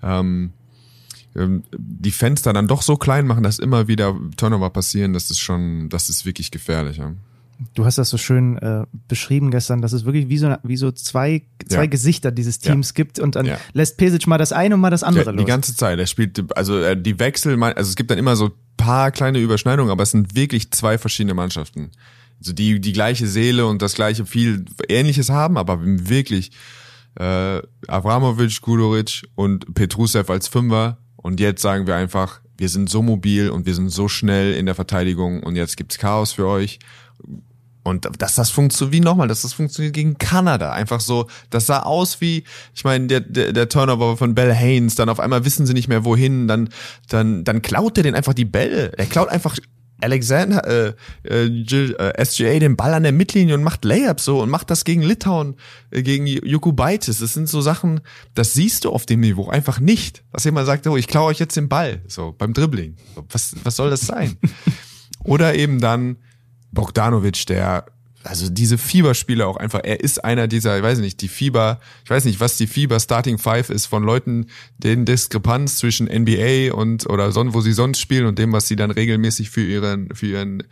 ähm, 0.02 0.52
ähm, 1.36 1.62
die 1.72 2.10
Fenster 2.10 2.52
dann 2.52 2.66
doch 2.66 2.82
so 2.82 2.96
klein 2.96 3.26
machen, 3.26 3.42
dass 3.42 3.58
immer 3.58 3.88
wieder 3.88 4.16
Turnover 4.36 4.70
passieren, 4.70 5.12
das 5.12 5.30
ist 5.30 5.38
schon, 5.38 5.88
das 5.88 6.08
ist 6.08 6.26
wirklich 6.26 6.50
gefährlich. 6.50 6.96
Ja. 6.96 7.12
Du 7.74 7.84
hast 7.84 7.98
das 7.98 8.08
so 8.08 8.16
schön 8.16 8.56
äh, 8.58 8.84
beschrieben 9.06 9.50
gestern, 9.50 9.82
dass 9.82 9.92
es 9.92 10.04
wirklich 10.04 10.28
wie 10.28 10.38
so, 10.38 10.54
wie 10.62 10.76
so 10.76 10.90
zwei, 10.92 11.42
zwei 11.68 11.82
ja. 11.84 11.86
Gesichter 11.86 12.32
dieses 12.32 12.58
Teams 12.58 12.88
ja. 12.88 12.94
gibt 12.94 13.18
und 13.18 13.36
dann 13.36 13.46
ja. 13.46 13.58
lässt 13.74 13.98
Pesic 13.98 14.26
mal 14.26 14.38
das 14.38 14.52
eine 14.52 14.74
und 14.74 14.80
mal 14.80 14.90
das 14.90 15.02
andere 15.02 15.26
ja, 15.26 15.30
los. 15.32 15.44
Die 15.44 15.48
ganze 15.48 15.76
Zeit. 15.76 15.98
Er 15.98 16.06
spielt, 16.06 16.56
also 16.56 16.80
äh, 16.80 17.00
die 17.00 17.18
Wechsel, 17.18 17.62
also 17.62 17.88
es 17.88 17.96
gibt 17.96 18.10
dann 18.10 18.18
immer 18.18 18.34
so 18.34 18.50
paar 18.76 19.10
kleine 19.10 19.38
Überschneidungen, 19.38 19.92
aber 19.92 20.04
es 20.04 20.10
sind 20.10 20.34
wirklich 20.34 20.70
zwei 20.70 20.96
verschiedene 20.96 21.34
Mannschaften. 21.34 21.90
Also 22.40 22.54
die, 22.54 22.80
die 22.80 22.94
gleiche 22.94 23.26
Seele 23.26 23.66
und 23.66 23.82
das 23.82 23.94
gleiche 23.94 24.24
viel 24.24 24.64
Ähnliches 24.88 25.28
haben, 25.28 25.58
aber 25.58 25.80
wirklich 25.82 26.52
äh, 27.18 27.60
Avramovic, 27.88 28.60
Gudoric 28.60 29.22
und 29.34 29.74
Petrusev 29.74 30.30
als 30.30 30.48
Fünfer 30.48 30.98
und 31.16 31.40
jetzt 31.40 31.62
sagen 31.62 31.86
wir 31.86 31.96
einfach, 31.96 32.40
wir 32.56 32.68
sind 32.68 32.90
so 32.90 33.02
mobil 33.02 33.50
und 33.50 33.66
wir 33.66 33.74
sind 33.74 33.90
so 33.90 34.08
schnell 34.08 34.54
in 34.54 34.66
der 34.66 34.74
Verteidigung 34.74 35.42
und 35.42 35.56
jetzt 35.56 35.76
gibt's 35.76 35.98
Chaos 35.98 36.32
für 36.32 36.46
euch. 36.46 36.78
Und 37.82 38.06
dass 38.18 38.34
das 38.34 38.50
funktioniert, 38.50 38.92
wie 38.92 39.00
nochmal, 39.00 39.28
dass 39.28 39.42
das 39.42 39.54
funktioniert 39.54 39.94
gegen 39.94 40.18
Kanada. 40.18 40.72
Einfach 40.72 41.00
so, 41.00 41.28
das 41.48 41.66
sah 41.66 41.80
aus 41.80 42.20
wie, 42.20 42.44
ich 42.74 42.84
meine, 42.84 43.06
der, 43.06 43.20
der, 43.20 43.52
der 43.52 43.68
Turnover 43.68 44.18
von 44.18 44.34
Bell 44.34 44.54
Haynes, 44.54 44.94
dann 44.94 45.08
auf 45.08 45.18
einmal 45.20 45.46
wissen 45.46 45.64
sie 45.64 45.72
nicht 45.72 45.88
mehr 45.88 46.04
wohin, 46.04 46.46
dann, 46.46 46.68
dann, 47.08 47.44
dann 47.44 47.62
klaut 47.62 47.96
er 47.96 48.02
den 48.02 48.14
einfach 48.14 48.34
die 48.34 48.44
Bälle. 48.44 48.92
Er 48.98 49.06
klaut 49.06 49.28
einfach 49.28 49.56
Alexander, 50.00 50.66
äh, 50.66 50.94
äh, 51.24 51.46
äh, 51.46 52.24
SGA 52.24 52.58
den 52.58 52.76
Ball 52.76 52.94
an 52.94 53.02
der 53.02 53.12
Mittellinie 53.12 53.54
und 53.54 53.62
macht 53.62 53.84
Layups 53.84 54.24
so 54.24 54.40
und 54.40 54.50
macht 54.50 54.70
das 54.70 54.84
gegen 54.84 55.02
Litauen, 55.02 55.56
äh, 55.90 56.02
gegen 56.02 56.26
Jokubaitis. 56.26 57.18
Das 57.20 57.34
sind 57.34 57.48
so 57.48 57.60
Sachen, 57.60 58.00
das 58.34 58.54
siehst 58.54 58.84
du 58.84 58.90
auf 58.90 59.06
dem 59.06 59.20
Niveau 59.20 59.48
einfach 59.48 59.80
nicht. 59.80 60.24
Dass 60.32 60.44
jemand 60.44 60.66
sagt, 60.66 60.86
oh, 60.86 60.96
ich 60.96 61.08
klaue 61.08 61.30
euch 61.30 61.38
jetzt 61.38 61.56
den 61.56 61.68
Ball, 61.68 62.02
so 62.06 62.34
beim 62.36 62.52
Dribbling. 62.52 62.96
Was, 63.30 63.54
was 63.64 63.76
soll 63.76 63.90
das 63.90 64.02
sein? 64.02 64.36
Oder 65.24 65.54
eben 65.54 65.80
dann 65.80 66.16
Bogdanovic, 66.72 67.46
der 67.46 67.86
also 68.22 68.50
diese 68.50 68.76
Fieberspieler 68.76 69.46
auch 69.46 69.56
einfach, 69.56 69.80
er 69.82 70.00
ist 70.00 70.22
einer 70.24 70.46
dieser, 70.46 70.76
ich 70.76 70.82
weiß 70.82 70.98
nicht, 70.98 71.22
die 71.22 71.28
Fieber, 71.28 71.80
ich 72.04 72.10
weiß 72.10 72.26
nicht, 72.26 72.40
was 72.40 72.56
die 72.56 72.66
Fieber 72.66 73.00
Starting 73.00 73.38
Five 73.38 73.70
ist 73.70 73.86
von 73.86 74.02
Leuten, 74.02 74.46
den 74.78 75.06
Diskrepanz 75.06 75.78
zwischen 75.78 76.06
NBA 76.06 76.74
und 76.74 77.08
oder 77.08 77.32
son, 77.32 77.54
wo 77.54 77.60
sie 77.60 77.72
sonst 77.72 77.98
spielen 77.98 78.26
und 78.26 78.38
dem, 78.38 78.52
was 78.52 78.68
sie 78.68 78.76
dann 78.76 78.90
regelmäßig 78.90 79.50
für 79.50 79.64
ihren, 79.64 80.14
für 80.14 80.26
ihren, 80.26 80.62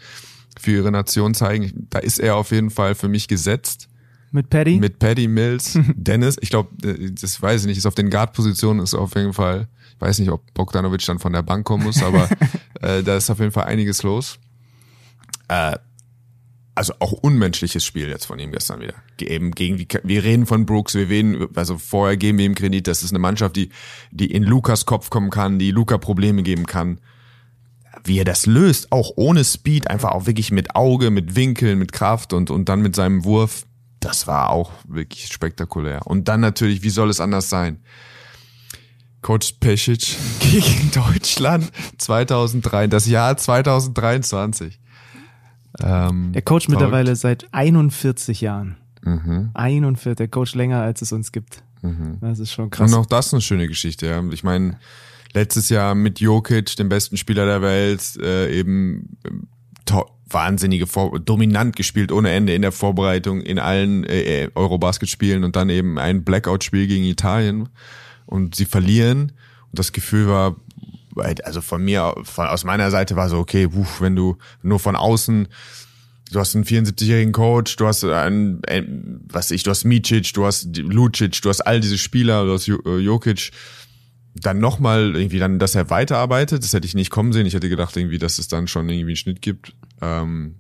für 0.60 0.72
ihre 0.72 0.90
Nation 0.90 1.34
zeigen. 1.34 1.86
Da 1.90 2.00
ist 2.00 2.20
er 2.20 2.36
auf 2.36 2.50
jeden 2.50 2.70
Fall 2.70 2.94
für 2.94 3.08
mich 3.08 3.28
gesetzt. 3.28 3.88
Mit 4.30 4.50
Paddy? 4.50 4.78
Mit 4.78 4.98
Paddy 4.98 5.26
Mills, 5.26 5.78
Dennis, 5.94 6.36
ich 6.42 6.50
glaube, 6.50 6.68
das 7.12 7.40
weiß 7.40 7.62
ich 7.62 7.66
nicht, 7.66 7.78
ist 7.78 7.86
auf 7.86 7.94
den 7.94 8.10
Guard-Positionen 8.10 8.80
ist 8.80 8.94
auf 8.94 9.14
jeden 9.14 9.32
Fall, 9.32 9.68
ich 9.94 10.00
weiß 10.00 10.18
nicht, 10.18 10.30
ob 10.30 10.52
Bogdanovic 10.52 11.04
dann 11.06 11.18
von 11.18 11.32
der 11.32 11.42
Bank 11.42 11.64
kommen 11.64 11.84
muss, 11.84 12.02
aber 12.02 12.28
äh, 12.82 13.02
da 13.02 13.16
ist 13.16 13.30
auf 13.30 13.38
jeden 13.38 13.52
Fall 13.52 13.64
einiges 13.64 14.02
los. 14.02 14.38
Äh, 15.48 15.78
also 16.78 16.94
auch 17.00 17.10
unmenschliches 17.10 17.84
Spiel 17.84 18.08
jetzt 18.08 18.26
von 18.26 18.38
ihm 18.38 18.52
gestern 18.52 18.80
wieder. 18.80 18.94
Eben 19.20 19.50
gegen, 19.50 19.84
wir 20.04 20.22
reden 20.22 20.46
von 20.46 20.64
Brooks, 20.64 20.94
wir 20.94 21.08
reden, 21.08 21.48
also 21.56 21.76
vorher 21.76 22.16
geben 22.16 22.38
wir 22.38 22.46
ihm 22.46 22.54
Kredit, 22.54 22.86
das 22.86 23.02
ist 23.02 23.10
eine 23.10 23.18
Mannschaft, 23.18 23.56
die, 23.56 23.70
die 24.12 24.30
in 24.30 24.44
Lukas 24.44 24.86
Kopf 24.86 25.10
kommen 25.10 25.30
kann, 25.30 25.58
die 25.58 25.72
Luca 25.72 25.98
Probleme 25.98 26.44
geben 26.44 26.66
kann. 26.66 27.00
Wie 28.04 28.20
er 28.20 28.24
das 28.24 28.46
löst, 28.46 28.92
auch 28.92 29.10
ohne 29.16 29.44
Speed, 29.44 29.90
einfach 29.90 30.12
auch 30.12 30.26
wirklich 30.26 30.52
mit 30.52 30.76
Auge, 30.76 31.10
mit 31.10 31.34
Winkeln, 31.34 31.80
mit 31.80 31.90
Kraft 31.90 32.32
und, 32.32 32.48
und 32.48 32.68
dann 32.68 32.80
mit 32.80 32.94
seinem 32.94 33.24
Wurf, 33.24 33.66
das 33.98 34.28
war 34.28 34.50
auch 34.50 34.70
wirklich 34.86 35.26
spektakulär. 35.26 36.06
Und 36.06 36.28
dann 36.28 36.40
natürlich, 36.40 36.84
wie 36.84 36.90
soll 36.90 37.10
es 37.10 37.18
anders 37.18 37.50
sein? 37.50 37.80
Coach 39.20 39.54
Pesic 39.58 40.16
gegen 40.38 40.92
Deutschland 40.92 41.72
2003, 41.98 42.86
das 42.86 43.06
Jahr 43.06 43.36
2023. 43.36 44.78
Ähm, 45.82 46.32
Der 46.32 46.42
Coach 46.42 46.66
verrückt. 46.66 46.80
mittlerweile 46.82 47.14
seit 47.16 47.46
41 47.52 48.40
Jahren. 48.40 48.76
Mhm. 49.04 49.50
41, 49.54 50.16
der 50.16 50.28
Coach 50.28 50.54
länger, 50.54 50.80
als 50.82 51.02
es 51.02 51.12
uns 51.12 51.32
gibt. 51.32 51.62
Das 52.20 52.40
ist 52.40 52.50
schon 52.52 52.70
krass. 52.70 52.92
Und 52.92 52.98
auch 52.98 53.06
das 53.06 53.32
eine 53.32 53.40
schöne 53.40 53.68
Geschichte. 53.68 54.06
Ja. 54.06 54.22
Ich 54.32 54.42
meine, 54.42 54.78
letztes 55.32 55.68
Jahr 55.68 55.94
mit 55.94 56.18
Jokic, 56.20 56.74
dem 56.76 56.88
besten 56.88 57.16
Spieler 57.16 57.46
der 57.46 57.62
Welt, 57.62 58.02
äh, 58.20 58.52
eben 58.52 59.16
to- 59.84 60.10
wahnsinnige 60.30 60.86
Vor 60.86 61.18
dominant 61.20 61.74
gespielt 61.76 62.10
ohne 62.12 62.30
Ende 62.32 62.52
in 62.52 62.60
der 62.62 62.72
Vorbereitung 62.72 63.40
in 63.40 63.58
allen 63.58 64.04
äh, 64.04 64.44
äh, 64.44 64.50
Eurobasket-Spielen 64.54 65.42
und 65.44 65.56
dann 65.56 65.70
eben 65.70 65.98
ein 65.98 66.24
Blackout-Spiel 66.24 66.86
gegen 66.88 67.04
Italien 67.04 67.68
und 68.26 68.54
sie 68.56 68.66
verlieren 68.66 69.32
und 69.70 69.78
das 69.78 69.92
Gefühl 69.92 70.28
war 70.28 70.56
also 71.18 71.60
von 71.60 71.84
mir 71.84 72.14
von, 72.22 72.46
aus 72.46 72.64
meiner 72.64 72.90
Seite 72.90 73.16
war 73.16 73.28
so 73.28 73.38
okay, 73.38 73.72
wuff, 73.72 74.00
wenn 74.00 74.16
du 74.16 74.38
nur 74.62 74.78
von 74.78 74.96
außen 74.96 75.48
du 76.30 76.40
hast 76.40 76.54
einen 76.54 76.64
74-jährigen 76.64 77.32
Coach, 77.32 77.76
du 77.76 77.86
hast 77.86 78.04
einen, 78.04 78.62
ein, 78.66 79.20
was 79.28 79.46
weiß 79.46 79.50
ich, 79.52 79.62
du 79.62 79.70
hast 79.70 79.84
Micic, 79.84 80.32
du 80.34 80.44
hast 80.44 80.76
Lucic, 80.76 81.40
du 81.42 81.48
hast 81.48 81.60
all 81.60 81.80
diese 81.80 81.98
Spieler, 81.98 82.44
du 82.44 82.52
hast 82.52 82.68
äh, 82.68 82.98
Jokic, 82.98 83.50
dann 84.34 84.58
nochmal 84.58 85.16
irgendwie 85.16 85.38
dann, 85.38 85.58
dass 85.58 85.74
er 85.74 85.90
weiterarbeitet, 85.90 86.62
das 86.62 86.72
hätte 86.72 86.86
ich 86.86 86.94
nicht 86.94 87.10
kommen 87.10 87.32
sehen. 87.32 87.46
Ich 87.46 87.54
hätte 87.54 87.68
gedacht 87.68 87.96
irgendwie, 87.96 88.18
dass 88.18 88.38
es 88.38 88.48
dann 88.48 88.68
schon 88.68 88.88
irgendwie 88.88 89.10
einen 89.10 89.16
Schnitt 89.16 89.42
gibt. 89.42 89.74
Ähm, 90.00 90.56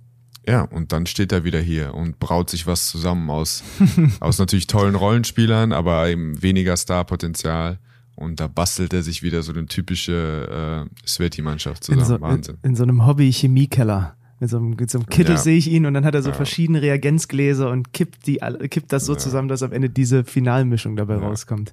ja, 0.46 0.62
und 0.62 0.92
dann 0.92 1.06
steht 1.06 1.30
er 1.32 1.44
wieder 1.44 1.60
hier 1.60 1.94
und 1.94 2.18
braut 2.18 2.50
sich 2.50 2.66
was 2.66 2.88
zusammen 2.88 3.28
aus, 3.30 3.62
aus 4.20 4.38
natürlich 4.38 4.66
tollen 4.66 4.94
Rollenspielern, 4.94 5.72
aber 5.72 6.08
eben 6.08 6.40
weniger 6.42 6.76
Starpotenzial. 6.76 7.78
Und 8.18 8.40
da 8.40 8.48
bastelt 8.48 8.92
er 8.92 9.04
sich 9.04 9.22
wieder 9.22 9.42
so 9.42 9.52
eine 9.52 9.66
typische 9.66 10.86
äh, 10.88 11.08
Sveti-Mannschaft 11.08 11.88
in, 11.88 12.00
zusammen. 12.00 12.06
so, 12.08 12.14
in, 12.14 12.20
Wahnsinn. 12.20 12.56
in 12.62 12.74
so 12.74 12.82
einem 12.82 13.06
Hobby-Chemiekeller. 13.06 14.16
Mit 14.40 14.50
so 14.50 14.58
einem, 14.58 14.70
mit 14.70 14.90
so 14.90 14.98
einem 14.98 15.06
Kittel 15.06 15.34
Ja. 15.34 15.40
sehe 15.40 15.56
ich 15.56 15.68
ihn 15.68 15.84
und 15.86 15.94
dann 15.94 16.04
hat 16.04 16.14
er 16.14 16.22
so 16.22 16.32
verschiedene 16.32 16.80
Reagenzgläser 16.80 17.70
und 17.70 17.92
kippt 17.92 18.26
die 18.26 18.38
kippt 18.70 18.92
das 18.92 19.04
so 19.04 19.16
zusammen, 19.16 19.48
dass 19.48 19.64
am 19.64 19.72
Ende 19.72 19.90
diese 19.90 20.22
Finalmischung 20.22 20.94
dabei 20.94 21.16
rauskommt. 21.16 21.72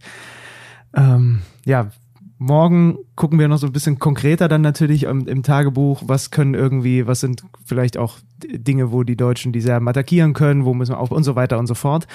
Ähm, 0.96 1.42
ja, 1.64 1.92
morgen 2.38 2.98
gucken 3.16 3.40
wir 3.40 3.48
noch 3.48 3.58
so 3.58 3.68
ein 3.68 3.74
bisschen 3.74 4.00
konkreter 4.00 4.48
dann 4.48 4.62
natürlich 4.62 5.04
im, 5.04 5.28
im 5.28 5.44
Tagebuch, 5.44 6.04
was 6.06 6.32
können 6.32 6.54
irgendwie, 6.54 7.06
was 7.06 7.20
sind 7.20 7.44
vielleicht 7.66 7.98
auch 7.98 8.18
Dinge, 8.44 8.92
wo 8.92 9.04
die 9.04 9.16
Deutschen 9.16 9.52
die 9.52 9.62
Serben 9.62 9.88
attackieren 9.88 10.34
können, 10.34 10.66
wo 10.66 10.74
müssen 10.74 10.94
wir 10.94 11.00
auf 11.00 11.12
und 11.12 11.24
so 11.24 11.36
weiter 11.36 11.60
und 11.60 11.68
so 11.68 11.76
fort. 11.76 12.08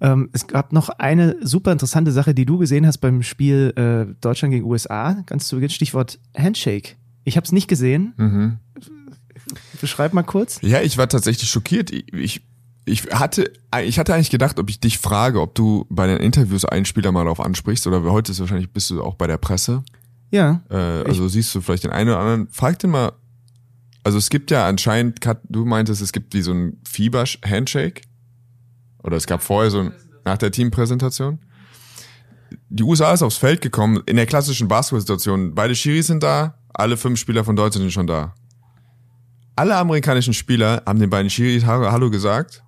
Ähm, 0.00 0.30
es 0.32 0.46
gab 0.46 0.72
noch 0.72 0.88
eine 0.90 1.36
super 1.40 1.72
interessante 1.72 2.12
Sache, 2.12 2.34
die 2.34 2.46
du 2.46 2.58
gesehen 2.58 2.86
hast 2.86 2.98
beim 2.98 3.22
Spiel 3.22 3.72
äh, 3.76 4.14
Deutschland 4.20 4.52
gegen 4.52 4.64
USA, 4.64 5.22
ganz 5.26 5.48
zu 5.48 5.56
Beginn, 5.56 5.70
Stichwort 5.70 6.18
Handshake. 6.36 6.96
Ich 7.24 7.36
habe 7.36 7.44
es 7.44 7.52
nicht 7.52 7.68
gesehen. 7.68 8.14
Mhm. 8.16 8.58
Beschreib 9.80 10.12
mal 10.12 10.22
kurz. 10.22 10.60
Ja, 10.62 10.80
ich 10.82 10.98
war 10.98 11.08
tatsächlich 11.08 11.50
schockiert. 11.50 11.90
Ich, 11.90 12.12
ich, 12.12 12.42
ich 12.84 13.02
hatte, 13.12 13.52
ich 13.82 13.98
hatte 13.98 14.14
eigentlich 14.14 14.30
gedacht, 14.30 14.58
ob 14.58 14.70
ich 14.70 14.80
dich 14.80 14.98
frage, 14.98 15.40
ob 15.40 15.54
du 15.54 15.86
bei 15.88 16.06
den 16.06 16.18
Interviews 16.18 16.64
einen 16.64 16.84
Spieler 16.84 17.12
mal 17.12 17.24
darauf 17.24 17.40
ansprichst 17.40 17.86
oder 17.86 18.02
heute 18.04 18.32
ist 18.32 18.40
wahrscheinlich 18.40 18.70
bist 18.72 18.90
du 18.90 19.02
auch 19.02 19.14
bei 19.14 19.26
der 19.26 19.38
Presse. 19.38 19.82
Ja. 20.30 20.62
Äh, 20.70 20.74
also 20.74 21.28
siehst 21.28 21.54
du 21.54 21.60
vielleicht 21.60 21.84
den 21.84 21.90
einen 21.90 22.10
oder 22.10 22.18
anderen. 22.18 22.48
Frag 22.48 22.78
den 22.78 22.90
mal. 22.90 23.12
Also 24.04 24.18
es 24.18 24.30
gibt 24.30 24.50
ja 24.50 24.66
anscheinend, 24.66 25.20
du 25.48 25.64
meintest, 25.64 26.00
es 26.00 26.12
gibt 26.12 26.34
wie 26.34 26.42
so 26.42 26.52
ein 26.52 26.78
Fieber-Handshake. 26.88 28.02
Oder 29.08 29.16
es 29.16 29.26
gab 29.26 29.42
vorher 29.42 29.70
so 29.70 29.90
nach 30.26 30.36
der 30.36 30.50
Teampräsentation. 30.50 31.38
Die 32.68 32.82
USA 32.82 33.14
ist 33.14 33.22
aufs 33.22 33.38
Feld 33.38 33.62
gekommen, 33.62 34.02
in 34.04 34.16
der 34.16 34.26
klassischen 34.26 34.68
Basketball-Situation. 34.68 35.54
Beide 35.54 35.74
Schiris 35.74 36.08
sind 36.08 36.22
da, 36.22 36.58
alle 36.74 36.98
fünf 36.98 37.18
Spieler 37.18 37.42
von 37.42 37.56
Deutschland 37.56 37.84
sind 37.84 37.92
schon 37.92 38.06
da. 38.06 38.34
Alle 39.56 39.76
amerikanischen 39.76 40.34
Spieler 40.34 40.82
haben 40.84 40.98
den 41.00 41.08
beiden 41.08 41.30
Schiris 41.30 41.64
Hallo 41.64 42.10
gesagt 42.10 42.62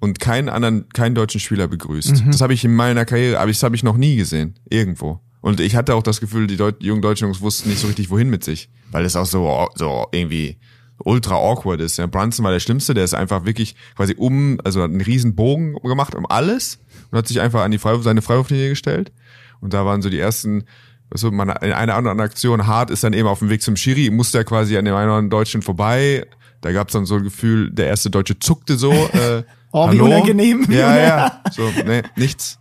und 0.00 0.20
keinen 0.20 0.50
anderen, 0.50 0.86
keinen 0.90 1.14
deutschen 1.14 1.40
Spieler 1.40 1.66
begrüßt. 1.66 2.24
Das 2.26 2.42
habe 2.42 2.52
ich 2.52 2.62
in 2.62 2.74
meiner 2.74 3.06
Karriere, 3.06 3.38
aber 3.38 3.50
das 3.50 3.62
habe 3.62 3.74
ich 3.74 3.82
noch 3.82 3.96
nie 3.96 4.16
gesehen, 4.16 4.58
irgendwo. 4.68 5.20
Und 5.40 5.60
ich 5.60 5.76
hatte 5.76 5.94
auch 5.94 6.02
das 6.02 6.20
Gefühl, 6.20 6.46
die 6.46 6.58
Deut 6.58 6.82
jungen 6.82 7.00
deutschen 7.00 7.24
Jungs 7.24 7.40
wussten 7.40 7.70
nicht 7.70 7.78
so 7.78 7.86
richtig, 7.86 8.10
wohin 8.10 8.28
mit 8.28 8.44
sich, 8.44 8.68
weil 8.90 9.06
es 9.06 9.16
auch 9.16 9.24
so, 9.24 9.66
so 9.76 10.08
irgendwie 10.12 10.58
ultra 11.04 11.34
awkward 11.36 11.80
ist. 11.80 11.96
Ja, 11.96 12.06
Brunson 12.06 12.44
war 12.44 12.52
der 12.52 12.60
Schlimmste, 12.60 12.94
der 12.94 13.04
ist 13.04 13.14
einfach 13.14 13.44
wirklich 13.44 13.74
quasi 13.96 14.14
um, 14.16 14.58
also 14.64 14.82
hat 14.82 14.90
einen 14.90 15.00
riesen 15.00 15.34
Bogen 15.34 15.74
gemacht 15.82 16.14
um 16.14 16.26
alles 16.26 16.78
und 17.10 17.18
hat 17.18 17.26
sich 17.28 17.40
einfach 17.40 17.62
an 17.62 17.70
die 17.70 17.78
Freiwurf, 17.78 18.04
seine 18.04 18.22
Freiwurflinie 18.22 18.68
gestellt. 18.70 19.12
Und 19.60 19.72
da 19.74 19.84
waren 19.84 20.02
so 20.02 20.10
die 20.10 20.18
ersten, 20.18 20.64
weißt 21.10 21.24
du, 21.24 21.30
man, 21.32 21.48
in 21.48 21.72
einer 21.72 21.94
anderen 21.94 22.20
Aktion, 22.20 22.66
Hart 22.66 22.90
ist 22.90 23.04
dann 23.04 23.12
eben 23.12 23.28
auf 23.28 23.40
dem 23.40 23.48
Weg 23.50 23.62
zum 23.62 23.76
Schiri, 23.76 24.10
musste 24.10 24.38
er 24.38 24.44
quasi 24.44 24.76
an 24.76 24.84
dem 24.84 24.94
einen 24.94 25.08
oder 25.08 25.16
anderen 25.18 25.30
Deutschen 25.30 25.62
vorbei. 25.62 26.26
Da 26.62 26.72
gab's 26.72 26.92
dann 26.92 27.06
so 27.06 27.16
ein 27.16 27.24
Gefühl, 27.24 27.70
der 27.70 27.86
erste 27.88 28.10
Deutsche 28.10 28.38
zuckte 28.38 28.76
so. 28.76 28.92
Äh, 29.12 29.42
Oh, 29.72 29.86
wie 29.86 30.00
hallo? 30.00 30.06
unangenehm. 30.06 30.66
Ja, 30.68 30.98
ja. 30.98 31.42
So, 31.52 31.62
nee, 31.86 32.02
nichts. 32.16 32.58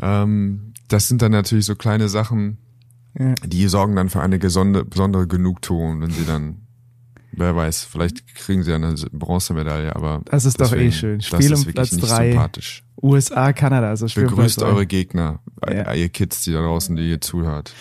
Ähm, 0.00 0.74
das 0.88 1.08
sind 1.08 1.22
dann 1.22 1.32
natürlich 1.32 1.66
so 1.66 1.74
kleine 1.76 2.08
Sachen, 2.08 2.58
Ja. 3.18 3.34
die 3.46 3.66
sorgen 3.68 3.96
dann 3.96 4.10
für 4.10 4.20
eine 4.20 4.38
gesonde, 4.38 4.84
besondere 4.84 5.26
Genugtuung, 5.26 6.00
wenn 6.00 6.10
sie 6.10 6.24
dann, 6.26 6.66
wer 7.38 7.54
weiß, 7.56 7.84
vielleicht 7.84 8.26
kriegen 8.34 8.62
sie 8.62 8.72
eine 8.72 8.94
Bronzemedaille, 9.12 9.94
aber 9.94 10.22
Das 10.26 10.44
ist 10.44 10.60
doch 10.60 10.66
eh 10.72 10.76
deswegen, 10.88 10.92
schön. 10.92 11.18
das 11.18 11.26
Spiel 11.26 11.54
um 11.54 11.64
Platz 11.64 11.90
drei. 11.96 12.30
sympathisch. 12.32 12.84
USA, 13.00 13.52
Kanada, 13.52 13.88
also 13.88 14.08
Spiel 14.08 14.24
Begrüßt 14.24 14.62
eure 14.62 14.86
Gegner, 14.86 15.40
Ja. 15.68 15.92
ihr 15.94 16.08
Kids, 16.08 16.42
die 16.42 16.52
da 16.52 16.60
draußen, 16.60 16.96
die 16.96 17.08
ihr 17.10 17.20
zuhört. 17.20 17.72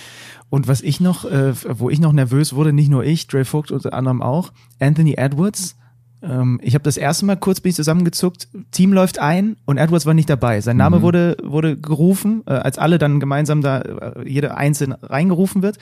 Und 0.49 0.67
was 0.67 0.81
ich 0.81 0.99
noch, 1.01 1.25
äh, 1.25 1.53
wo 1.79 1.89
ich 1.89 1.99
noch 1.99 2.13
nervös 2.13 2.53
wurde, 2.53 2.71
nicht 2.71 2.89
nur 2.89 3.03
ich, 3.03 3.27
Dre 3.27 3.43
Vogt 3.43 3.71
unter 3.71 3.93
anderem 3.93 4.21
auch, 4.21 4.53
Anthony 4.79 5.15
Edwards. 5.17 5.75
Ähm, 6.21 6.59
ich 6.63 6.73
habe 6.73 6.83
das 6.83 6.97
erste 6.97 7.25
Mal 7.25 7.35
kurz 7.35 7.59
bin 7.59 7.69
ich 7.71 7.75
zusammengezuckt, 7.75 8.47
Team 8.71 8.93
läuft 8.93 9.19
ein 9.19 9.57
und 9.65 9.77
Edwards 9.77 10.05
war 10.05 10.13
nicht 10.13 10.29
dabei. 10.29 10.61
Sein 10.61 10.77
Name 10.77 11.01
wurde, 11.01 11.35
wurde 11.43 11.77
gerufen, 11.77 12.43
äh, 12.47 12.53
als 12.53 12.77
alle 12.77 12.97
dann 12.97 13.19
gemeinsam 13.19 13.61
da, 13.61 13.81
äh, 13.81 14.27
jeder 14.29 14.55
einzeln 14.57 14.93
reingerufen 14.93 15.61
wird. 15.63 15.77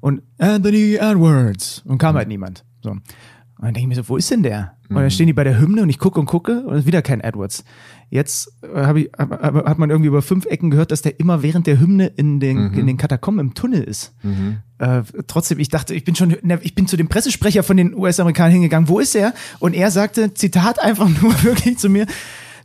Und 0.00 0.22
Anthony 0.38 0.94
Edwards. 0.96 1.82
Und 1.86 1.98
kam 1.98 2.16
halt 2.16 2.28
niemand. 2.28 2.64
So. 2.82 2.90
Und 3.60 3.66
dann 3.66 3.74
denke 3.74 3.92
ich 3.92 3.96
mir 3.96 4.02
so, 4.02 4.08
wo 4.08 4.16
ist 4.16 4.30
denn 4.30 4.42
der? 4.42 4.72
Und 4.88 4.96
dann 4.96 5.10
stehen 5.10 5.26
die 5.26 5.34
bei 5.34 5.44
der 5.44 5.60
Hymne 5.60 5.82
und 5.82 5.90
ich 5.90 5.98
gucke 5.98 6.18
und 6.18 6.24
gucke 6.24 6.62
und 6.64 6.72
es 6.72 6.80
ist 6.80 6.86
wieder 6.86 7.02
kein 7.02 7.20
Edwards. 7.20 7.62
Jetzt 8.08 8.54
äh, 8.62 8.86
hab 8.86 8.96
ich, 8.96 9.10
hab, 9.16 9.30
hat 9.30 9.78
man 9.78 9.90
irgendwie 9.90 10.08
über 10.08 10.22
fünf 10.22 10.46
Ecken 10.46 10.70
gehört, 10.70 10.90
dass 10.90 11.02
der 11.02 11.20
immer 11.20 11.42
während 11.42 11.66
der 11.66 11.78
Hymne 11.78 12.06
in 12.06 12.40
den, 12.40 12.72
in 12.74 12.86
den 12.86 12.96
Katakomben 12.96 13.48
im 13.48 13.54
Tunnel 13.54 13.84
ist. 13.84 14.14
Äh, 14.78 15.02
trotzdem, 15.26 15.58
ich 15.58 15.68
dachte, 15.68 15.94
ich 15.94 16.04
bin 16.04 16.14
schon, 16.16 16.34
ne, 16.40 16.58
ich 16.62 16.74
bin 16.74 16.86
zu 16.86 16.96
dem 16.96 17.08
Pressesprecher 17.08 17.62
von 17.62 17.76
den 17.76 17.94
US-Amerikanern 17.94 18.52
hingegangen. 18.52 18.88
Wo 18.88 18.98
ist 18.98 19.14
er? 19.14 19.34
Und 19.58 19.74
er 19.74 19.90
sagte, 19.90 20.32
Zitat 20.32 20.80
einfach 20.80 21.08
nur 21.20 21.30
wirklich 21.42 21.76
zu 21.76 21.90
mir, 21.90 22.06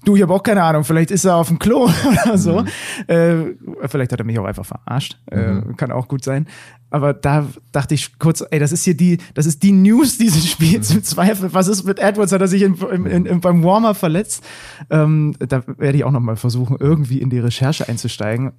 du, 0.05 0.15
ich 0.15 0.21
habe 0.21 0.33
auch 0.33 0.43
keine 0.43 0.63
Ahnung, 0.63 0.83
vielleicht 0.83 1.11
ist 1.11 1.25
er 1.25 1.35
auf 1.35 1.47
dem 1.47 1.59
Klo 1.59 1.89
oder 2.25 2.37
so. 2.37 2.61
Mhm. 2.61 2.67
Äh, 3.07 3.87
vielleicht 3.87 4.11
hat 4.11 4.19
er 4.19 4.25
mich 4.25 4.39
auch 4.39 4.45
einfach 4.45 4.65
verarscht. 4.65 5.17
Äh, 5.31 5.37
mhm. 5.37 5.71
Äh, 5.71 5.73
kann 5.73 5.91
auch 5.91 6.07
gut 6.07 6.23
sein. 6.23 6.47
Aber 6.89 7.13
da 7.13 7.47
dachte 7.71 7.93
ich 7.93 8.19
kurz, 8.19 8.43
ey, 8.49 8.59
das 8.59 8.71
ist 8.71 8.85
hier 8.85 8.95
die, 8.95 9.17
das 9.33 9.45
ist 9.45 9.63
die 9.63 9.71
News 9.71 10.17
dieses 10.17 10.49
Spiels 10.49 10.91
im 10.91 11.03
Zweifel. 11.03 11.53
Was 11.53 11.67
ist 11.67 11.83
mit 11.83 11.99
Edwards? 11.99 12.31
Hat 12.31 12.41
er 12.41 12.47
sich 12.47 12.61
in, 12.61 12.75
in, 12.75 13.25
in, 13.25 13.41
beim 13.41 13.63
Warmer 13.63 13.95
verletzt? 13.95 14.43
Ähm, 14.89 15.35
da 15.39 15.63
werde 15.77 15.97
ich 15.97 16.03
auch 16.03 16.11
noch 16.11 16.21
mal 16.21 16.37
versuchen, 16.37 16.77
irgendwie 16.79 17.19
in 17.19 17.29
die 17.29 17.39
Recherche 17.39 17.89
einzusteigen. 17.89 18.53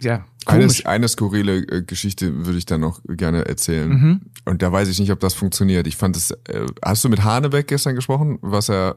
Ja, 0.00 0.24
eine, 0.48 0.68
eine 0.84 1.08
skurrile 1.08 1.58
äh, 1.58 1.82
Geschichte 1.82 2.46
würde 2.46 2.58
ich 2.58 2.66
dann 2.66 2.80
noch 2.80 3.00
gerne 3.06 3.46
erzählen. 3.46 3.88
Mhm. 3.88 4.20
Und 4.44 4.62
da 4.62 4.72
weiß 4.72 4.88
ich 4.88 4.98
nicht, 4.98 5.12
ob 5.12 5.20
das 5.20 5.34
funktioniert. 5.34 5.86
Ich 5.86 5.96
fand 5.96 6.16
es. 6.16 6.30
Äh, 6.30 6.66
hast 6.84 7.04
du 7.04 7.08
mit 7.08 7.22
Hanebeck 7.22 7.68
gestern 7.68 7.94
gesprochen, 7.94 8.38
was 8.40 8.68
er, 8.68 8.96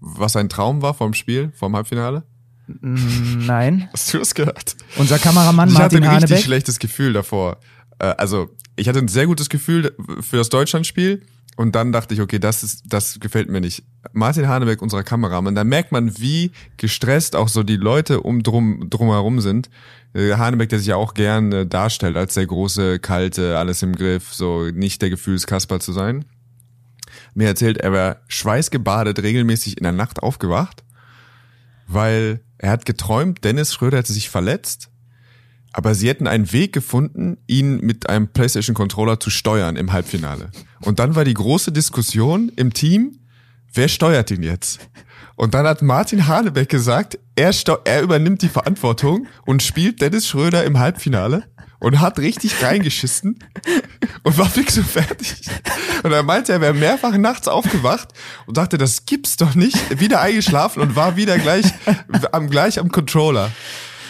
was 0.00 0.32
sein 0.32 0.48
Traum 0.48 0.82
war 0.82 0.94
vom 0.94 1.14
Spiel, 1.14 1.52
vom 1.54 1.76
Halbfinale? 1.76 2.24
Nein. 2.80 3.88
Hast 3.92 4.12
du 4.12 4.18
das 4.18 4.34
gehört? 4.34 4.76
Unser 4.96 5.18
Kameramann 5.18 5.68
ich 5.70 5.74
Martin 5.74 5.84
hatte 5.84 5.96
ein 5.96 6.10
Hanebeck. 6.10 6.30
richtig 6.30 6.44
schlechtes 6.44 6.78
Gefühl 6.78 7.14
davor. 7.14 7.58
Äh, 7.98 8.14
also 8.18 8.50
ich 8.76 8.88
hatte 8.88 8.98
ein 8.98 9.08
sehr 9.08 9.26
gutes 9.26 9.48
Gefühl 9.48 9.94
für 10.20 10.36
das 10.36 10.50
Deutschlandspiel 10.50 11.22
und 11.56 11.74
dann 11.74 11.90
dachte 11.90 12.14
ich, 12.14 12.20
okay, 12.20 12.38
das 12.38 12.62
ist, 12.62 12.84
das 12.86 13.18
gefällt 13.18 13.48
mir 13.48 13.60
nicht. 13.60 13.82
Martin 14.12 14.46
Hanebeck, 14.46 14.80
unserer 14.80 15.02
Kameramann, 15.02 15.56
da 15.56 15.64
merkt 15.64 15.90
man, 15.90 16.18
wie 16.18 16.52
gestresst 16.76 17.34
auch 17.34 17.48
so 17.48 17.64
die 17.64 17.76
Leute 17.76 18.20
um 18.20 18.44
drum 18.44 18.88
drumherum 18.88 19.40
sind. 19.40 19.68
Äh, 20.14 20.34
Hanebeck, 20.34 20.68
der 20.68 20.78
sich 20.78 20.88
ja 20.88 20.96
auch 20.96 21.14
gern 21.14 21.52
äh, 21.52 21.66
darstellt 21.66 22.16
als 22.16 22.34
der 22.34 22.46
große, 22.46 22.98
kalte, 22.98 23.58
alles 23.58 23.82
im 23.82 23.94
Griff, 23.94 24.32
so 24.32 24.66
nicht 24.66 25.02
der 25.02 25.10
Gefühlskasper 25.10 25.80
zu 25.80 25.92
sein. 25.92 26.24
Mir 27.34 27.48
erzählt, 27.48 27.78
er 27.78 27.92
war 27.92 28.16
schweißgebadet, 28.28 29.22
regelmäßig 29.22 29.78
in 29.78 29.84
der 29.84 29.92
Nacht 29.92 30.22
aufgewacht, 30.22 30.84
weil 31.86 32.40
er 32.58 32.70
hat 32.70 32.84
geträumt, 32.84 33.44
Dennis 33.44 33.72
Schröder 33.72 33.98
hätte 33.98 34.12
sich 34.12 34.28
verletzt 34.30 34.90
aber 35.72 35.94
sie 35.94 36.08
hätten 36.08 36.26
einen 36.26 36.52
Weg 36.52 36.72
gefunden, 36.72 37.38
ihn 37.46 37.80
mit 37.80 38.08
einem 38.08 38.28
PlayStation 38.28 38.74
Controller 38.74 39.20
zu 39.20 39.30
steuern 39.30 39.76
im 39.76 39.92
Halbfinale. 39.92 40.50
Und 40.80 40.98
dann 40.98 41.14
war 41.14 41.24
die 41.24 41.34
große 41.34 41.72
Diskussion 41.72 42.50
im 42.56 42.72
Team, 42.72 43.20
wer 43.72 43.88
steuert 43.88 44.30
ihn 44.30 44.42
jetzt? 44.42 44.80
Und 45.38 45.54
dann 45.54 45.68
hat 45.68 45.82
Martin 45.82 46.26
Hanebeck 46.26 46.68
gesagt, 46.68 47.16
er, 47.36 47.52
er 47.84 48.02
übernimmt 48.02 48.42
die 48.42 48.48
Verantwortung 48.48 49.28
und 49.46 49.62
spielt 49.62 50.02
Dennis 50.02 50.26
Schröder 50.26 50.64
im 50.64 50.80
Halbfinale 50.80 51.44
und 51.78 52.00
hat 52.00 52.18
richtig 52.18 52.60
reingeschissen 52.60 53.38
und 54.24 54.36
war 54.36 54.50
fix 54.50 54.74
so 54.74 54.82
fertig. 54.82 55.42
Und 56.02 56.10
er 56.10 56.24
meinte, 56.24 56.52
er 56.52 56.60
wäre 56.60 56.74
mehrfach 56.74 57.16
nachts 57.16 57.46
aufgewacht 57.46 58.08
und 58.46 58.56
dachte, 58.56 58.78
das 58.78 59.06
gibt's 59.06 59.36
doch 59.36 59.54
nicht, 59.54 60.00
wieder 60.00 60.20
eingeschlafen 60.20 60.82
und 60.82 60.96
war 60.96 61.14
wieder 61.14 61.38
gleich 61.38 61.66
am, 62.32 62.50
gleich 62.50 62.80
am 62.80 62.90
Controller. 62.90 63.52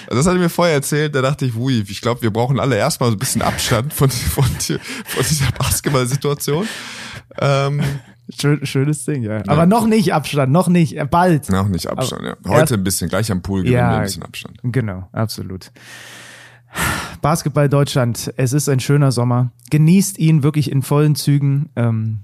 Also 0.07 0.20
das 0.20 0.26
hat 0.29 0.33
er 0.33 0.41
mir 0.41 0.49
vorher 0.49 0.76
erzählt, 0.76 1.14
da 1.14 1.20
dachte 1.20 1.45
ich, 1.45 1.55
ui, 1.55 1.85
ich 1.87 2.01
glaube, 2.01 2.22
wir 2.22 2.31
brauchen 2.31 2.59
alle 2.59 2.79
erstmal 2.79 3.11
so 3.11 3.16
ein 3.16 3.18
bisschen 3.18 3.43
Abstand 3.43 3.93
von, 3.93 4.09
von, 4.09 4.45
von 4.45 5.24
dieser 5.29 5.53
Basketball-Situation. 5.59 6.66
Ähm, 7.39 7.83
schönes 8.31 9.05
Ding, 9.05 9.22
ja. 9.22 9.39
ja. 9.39 9.43
Aber 9.47 9.66
noch 9.66 9.87
nicht 9.87 10.12
Abstand, 10.12 10.53
noch 10.53 10.68
nicht, 10.68 10.97
äh, 10.97 11.05
bald. 11.05 11.49
Noch 11.51 11.68
nicht 11.68 11.89
Abstand, 11.89 12.22
Aber 12.22 12.51
ja. 12.51 12.61
Heute 12.61 12.74
ein 12.74 12.85
bisschen, 12.85 13.09
gleich 13.09 13.31
am 13.31 13.43
Pool 13.43 13.62
gewinnen 13.62 13.79
ja, 13.79 13.91
wir 13.91 13.97
ein 13.99 14.03
bisschen 14.05 14.22
Abstand. 14.22 14.59
Genau, 14.62 15.09
absolut. 15.12 15.70
Basketball 17.22 17.68
Deutschland, 17.68 18.33
es 18.37 18.53
ist 18.53 18.68
ein 18.68 18.81
schöner 18.81 19.12
Sommer. 19.12 19.53
Genießt 19.70 20.18
ihn 20.18 20.43
wirklich 20.43 20.70
in 20.70 20.83
vollen 20.83 21.14
Zügen. 21.14 21.70
Ähm, 21.76 22.20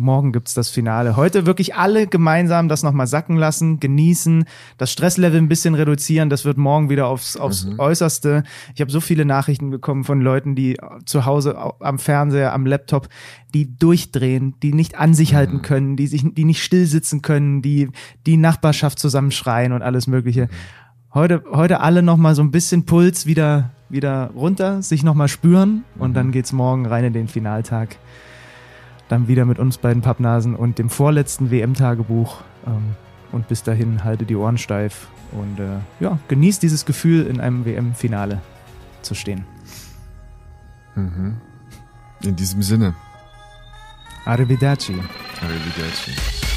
Morgen 0.00 0.30
gibt's 0.30 0.54
das 0.54 0.70
Finale. 0.70 1.16
Heute 1.16 1.44
wirklich 1.44 1.74
alle 1.74 2.06
gemeinsam 2.06 2.68
das 2.68 2.84
nochmal 2.84 3.08
sacken 3.08 3.36
lassen, 3.36 3.80
genießen, 3.80 4.44
das 4.76 4.92
Stresslevel 4.92 5.40
ein 5.40 5.48
bisschen 5.48 5.74
reduzieren. 5.74 6.30
Das 6.30 6.44
wird 6.44 6.56
morgen 6.56 6.88
wieder 6.88 7.08
aufs, 7.08 7.36
aufs 7.36 7.64
mhm. 7.64 7.80
Äußerste. 7.80 8.44
Ich 8.76 8.80
habe 8.80 8.92
so 8.92 9.00
viele 9.00 9.24
Nachrichten 9.24 9.70
bekommen 9.70 10.04
von 10.04 10.20
Leuten, 10.20 10.54
die 10.54 10.78
zu 11.04 11.26
Hause 11.26 11.58
am 11.80 11.98
Fernseher, 11.98 12.52
am 12.52 12.64
Laptop, 12.64 13.08
die 13.52 13.76
durchdrehen, 13.76 14.54
die 14.62 14.72
nicht 14.72 14.96
an 14.96 15.14
sich 15.14 15.32
mhm. 15.32 15.36
halten 15.36 15.62
können, 15.62 15.96
die 15.96 16.06
sich, 16.06 16.22
die 16.32 16.44
nicht 16.44 16.62
still 16.62 16.86
sitzen 16.86 17.20
können, 17.20 17.60
die 17.60 17.88
die 18.24 18.36
Nachbarschaft 18.36 19.00
zusammenschreien 19.00 19.72
und 19.72 19.82
alles 19.82 20.06
Mögliche. 20.06 20.44
Mhm. 20.44 20.48
Heute, 21.12 21.42
heute 21.50 21.80
alle 21.80 22.04
nochmal 22.04 22.36
so 22.36 22.42
ein 22.42 22.52
bisschen 22.52 22.86
Puls 22.86 23.26
wieder, 23.26 23.70
wieder 23.88 24.30
runter, 24.32 24.80
sich 24.80 25.02
nochmal 25.02 25.26
spüren 25.26 25.82
und 25.98 26.10
mhm. 26.10 26.14
dann 26.14 26.30
geht's 26.30 26.52
morgen 26.52 26.86
rein 26.86 27.02
in 27.02 27.12
den 27.12 27.26
Finaltag 27.26 27.96
dann 29.08 29.28
wieder 29.28 29.44
mit 29.44 29.58
uns 29.58 29.78
beiden 29.78 30.02
Pappnasen 30.02 30.54
und 30.54 30.78
dem 30.78 30.90
vorletzten 30.90 31.50
WM-Tagebuch. 31.50 32.42
Ähm, 32.66 32.96
und 33.32 33.48
bis 33.48 33.62
dahin 33.62 34.04
halte 34.04 34.24
die 34.24 34.36
Ohren 34.36 34.56
steif 34.56 35.08
und 35.32 35.60
äh, 35.60 35.78
ja, 36.00 36.18
genießt 36.28 36.62
dieses 36.62 36.86
Gefühl, 36.86 37.26
in 37.26 37.40
einem 37.40 37.64
WM-Finale 37.64 38.40
zu 39.02 39.14
stehen. 39.14 39.44
Mhm. 40.94 41.36
In 42.22 42.36
diesem 42.36 42.62
Sinne. 42.62 42.94
Arrivederci. 44.24 44.94
Arrivederci. 45.40 46.47